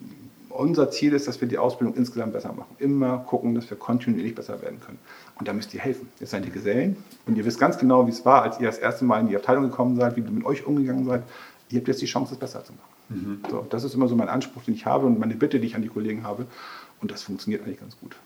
unser 0.50 0.90
Ziel 0.90 1.12
ist, 1.12 1.26
dass 1.26 1.40
wir 1.40 1.48
die 1.48 1.58
Ausbildung 1.58 1.96
insgesamt 1.96 2.32
besser 2.32 2.52
machen. 2.52 2.74
Immer 2.78 3.18
gucken, 3.18 3.54
dass 3.54 3.68
wir 3.70 3.76
kontinuierlich 3.76 4.34
besser 4.34 4.62
werden 4.62 4.80
können. 4.80 4.98
Und 5.38 5.48
da 5.48 5.52
müsst 5.52 5.74
ihr 5.74 5.80
helfen. 5.80 6.08
Jetzt 6.20 6.30
seid 6.30 6.44
ihr 6.44 6.52
Gesellen 6.52 6.96
und 7.26 7.36
ihr 7.36 7.44
wisst 7.44 7.58
ganz 7.58 7.78
genau, 7.78 8.06
wie 8.06 8.10
es 8.10 8.24
war, 8.24 8.42
als 8.42 8.60
ihr 8.60 8.66
das 8.66 8.78
erste 8.78 9.04
Mal 9.04 9.20
in 9.20 9.28
die 9.28 9.36
Abteilung 9.36 9.64
gekommen 9.64 9.96
seid, 9.96 10.16
wie 10.16 10.20
ihr 10.20 10.30
mit 10.30 10.44
euch 10.44 10.66
umgegangen 10.66 11.06
seid. 11.06 11.22
Ihr 11.70 11.78
habt 11.78 11.88
jetzt 11.88 12.02
die 12.02 12.06
Chance, 12.06 12.34
es 12.34 12.38
besser 12.38 12.64
zu 12.64 12.72
machen. 12.72 12.90
Mhm. 13.08 13.42
So, 13.48 13.66
das 13.68 13.84
ist 13.84 13.94
immer 13.94 14.08
so 14.08 14.16
mein 14.16 14.28
Anspruch, 14.28 14.62
den 14.64 14.74
ich 14.74 14.86
habe 14.86 15.06
und 15.06 15.18
meine 15.18 15.34
Bitte, 15.34 15.60
die 15.60 15.66
ich 15.66 15.76
an 15.76 15.82
die 15.82 15.88
Kollegen 15.88 16.24
habe. 16.24 16.46
Und 17.00 17.10
das 17.10 17.22
funktioniert 17.22 17.62
eigentlich 17.62 17.80
ganz 17.80 17.98
gut. 17.98 18.16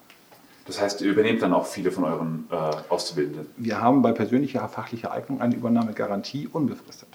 Das 0.66 0.80
heißt, 0.80 1.02
ihr 1.02 1.10
übernehmt 1.10 1.42
dann 1.42 1.52
auch 1.52 1.66
viele 1.66 1.90
von 1.90 2.04
euren 2.04 2.44
äh, 2.50 2.54
Auszubildenden? 2.88 3.46
Wir 3.58 3.82
haben 3.82 4.00
bei 4.00 4.12
persönlicher 4.12 4.66
fachlicher 4.68 5.12
Eignung 5.12 5.42
eine 5.42 5.54
Übernahmegarantie 5.54 6.48
unbefristet. 6.50 7.08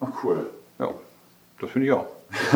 Ach 0.00 0.08
cool. 0.24 0.48
Ja, 0.78 0.90
das 1.60 1.70
finde 1.70 1.86
ich 1.86 1.92
auch. 1.92 2.06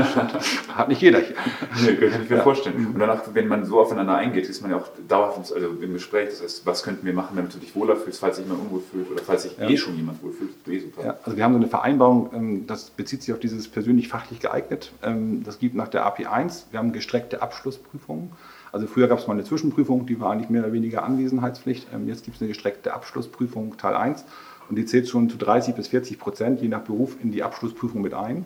Hat 0.76 0.88
nicht 0.88 1.00
jeder 1.00 1.20
hier. 1.20 1.34
Nee, 1.82 1.94
kann 1.94 2.22
ich 2.22 2.30
mir 2.30 2.36
ja. 2.36 2.42
vorstellen. 2.42 2.86
Und 2.86 2.98
danach, 2.98 3.22
wenn 3.32 3.48
man 3.48 3.64
so 3.64 3.80
aufeinander 3.80 4.14
eingeht, 4.14 4.48
ist 4.48 4.60
man 4.60 4.70
ja 4.70 4.76
auch 4.76 4.88
dauerhaft 5.08 5.38
also 5.52 5.56
im 5.56 5.92
Gespräch. 5.94 6.28
Das 6.28 6.42
heißt, 6.42 6.66
was 6.66 6.82
könnten 6.82 7.06
wir 7.06 7.14
machen, 7.14 7.34
damit 7.36 7.54
du 7.54 7.58
dich 7.58 7.74
wohler 7.74 7.96
fühlst, 7.96 8.20
falls 8.20 8.36
sich 8.36 8.44
jemand 8.44 8.64
unwohl 8.64 8.82
fühlt 8.82 9.10
oder 9.10 9.22
falls 9.22 9.44
sich 9.44 9.56
ja. 9.56 9.68
eh 9.68 9.76
schon 9.76 9.96
jemand 9.96 10.22
wohl 10.22 10.32
fühlt. 10.32 10.50
Eh 10.68 10.82
ja, 11.02 11.16
also 11.24 11.36
wir 11.36 11.44
haben 11.44 11.54
so 11.54 11.58
eine 11.58 11.68
Vereinbarung, 11.68 12.30
ähm, 12.34 12.66
das 12.66 12.90
bezieht 12.90 13.22
sich 13.22 13.32
auf 13.32 13.40
dieses 13.40 13.66
persönlich 13.66 14.08
fachlich 14.08 14.40
geeignet. 14.40 14.92
Ähm, 15.02 15.42
das 15.42 15.58
gibt 15.58 15.74
nach 15.74 15.88
der 15.88 16.06
AP1. 16.06 16.64
Wir 16.70 16.78
haben 16.78 16.92
gestreckte 16.92 17.40
Abschlussprüfungen. 17.40 18.32
Also 18.72 18.86
früher 18.86 19.08
gab 19.08 19.18
es 19.18 19.26
mal 19.26 19.34
eine 19.34 19.44
Zwischenprüfung, 19.44 20.06
die 20.06 20.20
war 20.20 20.32
eigentlich 20.32 20.50
mehr 20.50 20.62
oder 20.62 20.72
weniger 20.72 21.02
Anwesenheitspflicht. 21.02 21.88
Ähm, 21.94 22.06
jetzt 22.08 22.24
gibt 22.24 22.36
es 22.36 22.42
eine 22.42 22.48
gestreckte 22.48 22.92
Abschlussprüfung 22.92 23.78
Teil 23.78 23.96
1 23.96 24.24
und 24.68 24.76
die 24.76 24.84
zählt 24.84 25.08
schon 25.08 25.30
zu 25.30 25.38
30 25.38 25.74
bis 25.74 25.88
40 25.88 26.18
Prozent, 26.18 26.60
je 26.60 26.68
nach 26.68 26.82
Beruf, 26.82 27.16
in 27.22 27.32
die 27.32 27.42
Abschlussprüfung 27.42 28.02
mit 28.02 28.12
ein 28.12 28.44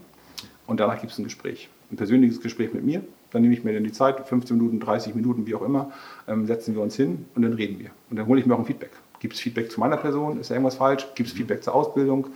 und 0.66 0.80
danach 0.80 1.00
gibt 1.00 1.12
es 1.12 1.18
ein 1.18 1.24
Gespräch. 1.24 1.68
Ein 1.90 1.96
persönliches 1.96 2.40
Gespräch 2.40 2.72
mit 2.72 2.84
mir. 2.84 3.02
Dann 3.30 3.42
nehme 3.42 3.54
ich 3.54 3.64
mir 3.64 3.72
dann 3.72 3.84
die 3.84 3.92
Zeit, 3.92 4.26
15 4.26 4.56
Minuten, 4.56 4.80
30 4.80 5.14
Minuten, 5.14 5.46
wie 5.46 5.54
auch 5.54 5.62
immer, 5.62 5.92
ähm, 6.26 6.46
setzen 6.46 6.74
wir 6.74 6.82
uns 6.82 6.96
hin 6.96 7.26
und 7.34 7.42
dann 7.42 7.52
reden 7.52 7.78
wir. 7.78 7.90
Und 8.10 8.16
dann 8.16 8.26
hole 8.26 8.40
ich 8.40 8.46
mir 8.46 8.54
auch 8.54 8.58
ein 8.58 8.66
Feedback. 8.66 8.90
Gibt 9.20 9.34
es 9.34 9.40
Feedback 9.40 9.70
zu 9.70 9.80
meiner 9.80 9.96
Person? 9.96 10.38
Ist 10.40 10.50
da 10.50 10.54
irgendwas 10.54 10.76
falsch? 10.76 11.06
Gibt 11.14 11.28
es 11.28 11.34
Feedback 11.34 11.62
zur 11.62 11.74
Ausbildung? 11.74 12.28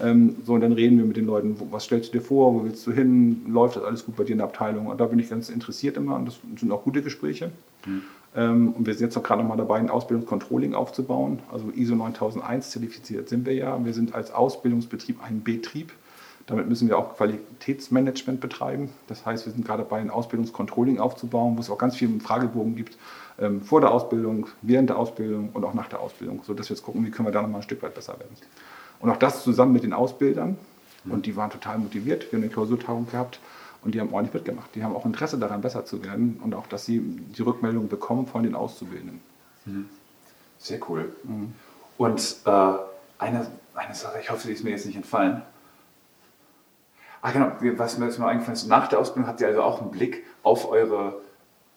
Ähm, 0.00 0.36
so, 0.44 0.54
und 0.54 0.60
dann 0.60 0.72
reden 0.72 0.98
wir 0.98 1.04
mit 1.04 1.16
den 1.16 1.26
Leuten, 1.26 1.58
wo, 1.58 1.68
was 1.70 1.84
stellst 1.84 2.14
du 2.14 2.18
dir 2.18 2.24
vor, 2.24 2.54
wo 2.54 2.64
willst 2.64 2.86
du 2.86 2.92
hin, 2.92 3.42
läuft 3.48 3.76
das 3.76 3.84
alles 3.84 4.04
gut 4.04 4.16
bei 4.16 4.24
dir 4.24 4.32
in 4.32 4.38
der 4.38 4.46
Abteilung? 4.46 4.86
Und 4.86 5.00
da 5.00 5.06
bin 5.06 5.18
ich 5.18 5.28
ganz 5.28 5.48
interessiert 5.48 5.96
immer 5.96 6.16
und 6.16 6.26
das 6.26 6.38
sind 6.56 6.70
auch 6.70 6.84
gute 6.84 7.02
Gespräche. 7.02 7.50
Mhm. 7.86 8.02
Ähm, 8.36 8.72
und 8.72 8.86
wir 8.86 8.94
sind 8.94 9.06
jetzt 9.06 9.16
auch 9.16 9.22
gerade 9.22 9.42
noch 9.42 9.48
mal 9.48 9.56
dabei, 9.56 9.78
ein 9.78 9.90
Ausbildungscontrolling 9.90 10.74
aufzubauen. 10.74 11.40
Also 11.50 11.70
ISO 11.74 11.94
9001 11.94 12.70
zertifiziert 12.70 13.28
sind 13.28 13.46
wir 13.46 13.54
ja. 13.54 13.84
Wir 13.84 13.94
sind 13.94 14.14
als 14.14 14.30
Ausbildungsbetrieb 14.30 15.22
ein 15.22 15.42
Betrieb. 15.42 15.92
Damit 16.48 16.66
müssen 16.66 16.88
wir 16.88 16.98
auch 16.98 17.16
Qualitätsmanagement 17.16 18.40
betreiben. 18.40 18.90
Das 19.06 19.24
heißt, 19.24 19.44
wir 19.44 19.52
sind 19.52 19.66
gerade 19.66 19.82
dabei, 19.82 20.00
ein 20.00 20.10
Ausbildungscontrolling 20.10 20.98
aufzubauen, 20.98 21.56
wo 21.56 21.60
es 21.60 21.68
auch 21.68 21.78
ganz 21.78 21.94
viele 21.94 22.18
Fragebogen 22.20 22.74
gibt, 22.74 22.96
ähm, 23.38 23.60
vor 23.60 23.82
der 23.82 23.92
Ausbildung, 23.92 24.46
während 24.62 24.88
der 24.88 24.98
Ausbildung 24.98 25.50
und 25.52 25.62
auch 25.64 25.74
nach 25.74 25.88
der 25.88 26.00
Ausbildung, 26.00 26.40
sodass 26.44 26.70
wir 26.70 26.76
jetzt 26.76 26.82
gucken, 26.82 27.04
wie 27.04 27.10
können 27.10 27.28
wir 27.28 27.32
da 27.32 27.42
nochmal 27.42 27.60
ein 27.60 27.64
Stück 27.64 27.82
weit 27.82 27.94
besser 27.94 28.18
werden. 28.18 28.34
Und 29.00 29.10
auch 29.10 29.18
das 29.18 29.44
zusammen 29.44 29.74
mit 29.74 29.82
den 29.82 29.92
Ausbildern. 29.92 30.56
Und 31.04 31.26
die 31.26 31.36
waren 31.36 31.50
total 31.50 31.78
motiviert. 31.78 32.30
Wir 32.30 32.38
haben 32.38 32.42
eine 32.42 32.52
Klausurtagung 32.52 33.06
gehabt 33.10 33.38
und 33.84 33.94
die 33.94 34.00
haben 34.00 34.12
ordentlich 34.12 34.34
mitgemacht. 34.34 34.74
Die 34.74 34.82
haben 34.82 34.94
auch 34.96 35.06
Interesse 35.06 35.38
daran, 35.38 35.60
besser 35.60 35.84
zu 35.84 36.02
werden 36.04 36.40
und 36.42 36.54
auch, 36.54 36.66
dass 36.66 36.84
sie 36.84 37.00
die 37.00 37.42
Rückmeldung 37.42 37.88
bekommen 37.88 38.26
von 38.26 38.42
den 38.42 38.54
Auszubildenden. 38.54 39.20
Mhm. 39.64 39.88
Sehr 40.58 40.80
cool. 40.88 41.12
Mhm. 41.24 41.52
Und 41.96 42.36
äh, 42.44 42.50
eine, 43.18 43.46
eine 43.74 43.94
Sache, 43.94 44.18
ich 44.20 44.30
hoffe, 44.30 44.48
die 44.48 44.54
ist 44.54 44.64
mir 44.64 44.70
jetzt 44.70 44.86
nicht 44.86 44.96
entfallen. 44.96 45.42
Ah, 47.20 47.32
genau, 47.32 47.52
was 47.76 47.98
mir 47.98 48.06
jetzt 48.06 48.18
mal 48.18 48.28
eingefallen 48.28 48.54
ist, 48.54 48.68
nach 48.68 48.88
der 48.88 48.98
Ausbildung 49.00 49.28
habt 49.28 49.40
ihr 49.40 49.48
also 49.48 49.62
auch 49.62 49.80
einen 49.80 49.90
Blick 49.90 50.24
auf 50.42 50.70
eure, 50.70 51.20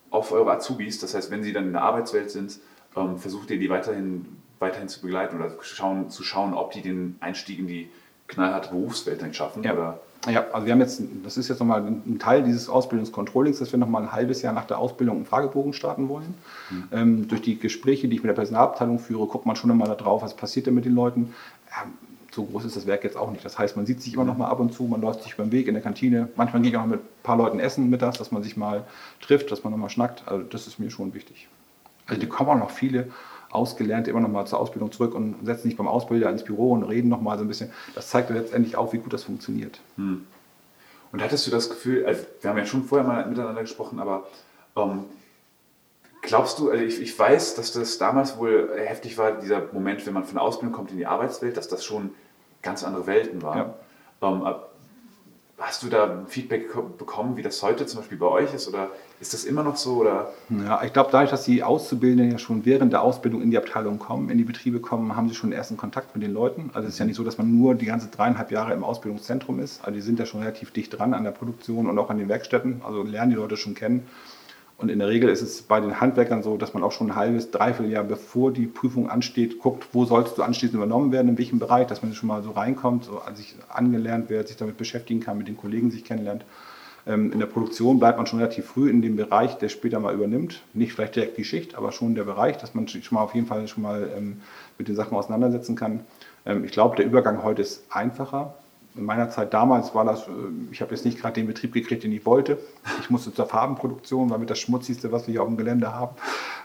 auf 0.10 0.32
eure 0.32 0.52
Azubis. 0.52 1.00
Das 1.00 1.16
heißt, 1.16 1.32
wenn 1.32 1.44
sie 1.44 1.54
dann 1.54 1.66
in 1.66 1.74
der 1.74 1.82
Arbeitswelt 1.82 2.30
sind, 2.30 2.60
ähm, 2.96 3.18
versucht 3.18 3.50
ihr 3.50 3.60
die 3.60 3.70
weiterhin, 3.70 4.26
weiterhin 4.60 4.88
zu 4.88 5.02
begleiten 5.02 5.38
oder 5.38 5.52
schauen, 5.62 6.10
zu 6.10 6.24
schauen, 6.24 6.54
ob 6.54 6.72
die 6.72 6.82
den 6.82 7.18
Einstieg 7.22 7.60
in 7.60 7.68
die 7.68 7.90
knallharte 8.28 8.70
Berufswelt 8.70 9.22
dann 9.22 9.34
schaffen? 9.34 9.64
Ja. 9.64 9.74
Oder? 9.74 10.00
Ja, 10.30 10.46
also 10.52 10.68
wir 10.68 10.74
haben 10.74 10.82
jetzt, 10.82 11.02
das 11.24 11.38
ist 11.38 11.48
jetzt 11.48 11.60
nochmal 11.60 11.82
ein 11.82 12.20
Teil 12.20 12.44
dieses 12.44 12.70
Ausbildungscontrollings, 12.70 13.58
dass 13.58 13.72
wir 13.72 13.80
nochmal 13.80 14.04
ein 14.04 14.12
halbes 14.12 14.44
Jahr 14.44 14.54
nach 14.54 14.66
der 14.66 14.78
Ausbildung 14.78 15.18
einen 15.18 15.26
Fragebogen 15.26 15.74
starten 15.74 16.10
wollen. 16.10 16.36
Mhm. 16.70 16.88
Ähm, 16.92 17.28
durch 17.28 17.42
die 17.42 17.58
Gespräche, 17.58 18.08
die 18.08 18.18
ich 18.18 18.22
mit 18.22 18.30
der 18.30 18.36
Personalabteilung 18.36 19.00
führe, 19.00 19.26
guckt 19.26 19.48
man 19.48 19.56
schon 19.56 19.72
einmal 19.72 19.88
darauf, 19.88 20.22
was 20.22 20.36
passiert 20.36 20.68
denn 20.68 20.76
mit 20.76 20.86
den 20.86 20.94
Leuten. 20.94 21.34
Ähm, 21.84 21.94
so 22.32 22.46
groß 22.46 22.66
ist 22.66 22.76
das 22.76 22.88
Werk 22.88 23.04
jetzt 23.04 23.18
auch 23.18 23.30
nicht. 23.32 23.44
Das 23.44 23.60
heißt, 23.60 23.76
man 23.76 23.86
sieht 23.86 24.02
sich 24.02 24.14
immer 24.14 24.24
noch 24.24 24.38
mal 24.38 24.48
ab 24.48 24.60
und 24.60 24.74
zu, 24.74 24.84
man 24.84 25.02
läuft 25.02 25.24
sich 25.24 25.36
beim 25.36 25.52
Weg 25.52 25.68
in 25.68 25.74
der 25.74 25.84
Kantine. 25.84 26.30
Manchmal 26.36 26.62
gehe 26.62 26.72
ich 26.72 26.78
auch 26.78 26.86
mit 26.86 27.02
ein 27.02 27.24
paar 27.24 27.38
Leuten 27.38 27.60
essen 27.60 27.90
mittags, 27.90 28.18
dass 28.18 28.32
man 28.32 28.42
sich 28.42 28.56
mal 28.56 28.86
trifft, 29.20 29.52
dass 29.52 29.64
man 29.64 29.72
noch 29.72 29.80
mal 29.80 29.90
schnackt. 29.90 30.28
Also 30.28 30.46
das 30.46 30.68
ist 30.68 30.80
mir 30.80 30.90
schon 30.90 31.14
wichtig. 31.14 31.50
Also 32.08 32.22
die 32.22 32.28
kommen 32.28 32.50
auch 32.50 32.58
noch 32.58 32.72
viele 32.72 33.10
Ausgelernte 33.52 34.10
immer 34.10 34.22
noch 34.22 34.30
mal 34.30 34.46
zur 34.46 34.60
Ausbildung 34.60 34.92
zurück 34.92 35.14
und 35.14 35.46
setzen 35.46 35.64
sich 35.64 35.76
beim 35.76 35.88
Ausbilder 35.88 36.30
ins 36.30 36.44
Büro 36.44 36.72
und 36.72 36.84
reden 36.84 37.10
noch 37.10 37.22
mal 37.22 37.38
so 37.38 37.44
ein 37.44 37.48
bisschen. 37.48 37.72
Das 37.96 38.10
zeigt 38.10 38.30
letztendlich 38.30 38.78
auch, 38.78 38.94
wie 38.94 38.98
gut 38.98 39.12
das 39.12 39.24
funktioniert. 39.24 39.82
Hm. 39.98 40.26
Und 41.12 41.22
hattest 41.22 41.46
du 41.46 41.52
das 41.52 41.70
Gefühl, 41.70 42.06
also 42.06 42.24
wir 42.40 42.50
haben 42.50 42.58
ja 42.58 42.66
schon 42.66 42.86
vorher 42.86 43.06
mal 43.06 43.26
miteinander 43.26 43.62
gesprochen, 43.62 44.00
aber 44.00 44.26
ähm, 44.78 45.04
Glaubst 46.22 46.60
du, 46.60 46.70
also 46.70 46.84
ich, 46.84 47.02
ich, 47.02 47.18
weiß, 47.18 47.56
dass 47.56 47.72
das 47.72 47.98
damals 47.98 48.38
wohl 48.38 48.72
heftig 48.78 49.18
war, 49.18 49.32
dieser 49.32 49.64
Moment, 49.74 50.06
wenn 50.06 50.14
man 50.14 50.24
von 50.24 50.36
der 50.36 50.44
Ausbildung 50.44 50.74
kommt 50.74 50.92
in 50.92 50.98
die 50.98 51.08
Arbeitswelt, 51.08 51.58
dass 51.58 51.68
das 51.68 51.84
schon 51.84 52.12
ganz 52.62 52.84
andere 52.84 53.08
Welten 53.08 53.42
waren. 53.42 53.74
Ja. 54.22 54.30
Ähm, 54.30 54.56
hast 55.62 55.84
du 55.84 55.90
da 55.90 56.24
Feedback 56.28 56.70
bekommen, 56.98 57.38
wie 57.38 57.42
das 57.42 57.62
heute 57.62 57.86
zum 57.86 58.00
Beispiel 58.00 58.18
bei 58.18 58.28
euch 58.28 58.54
ist? 58.54 58.68
Oder 58.68 58.90
ist 59.20 59.34
das 59.34 59.44
immer 59.44 59.64
noch 59.64 59.78
so? 59.78 59.98
Oder? 59.98 60.32
Ja, 60.50 60.84
ich 60.84 60.94
glaube, 60.94 61.10
dadurch, 61.12 61.30
dass 61.30 61.44
die 61.44 61.64
Auszubildenden 61.64 62.32
ja 62.32 62.38
schon 62.40 62.66
während 62.66 62.94
der 62.94 63.02
Ausbildung 63.02 63.42
in 63.42 63.52
die 63.52 63.58
Abteilung 63.58 64.00
kommen, 64.00 64.30
in 64.30 64.38
die 64.38 64.44
Betriebe 64.44 64.80
kommen, 64.80 65.16
haben 65.16 65.30
sie 65.30 65.36
schon 65.36 65.52
ersten 65.52 65.78
Kontakt 65.78 66.16
mit 66.16 66.24
den 66.24 66.34
Leuten. 66.34 66.72
Also 66.74 66.88
es 66.88 66.96
ist 66.96 67.00
ja 67.00 67.06
nicht 67.06 67.16
so, 67.16 67.24
dass 67.24 67.38
man 67.38 67.56
nur 67.56 67.76
die 67.76 67.86
ganze 67.86 68.08
dreieinhalb 68.08 68.52
Jahre 68.52 68.74
im 68.74 68.84
Ausbildungszentrum 68.84 69.60
ist. 69.60 69.82
Also 69.82 69.92
die 69.92 70.02
sind 70.02 70.20
ja 70.20 70.26
schon 70.26 70.42
relativ 70.42 70.72
dicht 70.72 70.98
dran 70.98 71.14
an 71.14 71.24
der 71.24 71.32
Produktion 71.32 71.88
und 71.88 71.98
auch 72.00 72.10
an 72.10 72.18
den 72.18 72.28
Werkstätten. 72.28 72.82
Also 72.84 73.04
lernen 73.04 73.32
die 73.32 73.38
Leute 73.38 73.58
schon 73.58 73.76
kennen. 73.76 74.08
Und 74.82 74.90
in 74.90 74.98
der 74.98 75.10
Regel 75.10 75.30
ist 75.30 75.44
es 75.44 75.62
bei 75.62 75.80
den 75.80 76.02
Handwerkern 76.02 76.42
so, 76.42 76.58
dass 76.58 76.74
man 76.74 76.82
auch 76.82 76.92
schon 76.92 77.12
ein 77.12 77.16
halbes, 77.16 77.52
dreiviertel 77.52 77.92
Jahr 77.92 78.04
bevor 78.04 78.52
die 78.52 78.66
Prüfung 78.66 79.12
ansteht, 79.12 79.60
guckt, 79.60 79.88
wo 79.94 80.06
sollst 80.06 80.40
du 80.40 80.42
anschließend 80.42 80.76
übernommen 80.76 81.12
werden, 81.12 81.30
in 81.30 81.38
welchem 81.38 81.60
Bereich, 81.60 81.86
dass 81.86 82.02
man 82.02 82.14
schon 82.16 82.28
mal 82.28 82.42
so 82.42 82.50
reinkommt, 82.50 83.06
so 83.06 83.22
sich 83.36 83.56
angelernt 83.70 84.32
wird, 84.32 84.48
sich 84.48 84.58
damit 84.58 84.78
beschäftigen 84.78 85.20
kann, 85.20 85.38
mit 85.38 85.48
den 85.48 85.56
Kollegen 85.56 85.92
sich 85.92 86.04
kennenlernt. 86.04 86.46
Ähm, 87.06 87.32
in 87.32 87.40
der 87.40 87.46
Produktion 87.46 88.00
bleibt 88.00 88.18
man 88.18 88.26
schon 88.26 88.40
relativ 88.40 88.66
früh 88.66 88.90
in 88.90 89.04
dem 89.04 89.16
Bereich, 89.16 89.54
der 89.60 89.70
später 89.70 90.00
mal 90.00 90.16
übernimmt. 90.16 90.64
Nicht 90.74 90.94
vielleicht 90.94 91.16
direkt 91.16 91.38
die 91.38 91.46
Schicht, 91.46 91.76
aber 91.76 91.92
schon 91.92 92.16
der 92.16 92.24
Bereich, 92.24 92.58
dass 92.58 92.74
man 92.74 92.88
schon 92.88 93.02
mal 93.12 93.22
auf 93.22 93.36
jeden 93.36 93.46
Fall 93.46 93.68
schon 93.68 93.84
mal 93.84 94.10
ähm, 94.18 94.42
mit 94.80 94.88
den 94.88 94.96
Sachen 94.96 95.16
auseinandersetzen 95.16 95.76
kann. 95.76 96.00
Ähm, 96.44 96.64
ich 96.64 96.72
glaube, 96.72 96.96
der 96.96 97.06
Übergang 97.06 97.44
heute 97.44 97.62
ist 97.62 97.86
einfacher 97.92 98.56
in 98.96 99.06
meiner 99.06 99.30
Zeit 99.30 99.54
damals 99.54 99.96
war 99.96 100.06
das, 100.06 100.28
äh, 100.28 100.32
ich 100.72 100.82
habe 100.82 100.94
jetzt 100.94 101.06
nicht 101.06 101.20
gerade 101.20 101.34
den 101.34 101.48
Betrieb 101.48 101.74
gekriegt, 101.74 102.04
den 102.04 102.12
ich 102.12 102.26
wollte. 102.26 102.58
Ich 103.00 103.10
musste 103.10 103.34
zur 103.34 103.46
Farbenproduktion, 103.46 104.30
war 104.30 104.38
mit 104.38 104.50
das 104.50 104.60
Schmutzigste, 104.60 105.12
was 105.12 105.28
wir 105.28 105.34
hier 105.34 105.42
auf 105.42 105.48
dem 105.48 105.58
Gelände 105.58 105.94
haben. 105.94 106.16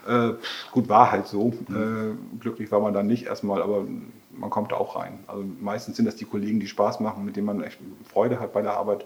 Äh, 0.07 0.33
gut, 0.71 0.89
war 0.89 1.11
halt 1.11 1.27
so. 1.27 1.53
Mhm. 1.67 2.17
Äh, 2.35 2.39
glücklich 2.39 2.71
war 2.71 2.79
man 2.79 2.93
dann 2.93 3.07
nicht 3.07 3.25
erstmal, 3.25 3.61
aber 3.61 3.85
man 4.31 4.49
kommt 4.49 4.71
da 4.71 4.75
auch 4.75 4.95
rein. 4.95 5.19
Also 5.27 5.43
meistens 5.59 5.97
sind 5.97 6.05
das 6.05 6.15
die 6.15 6.25
Kollegen, 6.25 6.59
die 6.59 6.67
Spaß 6.67 6.99
machen, 6.99 7.25
mit 7.25 7.35
denen 7.35 7.45
man 7.45 7.63
echt 7.63 7.79
Freude 8.11 8.39
hat 8.39 8.53
bei 8.53 8.61
der 8.61 8.73
Arbeit. 8.73 9.05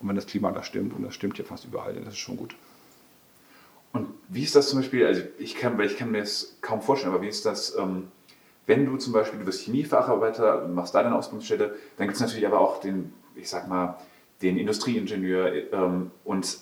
Und 0.00 0.08
wenn 0.08 0.16
das 0.16 0.26
Klima 0.26 0.52
da 0.52 0.62
stimmt, 0.62 0.94
und 0.94 1.02
das 1.04 1.14
stimmt 1.14 1.38
ja 1.38 1.44
fast 1.44 1.64
überall, 1.64 1.94
das 1.94 2.14
ist 2.14 2.18
schon 2.18 2.36
gut. 2.36 2.54
Und 3.92 4.08
wie 4.28 4.44
ist 4.44 4.54
das 4.54 4.68
zum 4.68 4.80
Beispiel, 4.80 5.06
also 5.06 5.22
ich 5.38 5.56
kann, 5.56 5.80
ich 5.80 5.96
kann 5.96 6.10
mir 6.10 6.20
das 6.20 6.56
kaum 6.60 6.82
vorstellen, 6.82 7.14
aber 7.14 7.22
wie 7.22 7.28
ist 7.28 7.46
das, 7.46 7.76
ähm, 7.76 8.08
wenn 8.68 8.84
du 8.84 8.96
zum 8.98 9.14
Beispiel, 9.14 9.38
du 9.38 9.46
bist 9.46 9.62
Chemiefacharbeiter, 9.62 10.68
machst 10.68 10.94
da 10.94 11.02
deine 11.02 11.16
Ausbildungsstelle, 11.16 11.74
dann 11.96 12.06
gibt 12.06 12.16
es 12.16 12.20
natürlich 12.20 12.46
aber 12.46 12.60
auch 12.60 12.80
den, 12.80 13.14
ich 13.34 13.48
sag 13.48 13.66
mal, 13.66 13.96
den 14.42 14.58
Industrieingenieur 14.58 15.72
ähm, 15.72 16.10
und 16.22 16.58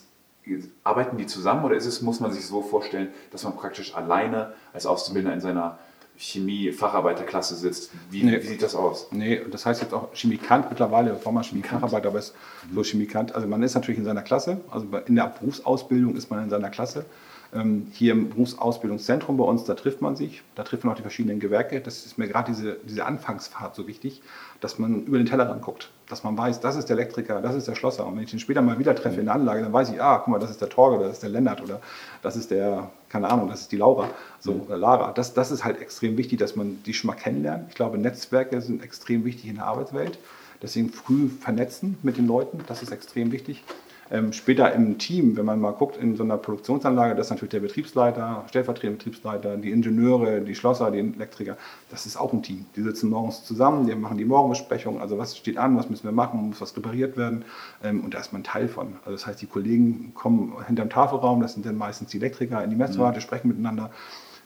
arbeiten 0.85 1.17
die 1.17 1.27
zusammen 1.27 1.65
oder 1.65 1.75
ist 1.75 1.85
es, 1.85 2.03
muss 2.03 2.21
man 2.21 2.31
sich 2.31 2.47
so 2.47 2.63
vorstellen, 2.63 3.09
dass 3.33 3.43
man 3.43 3.57
praktisch 3.57 3.97
alleine 3.97 4.55
als 4.73 4.87
Auszubildender 4.87 5.35
in 5.35 5.41
seiner 5.41 5.81
Chemie-Facharbeiterklasse 6.17 7.57
sitzt. 7.57 7.91
Wie, 8.09 8.23
nee, 8.23 8.41
wie, 8.41 8.47
sieht 8.47 8.63
das 8.63 8.77
aus? 8.77 9.09
Nee, 9.11 9.43
das 9.51 9.67
heißt 9.67 9.83
jetzt 9.83 9.93
auch 9.93 10.15
Chemikant 10.15 10.71
mittlerweile, 10.71 11.11
bevor 11.11 11.33
man 11.33 11.43
Chemiefacharbeiter, 11.43 12.15
ist 12.15 12.35
mhm. 12.71 12.75
so 12.77 12.85
Chemikant. 12.85 13.35
Also 13.35 13.49
man 13.49 13.65
ist 13.65 13.75
natürlich 13.75 13.99
in 13.99 14.05
seiner 14.05 14.23
Klasse, 14.23 14.61
also 14.71 14.87
in 15.07 15.17
der 15.17 15.27
Berufsausbildung 15.27 16.15
ist 16.15 16.31
man 16.31 16.45
in 16.45 16.51
seiner 16.51 16.71
Klasse. 16.71 17.05
Ähm, 17.55 17.89
hier 17.93 18.13
im 18.13 18.31
Berufsausbildungszentrum 18.31 19.37
bei 19.37 19.45
uns, 19.45 19.65
da 19.65 19.75
trifft 19.75 20.03
man 20.03 20.17
sich, 20.17 20.43
da 20.55 20.65
trifft 20.65 20.85
man 20.85 20.93
auch 20.93 20.97
die 20.97 21.03
verschiedenen 21.03 21.39
Gewerke. 21.39 21.81
Das 21.81 22.05
ist 22.05 22.19
mir 22.19 22.29
gerade 22.29 22.53
diese, 22.53 22.77
diese 22.85 23.05
Anfangsfahrt 23.05 23.75
so 23.75 23.87
wichtig, 23.87 24.23
dass 24.61 24.79
man 24.79 25.05
über 25.05 25.19
den 25.19 25.27
Tellerrand 25.27 25.63
guckt, 25.63 25.91
dass 26.09 26.25
man 26.25 26.37
weiß, 26.37 26.61
das 26.61 26.77
ist 26.77 26.89
der 26.89 26.97
Elektriker, 26.97 27.41
das 27.41 27.55
ist 27.55 27.69
der 27.69 27.75
Schlosser. 27.75 28.07
Und 28.07 28.17
wenn 28.17 28.25
ich 28.25 28.31
den 28.31 28.41
später 28.41 28.63
mal 28.63 28.79
wieder 28.79 28.95
treffe 28.95 29.21
in 29.21 29.27
der 29.27 29.35
Anlage, 29.35 29.63
dann 29.63 29.73
weiß 29.73 29.91
ich, 29.91 30.03
ah, 30.03 30.19
guck 30.19 30.29
mal, 30.29 30.39
das 30.39 30.51
ist 30.51 30.61
der 30.61 30.69
Torge, 30.69 31.03
das 31.03 31.15
ist 31.15 31.23
der 31.23 31.31
Lennart 31.31 31.63
oder 31.63 31.81
das 32.23 32.37
ist 32.37 32.51
der, 32.51 32.91
keine 33.09 33.29
Ahnung, 33.29 33.49
das 33.49 33.63
ist 33.63 33.73
die 33.73 33.77
Laura, 33.77 34.11
so 34.41 34.55
mhm. 34.55 34.61
oder 34.63 34.77
Lara. 34.77 35.13
Das, 35.13 35.35
das 35.35 35.51
ist 35.51 35.65
halt 35.65 35.81
extrem 35.81 36.17
wichtig, 36.17 36.39
dass 36.39 36.57
man 36.57 36.83
die 36.85 36.95
schon 36.95 37.09
mal 37.09 37.15
kennenlernt. 37.15 37.67
Ich 37.69 37.75
glaube, 37.75 37.99
Netzwerke 37.99 38.61
sind 38.61 38.83
extrem 38.83 39.25
wichtig 39.25 39.49
in 39.49 39.57
der 39.57 39.67
Arbeitswelt. 39.67 40.19
Deswegen 40.63 40.89
früh 40.89 41.29
vernetzen 41.29 41.99
mit 42.03 42.17
den 42.17 42.27
Leuten, 42.27 42.61
das 42.67 42.83
ist 42.83 42.91
extrem 42.91 43.31
wichtig. 43.31 43.63
Ähm, 44.11 44.33
später 44.33 44.73
im 44.73 44.99
Team, 44.99 45.37
wenn 45.37 45.45
man 45.45 45.61
mal 45.61 45.73
guckt, 45.73 45.97
in 45.97 46.17
so 46.17 46.23
einer 46.23 46.39
Produktionsanlage, 46.39 47.15
das 47.15 47.27
ist 47.27 47.31
natürlich 47.31 47.51
der 47.51 47.61
Betriebsleiter, 47.61 48.45
stellvertretende 48.49 48.97
Betriebsleiter, 48.99 49.57
die 49.57 49.71
Ingenieure, 49.71 50.41
die 50.41 50.55
Schlosser, 50.55 50.91
die 50.91 51.01
Elektriker, 51.01 51.57
das 51.91 52.07
ist 52.07 52.17
auch 52.17 52.33
ein 52.33 52.43
Team. 52.43 52.67
Die 52.77 52.83
sitzen 52.83 53.11
morgens 53.11 53.45
zusammen, 53.45 53.87
die 53.87 53.95
machen 53.95 54.19
die 54.19 54.25
Morgenbesprechung, 54.25 55.01
also 55.01 55.19
was 55.19 55.37
steht 55.37 55.59
an, 55.59 55.77
was 55.77 55.91
müssen 55.91 56.05
wir 56.05 56.13
machen, 56.13 56.49
muss 56.49 56.61
was 56.61 56.77
repariert 56.77 57.17
werden 57.17 57.45
ähm, 57.83 58.05
und 58.05 58.15
da 58.15 58.21
ist 58.21 58.33
man 58.33 58.45
Teil 58.45 58.69
von. 58.69 58.95
Also 59.05 59.13
das 59.13 59.27
heißt, 59.27 59.43
die 59.43 59.47
Kollegen 59.47 60.13
kommen 60.15 60.55
hinterm 60.67 60.91
Tafelraum, 60.91 61.41
das 61.41 61.55
sind 61.55 61.67
dann 61.67 61.77
meistens 61.77 62.11
die 62.11 62.19
Elektriker 62.19 62.63
in 62.63 62.71
die 62.71 62.77
Messwarte, 62.77 63.19
mhm. 63.19 63.23
sprechen 63.23 63.49
miteinander 63.49 63.91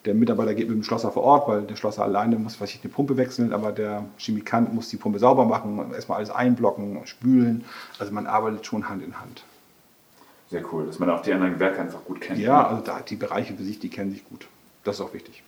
der 0.06 0.14
Mitarbeiter 0.14 0.54
geht 0.54 0.68
mit 0.68 0.76
dem 0.76 0.82
Schlosser 0.82 1.10
vor 1.10 1.22
Ort, 1.24 1.48
weil 1.48 1.62
der 1.62 1.76
Schlosser 1.76 2.04
alleine 2.04 2.36
muss 2.36 2.56
vielleicht 2.56 2.82
eine 2.82 2.92
Pumpe 2.92 3.16
wechseln, 3.16 3.52
aber 3.52 3.70
der 3.72 4.04
Chemikant 4.16 4.72
muss 4.72 4.88
die 4.88 4.96
Pumpe 4.96 5.18
sauber 5.18 5.44
machen, 5.44 5.92
erstmal 5.92 6.18
alles 6.18 6.30
einblocken, 6.30 6.98
spülen. 7.04 7.64
Also 7.98 8.12
man 8.12 8.26
arbeitet 8.26 8.64
schon 8.64 8.88
Hand 8.88 9.02
in 9.02 9.20
Hand. 9.20 9.44
Sehr 10.50 10.64
cool, 10.72 10.86
dass 10.86 10.98
man 10.98 11.10
auch 11.10 11.22
die 11.22 11.32
anderen 11.32 11.54
Gewerke 11.54 11.80
einfach 11.80 12.04
gut 12.04 12.20
kennt. 12.20 12.38
Ja, 12.38 12.66
also 12.66 12.82
da, 12.82 13.00
die 13.00 13.16
Bereiche 13.16 13.54
für 13.54 13.62
sich, 13.62 13.78
die 13.78 13.88
kennen 13.88 14.10
sich 14.10 14.24
gut. 14.24 14.46
Das 14.84 14.96
ist 14.96 15.00
auch 15.00 15.14
wichtig. 15.14 15.42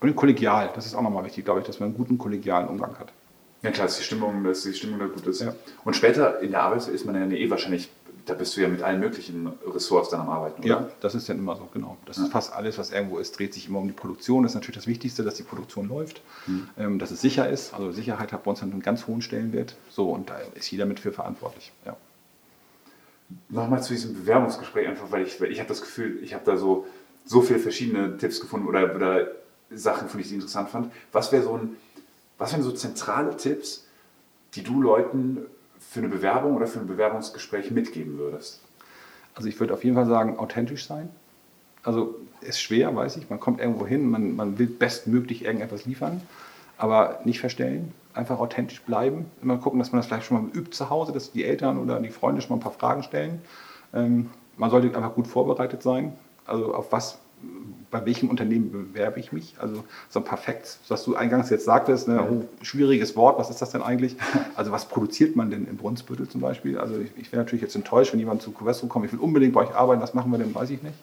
Und 0.00 0.14
kollegial, 0.16 0.70
das 0.74 0.86
ist 0.86 0.94
auch 0.94 1.02
nochmal 1.02 1.24
wichtig, 1.24 1.44
glaube 1.44 1.60
ich, 1.60 1.66
dass 1.66 1.80
man 1.80 1.88
einen 1.88 1.96
guten 1.96 2.18
kollegialen 2.18 2.68
Umgang 2.68 2.98
hat. 2.98 3.12
Ja 3.62 3.70
klar, 3.70 3.86
dass 3.86 3.98
die 3.98 4.04
Stimmung, 4.04 4.42
dass 4.44 4.62
die 4.62 4.72
Stimmung 4.72 4.98
da 4.98 5.06
gut 5.06 5.26
ist. 5.26 5.42
Ja. 5.42 5.54
Und 5.84 5.94
später 5.94 6.40
in 6.40 6.50
der 6.50 6.62
Arbeit 6.62 6.86
ist 6.88 7.04
man 7.04 7.14
ja 7.14 7.36
eh 7.36 7.50
wahrscheinlich 7.50 7.90
da 8.26 8.34
bist 8.34 8.56
du 8.56 8.60
ja 8.60 8.68
mit 8.68 8.82
allen 8.82 9.00
möglichen 9.00 9.52
Ressorts 9.66 10.10
dann 10.10 10.20
am 10.20 10.28
Arbeiten, 10.28 10.62
oder? 10.62 10.68
Ja, 10.68 10.88
das 11.00 11.14
ist 11.14 11.28
dann 11.28 11.38
immer 11.38 11.56
so, 11.56 11.68
genau. 11.72 11.96
Das 12.06 12.18
ja. 12.18 12.24
ist 12.24 12.32
fast 12.32 12.52
alles, 12.52 12.78
was 12.78 12.92
irgendwo 12.92 13.18
ist, 13.18 13.38
dreht 13.38 13.54
sich 13.54 13.68
immer 13.68 13.80
um 13.80 13.88
die 13.88 13.92
Produktion. 13.92 14.42
Das 14.42 14.52
ist 14.52 14.54
natürlich 14.54 14.76
das 14.76 14.86
Wichtigste, 14.86 15.24
dass 15.24 15.34
die 15.34 15.42
Produktion 15.42 15.88
läuft, 15.88 16.22
mhm. 16.46 16.68
ähm, 16.78 16.98
dass 16.98 17.10
es 17.10 17.20
sicher 17.20 17.48
ist. 17.48 17.74
Also 17.74 17.90
Sicherheit 17.92 18.32
hat 18.32 18.44
bei 18.44 18.50
uns 18.50 18.62
einen 18.62 18.80
ganz 18.82 19.06
hohen 19.06 19.22
Stellenwert. 19.22 19.74
So, 19.88 20.10
und 20.10 20.30
da 20.30 20.38
ist 20.54 20.70
jeder 20.70 20.86
mit 20.86 21.00
für 21.00 21.12
verantwortlich. 21.12 21.72
Ja. 21.84 21.96
Nochmal 23.48 23.82
zu 23.82 23.92
diesem 23.92 24.14
Bewerbungsgespräch, 24.14 24.88
einfach 24.88 25.10
weil 25.10 25.22
ich, 25.22 25.40
weil 25.40 25.50
ich 25.50 25.58
habe 25.58 25.68
das 25.68 25.80
Gefühl, 25.80 26.18
ich 26.22 26.34
habe 26.34 26.44
da 26.44 26.56
so, 26.56 26.86
so 27.24 27.42
viele 27.42 27.58
verschiedene 27.58 28.16
Tipps 28.16 28.40
gefunden 28.40 28.66
oder, 28.66 28.94
oder 28.94 29.28
Sachen, 29.70 30.08
von 30.08 30.20
die 30.20 30.26
ich 30.26 30.32
interessant 30.32 30.70
fand. 30.70 30.92
Was 31.12 31.32
wäre 31.32 31.42
so 31.42 31.54
ein, 31.54 31.76
was 32.38 32.52
wären 32.52 32.62
so 32.62 32.72
zentrale 32.72 33.36
Tipps, 33.36 33.86
die 34.54 34.62
du 34.62 34.80
Leuten 34.82 35.38
für 35.78 36.00
eine 36.00 36.08
Bewerbung 36.08 36.56
oder 36.56 36.66
für 36.66 36.80
ein 36.80 36.86
Bewerbungsgespräch 36.86 37.70
mitgeben 37.70 38.18
würdest? 38.18 38.60
Also 39.34 39.48
ich 39.48 39.58
würde 39.60 39.74
auf 39.74 39.84
jeden 39.84 39.96
Fall 39.96 40.06
sagen, 40.06 40.38
authentisch 40.38 40.86
sein. 40.86 41.08
Also 41.82 42.16
ist 42.40 42.60
schwer, 42.60 42.94
weiß 42.94 43.16
ich. 43.16 43.30
Man 43.30 43.40
kommt 43.40 43.60
irgendwo 43.60 43.86
hin, 43.86 44.08
man, 44.08 44.36
man 44.36 44.58
will 44.58 44.66
bestmöglich 44.66 45.44
irgendetwas 45.44 45.86
liefern, 45.86 46.20
aber 46.76 47.20
nicht 47.24 47.40
verstellen. 47.40 47.92
Einfach 48.14 48.38
authentisch 48.38 48.82
bleiben. 48.82 49.30
Immer 49.42 49.58
gucken, 49.58 49.78
dass 49.78 49.92
man 49.92 50.00
das 50.00 50.06
vielleicht 50.06 50.26
schon 50.26 50.42
mal 50.42 50.50
übt 50.56 50.72
zu 50.72 50.90
Hause, 50.90 51.12
dass 51.12 51.32
die 51.32 51.44
Eltern 51.44 51.78
oder 51.78 52.00
die 52.00 52.10
Freunde 52.10 52.40
schon 52.40 52.50
mal 52.50 52.56
ein 52.56 52.62
paar 52.62 52.72
Fragen 52.72 53.02
stellen. 53.02 53.42
Ähm, 53.94 54.30
man 54.56 54.70
sollte 54.70 54.94
einfach 54.96 55.14
gut 55.14 55.26
vorbereitet 55.26 55.82
sein. 55.82 56.12
Also 56.46 56.74
auf 56.74 56.92
was 56.92 57.18
bei 57.90 58.06
welchem 58.06 58.28
Unternehmen 58.28 58.70
bewerbe 58.70 59.18
ich 59.18 59.32
mich? 59.32 59.54
Also 59.58 59.84
so 60.08 60.20
ein 60.20 60.24
paar 60.24 60.38
Facts, 60.38 60.78
was 60.88 61.04
du 61.04 61.16
eingangs 61.16 61.50
jetzt 61.50 61.64
sagtest, 61.64 62.08
ne, 62.08 62.22
oh, 62.22 62.44
schwieriges 62.62 63.16
Wort, 63.16 63.38
was 63.38 63.50
ist 63.50 63.60
das 63.60 63.70
denn 63.70 63.82
eigentlich? 63.82 64.16
Also 64.54 64.72
was 64.72 64.86
produziert 64.86 65.36
man 65.36 65.50
denn 65.50 65.66
in 65.66 65.76
Brunsbüttel 65.76 66.28
zum 66.28 66.40
Beispiel? 66.40 66.78
Also 66.78 66.98
ich, 66.98 67.10
ich 67.16 67.32
wäre 67.32 67.42
natürlich 67.42 67.62
jetzt 67.62 67.74
enttäuscht, 67.76 68.12
wenn 68.12 68.20
jemand 68.20 68.42
zu 68.42 68.50
Covestro 68.50 68.88
kommt, 68.88 69.06
ich 69.06 69.12
will 69.12 69.18
unbedingt 69.18 69.54
bei 69.54 69.62
euch 69.62 69.74
arbeiten, 69.74 70.02
was 70.02 70.12
machen 70.12 70.30
wir 70.30 70.38
denn, 70.38 70.54
weiß 70.54 70.70
ich 70.70 70.82
nicht. 70.82 70.94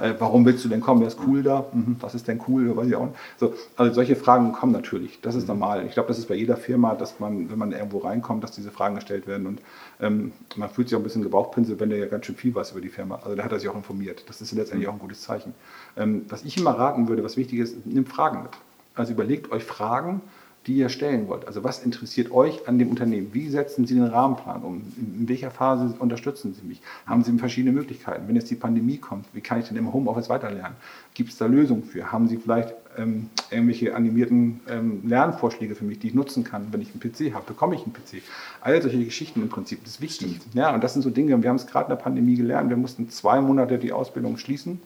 Äh, 0.00 0.14
warum 0.18 0.46
willst 0.46 0.64
du 0.64 0.68
denn 0.68 0.80
kommen, 0.80 1.00
wer 1.00 1.08
ist 1.08 1.18
cool 1.26 1.42
da? 1.42 1.66
Mhm, 1.72 1.96
was 2.00 2.14
ist 2.14 2.26
denn 2.26 2.40
cool, 2.48 2.74
weiß 2.74 2.86
ich 2.86 2.96
auch 2.96 3.06
nicht. 3.06 3.16
So, 3.38 3.54
also 3.76 3.92
solche 3.92 4.16
Fragen 4.16 4.52
kommen 4.52 4.72
natürlich, 4.72 5.20
das 5.20 5.34
ist 5.34 5.42
mhm. 5.42 5.58
normal. 5.58 5.86
Ich 5.86 5.92
glaube, 5.92 6.08
das 6.08 6.18
ist 6.18 6.28
bei 6.28 6.34
jeder 6.34 6.56
Firma, 6.56 6.94
dass 6.94 7.20
man, 7.20 7.50
wenn 7.50 7.58
man 7.58 7.72
irgendwo 7.72 7.98
reinkommt, 7.98 8.42
dass 8.42 8.52
diese 8.52 8.70
Fragen 8.70 8.94
gestellt 8.94 9.26
werden 9.26 9.46
und 9.46 9.60
ähm, 10.00 10.32
man 10.56 10.70
fühlt 10.70 10.88
sich 10.88 10.96
auch 10.96 11.00
ein 11.00 11.04
bisschen 11.04 11.22
gebauchpinselt, 11.22 11.80
wenn 11.80 11.90
der 11.90 11.98
ja 11.98 12.06
ganz 12.06 12.26
schön 12.26 12.36
viel 12.36 12.54
weiß 12.54 12.72
über 12.72 12.80
die 12.80 12.88
Firma. 12.88 13.16
Also 13.22 13.36
da 13.36 13.44
hat 13.44 13.52
er 13.52 13.60
sich 13.60 13.68
auch 13.68 13.76
informiert. 13.76 14.24
Das 14.28 14.40
ist 14.40 14.52
letztendlich 14.52 14.88
mhm. 14.88 14.94
auch 14.94 14.96
ein 14.96 15.00
gutes 15.00 15.22
Zeichen. 15.22 15.54
Ähm, 15.96 16.24
was 16.32 16.44
ich 16.44 16.56
immer 16.56 16.70
raten 16.70 17.08
würde, 17.08 17.22
was 17.22 17.36
wichtig 17.36 17.60
ist, 17.60 17.86
nimmt 17.86 18.08
Fragen 18.08 18.42
mit. 18.42 18.52
Also 18.94 19.12
überlegt 19.12 19.52
euch 19.52 19.64
Fragen, 19.64 20.22
die 20.66 20.74
ihr 20.74 20.88
stellen 20.88 21.28
wollt. 21.28 21.46
Also 21.46 21.64
was 21.64 21.84
interessiert 21.84 22.30
euch 22.30 22.68
an 22.68 22.78
dem 22.78 22.88
Unternehmen? 22.88 23.30
Wie 23.32 23.48
setzen 23.48 23.84
Sie 23.86 23.94
den 23.94 24.04
Rahmenplan 24.04 24.62
um? 24.62 24.82
In 24.96 25.28
welcher 25.28 25.50
Phase 25.50 25.94
unterstützen 25.98 26.54
Sie 26.54 26.66
mich? 26.66 26.80
Haben 27.04 27.24
Sie 27.24 27.36
verschiedene 27.36 27.72
Möglichkeiten? 27.72 28.28
Wenn 28.28 28.36
jetzt 28.36 28.50
die 28.50 28.54
Pandemie 28.54 28.96
kommt, 28.96 29.26
wie 29.32 29.40
kann 29.40 29.60
ich 29.60 29.68
denn 29.68 29.76
im 29.76 29.92
Homeoffice 29.92 30.28
weiterlernen? 30.28 30.76
Gibt 31.14 31.30
es 31.30 31.36
da 31.36 31.46
Lösungen 31.46 31.82
für? 31.82 32.12
Haben 32.12 32.28
Sie 32.28 32.36
vielleicht 32.36 32.74
ähm, 32.96 33.28
irgendwelche 33.50 33.94
animierten 33.96 34.60
ähm, 34.68 35.02
Lernvorschläge 35.04 35.74
für 35.74 35.84
mich, 35.84 35.98
die 35.98 36.08
ich 36.08 36.14
nutzen 36.14 36.44
kann, 36.44 36.68
wenn 36.70 36.80
ich 36.80 36.90
einen 36.92 37.00
PC 37.00 37.34
habe? 37.34 37.44
Bekomme 37.46 37.74
ich 37.74 37.82
einen 37.82 37.92
PC? 37.92 38.22
All 38.60 38.80
solche 38.80 39.04
Geschichten 39.04 39.42
im 39.42 39.48
Prinzip, 39.48 39.82
das 39.82 39.94
ist 39.94 40.00
wichtig. 40.00 40.38
Ja, 40.54 40.72
und 40.72 40.84
das 40.84 40.92
sind 40.92 41.02
so 41.02 41.10
Dinge, 41.10 41.42
wir 41.42 41.48
haben 41.48 41.56
es 41.56 41.66
gerade 41.66 41.86
in 41.86 41.96
der 41.96 42.02
Pandemie 42.02 42.36
gelernt, 42.36 42.70
wir 42.70 42.76
mussten 42.76 43.10
zwei 43.10 43.40
Monate 43.40 43.78
die 43.78 43.92
Ausbildung 43.92 44.38
schließen 44.38 44.80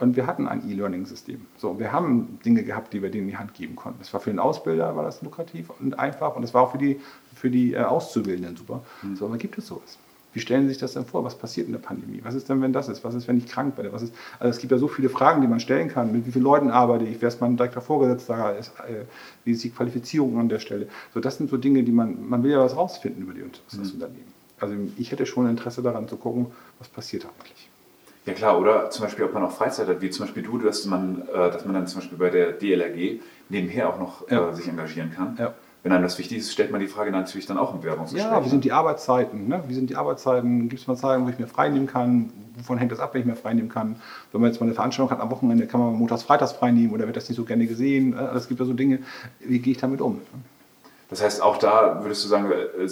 und 0.00 0.16
wir 0.16 0.26
hatten 0.26 0.48
ein 0.48 0.68
E-Learning-System. 0.68 1.46
So, 1.56 1.78
wir 1.78 1.92
haben 1.92 2.38
Dinge 2.44 2.62
gehabt, 2.62 2.92
die 2.92 3.02
wir 3.02 3.10
denen 3.10 3.24
in 3.24 3.30
die 3.30 3.36
Hand 3.36 3.54
geben 3.54 3.76
konnten. 3.76 3.98
Das 4.00 4.12
war 4.12 4.20
für 4.20 4.30
den 4.30 4.38
Ausbilder 4.38 4.96
war 4.96 5.04
das 5.04 5.22
lukrativ 5.22 5.70
und 5.78 5.98
einfach 5.98 6.36
und 6.36 6.42
es 6.42 6.54
war 6.54 6.62
auch 6.62 6.72
für 6.72 6.78
die, 6.78 7.00
für 7.34 7.50
die 7.50 7.74
äh, 7.74 7.82
Auszubildenden 7.82 8.56
super. 8.56 8.82
Mhm. 9.02 9.16
So, 9.16 9.26
aber 9.26 9.36
gibt 9.36 9.58
es 9.58 9.66
sowas? 9.66 9.98
Wie 10.32 10.40
stellen 10.40 10.62
Sie 10.62 10.68
sich 10.68 10.78
das 10.78 10.92
denn 10.92 11.04
vor? 11.04 11.24
Was 11.24 11.36
passiert 11.36 11.66
in 11.66 11.72
der 11.72 11.80
Pandemie? 11.80 12.20
Was 12.22 12.34
ist 12.34 12.48
denn, 12.48 12.62
wenn 12.62 12.72
das 12.72 12.88
ist? 12.88 13.02
Was 13.02 13.14
ist, 13.14 13.26
wenn 13.26 13.38
ich 13.38 13.46
krank 13.46 13.76
werde? 13.76 13.92
Was 13.92 14.02
ist, 14.02 14.14
also 14.38 14.50
es 14.50 14.58
gibt 14.58 14.70
ja 14.70 14.78
so 14.78 14.86
viele 14.86 15.08
Fragen, 15.08 15.40
die 15.40 15.48
man 15.48 15.58
stellen 15.58 15.88
kann. 15.88 16.12
Mit 16.12 16.24
wie 16.24 16.30
vielen 16.30 16.44
Leuten 16.44 16.70
arbeite 16.70 17.04
ich? 17.04 17.20
Wer 17.20 17.28
ist 17.28 17.40
mein 17.40 17.56
direkter 17.56 17.80
Vorgesetzter? 17.80 18.56
Ist, 18.56 18.68
äh, 18.80 19.06
wie 19.44 19.52
ist 19.52 19.64
die 19.64 19.70
Qualifizierung 19.70 20.38
an 20.38 20.48
der 20.48 20.60
Stelle? 20.60 20.86
So, 21.12 21.20
das 21.20 21.38
sind 21.38 21.50
so 21.50 21.56
Dinge, 21.56 21.82
die 21.82 21.92
man, 21.92 22.28
man 22.28 22.44
will 22.44 22.52
ja 22.52 22.60
was 22.60 22.76
rausfinden 22.76 23.22
über 23.22 23.34
die, 23.34 23.40
das 23.40 23.76
mhm. 23.76 23.94
Unternehmen. 23.94 24.32
Also 24.60 24.74
ich 24.98 25.10
hätte 25.10 25.26
schon 25.26 25.48
Interesse 25.48 25.82
daran 25.82 26.06
zu 26.06 26.16
gucken, 26.16 26.46
was 26.78 26.88
passiert 26.88 27.24
eigentlich. 27.24 27.69
Ja 28.30 28.36
klar, 28.36 28.60
oder 28.60 28.90
zum 28.90 29.04
Beispiel, 29.04 29.24
ob 29.24 29.34
man 29.34 29.42
auch 29.42 29.50
Freizeit 29.50 29.88
hat, 29.88 30.00
wie 30.00 30.08
zum 30.08 30.24
Beispiel 30.24 30.44
du, 30.44 30.56
dass 30.58 30.84
man, 30.84 31.22
äh, 31.34 31.50
dass 31.50 31.64
man 31.64 31.74
dann 31.74 31.88
zum 31.88 32.00
Beispiel 32.00 32.16
bei 32.16 32.30
der 32.30 32.52
DLRG 32.52 33.20
nebenher 33.48 33.88
auch 33.88 33.98
noch 33.98 34.30
ja. 34.30 34.50
äh, 34.50 34.54
sich 34.54 34.68
engagieren 34.68 35.10
kann. 35.12 35.36
Ja. 35.36 35.52
Wenn 35.82 35.90
einem 35.90 36.04
das 36.04 36.16
wichtig 36.16 36.38
ist, 36.38 36.52
stellt 36.52 36.70
man 36.70 36.80
die 36.80 36.86
Frage 36.86 37.10
natürlich 37.10 37.46
dann 37.46 37.58
auch 37.58 37.74
im 37.74 37.80
Bewerbungsgespräch. 37.80 38.30
Ja, 38.30 38.44
wie 38.44 38.48
sind 38.48 38.64
die 38.64 38.70
Arbeitszeiten? 38.70 39.48
Ne? 39.48 39.64
Wie 39.66 39.74
sind 39.74 39.90
die 39.90 39.96
Arbeitszeiten? 39.96 40.68
Gibt 40.68 40.80
es 40.80 40.86
mal 40.86 40.96
Zeiten, 40.96 41.24
wo 41.24 41.28
ich 41.28 41.40
mir 41.40 41.48
frei 41.48 41.70
nehmen 41.70 41.88
kann? 41.88 42.32
Wovon 42.54 42.78
hängt 42.78 42.92
das 42.92 43.00
ab, 43.00 43.14
wenn 43.14 43.22
ich 43.22 43.26
mir 43.26 43.34
frei 43.34 43.54
nehmen 43.54 43.68
kann? 43.70 43.96
Wenn 44.30 44.42
man 44.42 44.50
jetzt 44.50 44.60
mal 44.60 44.66
eine 44.66 44.74
Veranstaltung 44.74 45.10
hat 45.10 45.20
am 45.20 45.30
Wochenende, 45.32 45.66
kann 45.66 45.80
man 45.80 45.94
montags, 45.94 46.22
freitags 46.22 46.52
frei 46.52 46.70
nehmen 46.70 46.92
oder 46.92 47.06
wird 47.06 47.16
das 47.16 47.28
nicht 47.28 47.36
so 47.36 47.44
gerne 47.44 47.66
gesehen? 47.66 48.16
Äh, 48.16 48.36
es 48.36 48.46
gibt 48.46 48.60
ja 48.60 48.66
so 48.66 48.74
Dinge, 48.74 49.00
wie 49.40 49.58
gehe 49.58 49.72
ich 49.72 49.80
damit 49.80 50.00
um? 50.00 50.20
Das 51.08 51.20
heißt, 51.20 51.42
auch 51.42 51.56
da 51.56 52.00
würdest 52.02 52.24
du 52.24 52.28
sagen, 52.28 52.52
äh, 52.52 52.88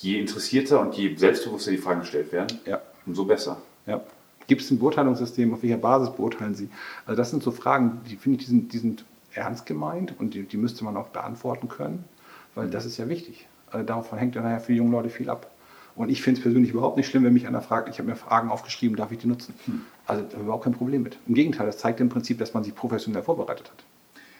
je 0.00 0.18
interessierter 0.18 0.80
und 0.80 0.94
je 0.94 1.14
selbstbewusster 1.14 1.72
die 1.72 1.78
Fragen 1.78 2.00
gestellt 2.00 2.32
werden, 2.32 2.58
ja. 2.64 2.80
umso 3.04 3.24
besser. 3.24 3.58
Ja. 3.86 4.00
Gibt 4.46 4.62
es 4.62 4.70
ein 4.70 4.78
Beurteilungssystem? 4.78 5.52
Auf 5.54 5.62
welcher 5.62 5.76
Basis 5.76 6.10
beurteilen 6.14 6.54
Sie? 6.54 6.68
Also 7.06 7.16
das 7.16 7.30
sind 7.30 7.42
so 7.42 7.50
Fragen, 7.50 8.00
die 8.08 8.16
finde 8.16 8.38
ich, 8.38 8.46
die 8.46 8.50
sind, 8.50 8.72
die 8.72 8.78
sind 8.78 9.04
ernst 9.32 9.66
gemeint 9.66 10.14
und 10.18 10.34
die, 10.34 10.42
die, 10.42 10.56
müsste 10.56 10.84
man 10.84 10.96
auch 10.96 11.08
beantworten 11.08 11.68
können, 11.68 12.04
weil 12.54 12.70
das 12.70 12.84
ist 12.84 12.96
ja 12.98 13.08
wichtig. 13.08 13.46
Also 13.70 13.84
davon 13.84 14.18
hängt 14.18 14.34
ja 14.34 14.42
nachher 14.42 14.60
für 14.60 14.72
die 14.72 14.78
jungen 14.78 14.92
Leute 14.92 15.08
viel 15.08 15.28
ab. 15.28 15.50
Und 15.96 16.08
ich 16.08 16.22
finde 16.22 16.38
es 16.38 16.42
persönlich 16.42 16.72
überhaupt 16.72 16.96
nicht 16.96 17.08
schlimm, 17.08 17.24
wenn 17.24 17.32
mich 17.32 17.46
einer 17.46 17.60
fragt, 17.60 17.88
ich 17.88 17.98
habe 17.98 18.08
mir 18.08 18.16
Fragen 18.16 18.50
aufgeschrieben, 18.50 18.96
darf 18.96 19.12
ich 19.12 19.18
die 19.18 19.28
nutzen? 19.28 19.54
Hm. 19.66 19.82
Also 20.06 20.22
da 20.22 20.28
habe 20.28 20.38
ich 20.38 20.42
überhaupt 20.42 20.64
kein 20.64 20.74
Problem 20.74 21.02
mit. 21.02 21.18
Im 21.26 21.34
Gegenteil, 21.34 21.66
das 21.66 21.78
zeigt 21.78 22.00
im 22.00 22.08
Prinzip, 22.08 22.38
dass 22.38 22.52
man 22.52 22.64
sich 22.64 22.74
professionell 22.74 23.22
vorbereitet 23.22 23.70
hat. 23.70 23.84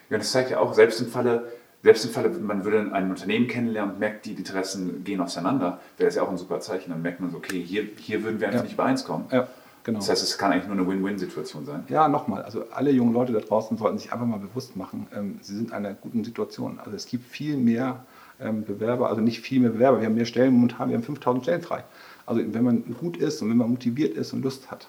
Ja, 0.09 0.17
das 0.17 0.31
zeigt 0.31 0.51
ja 0.51 0.59
auch, 0.59 0.73
selbst 0.73 0.99
im 1.01 1.07
Falle, 1.07 1.51
selbst 1.81 2.05
im 2.05 2.11
Falle, 2.11 2.29
man 2.29 2.65
würde 2.65 2.91
ein 2.93 3.09
Unternehmen 3.09 3.47
kennenlernen 3.47 3.93
und 3.93 3.99
merkt, 3.99 4.25
die 4.25 4.33
Interessen 4.33 5.03
gehen 5.03 5.21
auseinander, 5.21 5.79
wäre 5.97 6.07
das 6.07 6.15
ja 6.15 6.23
auch 6.23 6.29
ein 6.29 6.37
super 6.37 6.59
Zeichen. 6.59 6.91
Dann 6.91 7.01
merkt 7.01 7.21
man 7.21 7.31
so, 7.31 7.37
okay, 7.37 7.61
hier, 7.61 7.87
hier 7.97 8.23
würden 8.23 8.39
wir 8.39 8.47
einfach 8.47 8.59
ja. 8.59 8.63
nicht 8.63 8.73
übereinskommen. 8.73 9.27
Ja. 9.31 9.47
Genau. 9.85 9.99
Das 9.99 10.09
heißt, 10.09 10.23
es 10.23 10.37
kann 10.39 10.51
eigentlich 10.51 10.65
nur 10.67 10.77
eine 10.77 10.87
Win-Win-Situation 10.87 11.63
sein. 11.63 11.83
Ja, 11.89 12.07
nochmal. 12.07 12.41
Also 12.41 12.65
alle 12.71 12.89
jungen 12.89 13.13
Leute 13.13 13.33
da 13.33 13.39
draußen 13.39 13.77
sollten 13.77 13.99
sich 13.99 14.11
einfach 14.11 14.25
mal 14.25 14.39
bewusst 14.39 14.75
machen, 14.75 15.05
ähm, 15.15 15.37
sie 15.43 15.55
sind 15.55 15.69
in 15.69 15.73
einer 15.73 15.93
guten 15.93 16.23
Situation. 16.23 16.79
Also 16.79 16.95
es 16.95 17.05
gibt 17.05 17.29
viel 17.29 17.55
mehr 17.55 18.03
ähm, 18.39 18.65
Bewerber, 18.65 19.09
also 19.09 19.21
nicht 19.21 19.41
viel 19.41 19.59
mehr 19.59 19.69
Bewerber. 19.69 19.99
Wir 19.99 20.07
haben 20.07 20.15
mehr 20.15 20.25
Stellen 20.25 20.55
momentan, 20.55 20.89
wir 20.89 20.97
haben 20.97 21.03
5000 21.03 21.43
Stellen 21.43 21.61
frei. 21.61 21.83
Also 22.25 22.41
wenn 22.43 22.63
man 22.63 22.95
gut 22.99 23.17
ist 23.17 23.43
und 23.43 23.51
wenn 23.51 23.57
man 23.57 23.69
motiviert 23.69 24.17
ist 24.17 24.33
und 24.33 24.41
Lust 24.41 24.71
hat, 24.71 24.87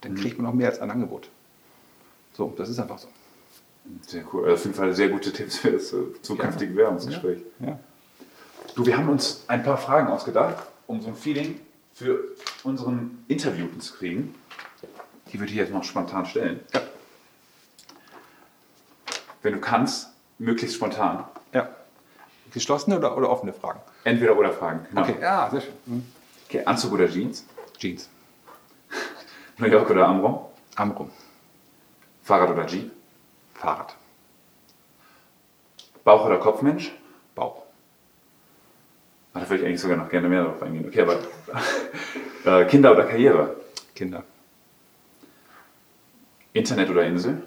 dann 0.00 0.14
mhm. 0.14 0.16
kriegt 0.16 0.38
man 0.38 0.46
auch 0.48 0.54
mehr 0.54 0.70
als 0.70 0.80
ein 0.80 0.90
Angebot. 0.90 1.28
So, 2.32 2.52
das 2.56 2.68
ist 2.68 2.80
einfach 2.80 2.98
so. 2.98 3.06
Sehr 4.08 4.24
cool. 4.32 4.42
Also 4.42 4.54
auf 4.54 4.64
jeden 4.64 4.74
Fall 4.74 4.92
sehr 4.92 5.08
gute 5.08 5.32
Tipps 5.32 5.58
für 5.58 5.70
das 5.70 5.92
äh, 5.92 5.98
zukünftige 6.20 6.72
ja. 6.72 6.76
Bewerbungsgespräch. 6.76 7.42
Ja. 7.60 7.68
Ja. 7.68 7.78
Du, 8.74 8.84
wir 8.84 8.96
haben 8.96 9.08
uns 9.08 9.44
ein 9.46 9.62
paar 9.62 9.76
Fragen 9.76 10.08
ausgedacht, 10.08 10.66
um 10.88 11.00
so 11.00 11.08
ein 11.08 11.14
Feeling 11.14 11.60
für 11.94 12.20
unseren 12.64 13.24
Interviewten 13.28 13.80
zu 13.80 13.94
kriegen. 13.94 14.34
Die 15.32 15.38
würde 15.38 15.50
ich 15.50 15.58
jetzt 15.58 15.72
noch 15.72 15.84
spontan 15.84 16.26
stellen. 16.26 16.60
Ja. 16.72 16.82
Wenn 19.42 19.54
du 19.54 19.60
kannst, 19.60 20.08
möglichst 20.38 20.76
spontan. 20.76 21.24
Ja. 21.52 21.68
Geschlossene 22.52 22.98
oder, 22.98 23.16
oder 23.16 23.30
offene 23.30 23.52
Fragen? 23.52 23.80
Entweder 24.04 24.36
oder 24.36 24.52
Fragen. 24.52 24.86
Genau. 24.90 25.02
Okay, 25.02 25.16
ja, 25.20 25.48
sehr 25.50 25.60
schön. 25.62 25.74
Mhm. 25.86 26.06
Okay, 26.46 26.64
Anzug 26.64 26.92
oder 26.92 27.08
Jeans? 27.08 27.46
Jeans. 27.78 28.08
New 29.58 29.66
York 29.66 29.88
oder 29.90 30.06
Amrum? 30.06 30.40
Amrum. 30.76 31.10
Fahrrad 32.22 32.50
oder 32.50 32.66
Jeep? 32.66 32.92
Fahrrad. 33.54 33.96
Bauch- 36.04 36.26
oder 36.26 36.38
Kopfmensch? 36.38 36.92
Ah, 39.34 39.40
Da 39.40 39.48
würde 39.50 39.62
ich 39.62 39.68
eigentlich 39.68 39.80
sogar 39.80 39.96
noch 39.96 40.08
gerne 40.08 40.28
mehr 40.28 40.44
darauf 40.44 40.62
eingehen. 40.62 40.86
Okay, 40.86 41.02
aber 41.02 41.18
äh, 42.62 42.64
Kinder 42.66 42.92
oder 42.92 43.04
Karriere? 43.04 43.56
Kinder. 43.94 44.24
Internet 46.52 46.90
oder 46.90 47.04
Insel? 47.04 47.42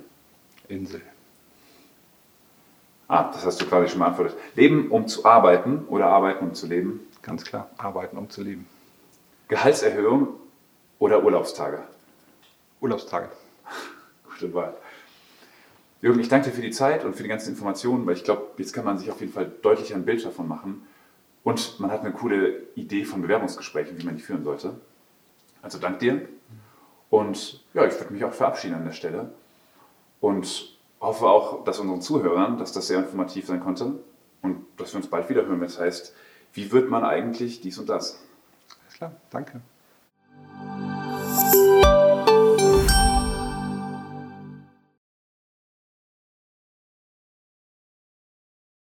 Insel. 0.68 1.02
Ah, 3.08 3.32
das 3.32 3.46
hast 3.46 3.62
du 3.62 3.66
quasi 3.68 3.90
schon 3.90 4.00
beantwortet. 4.00 4.36
Leben, 4.56 4.90
um 4.90 5.08
zu 5.08 5.26
arbeiten 5.26 5.86
oder 5.90 6.08
arbeiten, 6.08 6.44
um 6.46 6.54
zu 6.56 6.66
leben? 6.66 7.02
Ganz 7.22 7.44
klar. 7.44 7.70
Arbeiten, 7.78 8.18
um 8.18 8.30
zu 8.32 8.42
leben. 8.42 8.68
Gehaltserhöhung 9.48 10.30
oder 10.98 11.24
Urlaubstage? 11.24 11.84
Urlaubstage. 12.82 13.30
Gute 14.24 14.54
Wahl. 14.56 14.76
Jürgen, 16.02 16.20
ich 16.20 16.30
danke 16.30 16.50
dir 16.50 16.56
für 16.56 16.62
die 16.62 16.72
Zeit 16.72 17.06
und 17.06 17.16
für 17.16 17.24
die 17.24 17.30
ganzen 17.30 17.50
Informationen, 17.50 18.06
weil 18.08 18.16
ich 18.16 18.24
glaube, 18.24 18.48
jetzt 18.58 18.74
kann 18.74 18.86
man 18.86 18.98
sich 18.98 19.12
auf 19.12 19.20
jeden 19.22 19.34
Fall 19.34 19.52
deutlich 19.62 19.94
ein 19.94 20.06
Bild 20.06 20.26
davon 20.26 20.48
machen. 20.48 20.88
Und 21.46 21.80
man 21.80 21.92
hat 21.92 22.02
eine 22.02 22.12
coole 22.12 22.64
Idee 22.74 23.06
von 23.06 23.22
Bewerbungsgesprächen, 23.22 24.00
wie 24.00 24.04
man 24.04 24.18
die 24.18 24.22
führen 24.22 24.44
sollte. 24.44 24.74
Also 25.62 25.78
dank 25.78 26.00
dir. 26.00 26.28
Und 27.12 27.64
ja, 27.76 27.86
ich 27.86 27.94
würde 28.00 28.12
mich 28.12 28.26
auch 28.26 28.34
verabschieden 28.34 28.74
an 28.74 28.84
der 28.84 28.92
Stelle. 28.92 29.32
Und 30.20 30.76
hoffe 31.00 31.28
auch, 31.28 31.64
dass 31.64 31.78
unseren 31.78 32.02
Zuhörern, 32.02 32.58
dass 32.58 32.72
das 32.72 32.88
sehr 32.88 32.98
informativ 32.98 33.46
sein 33.46 33.60
konnte. 33.60 34.00
Und 34.42 34.66
dass 34.78 34.94
wir 34.94 34.98
uns 34.98 35.08
bald 35.08 35.30
wieder 35.30 35.46
hören, 35.46 35.62
wenn 35.62 35.68
es 35.68 35.80
heißt, 35.80 36.16
wie 36.54 36.72
wird 36.72 36.90
man 36.90 37.06
eigentlich 37.06 37.62
dies 37.62 37.78
und 37.78 37.90
das? 37.90 38.20
Alles 38.84 38.96
klar. 38.96 39.12
Danke. 39.30 39.62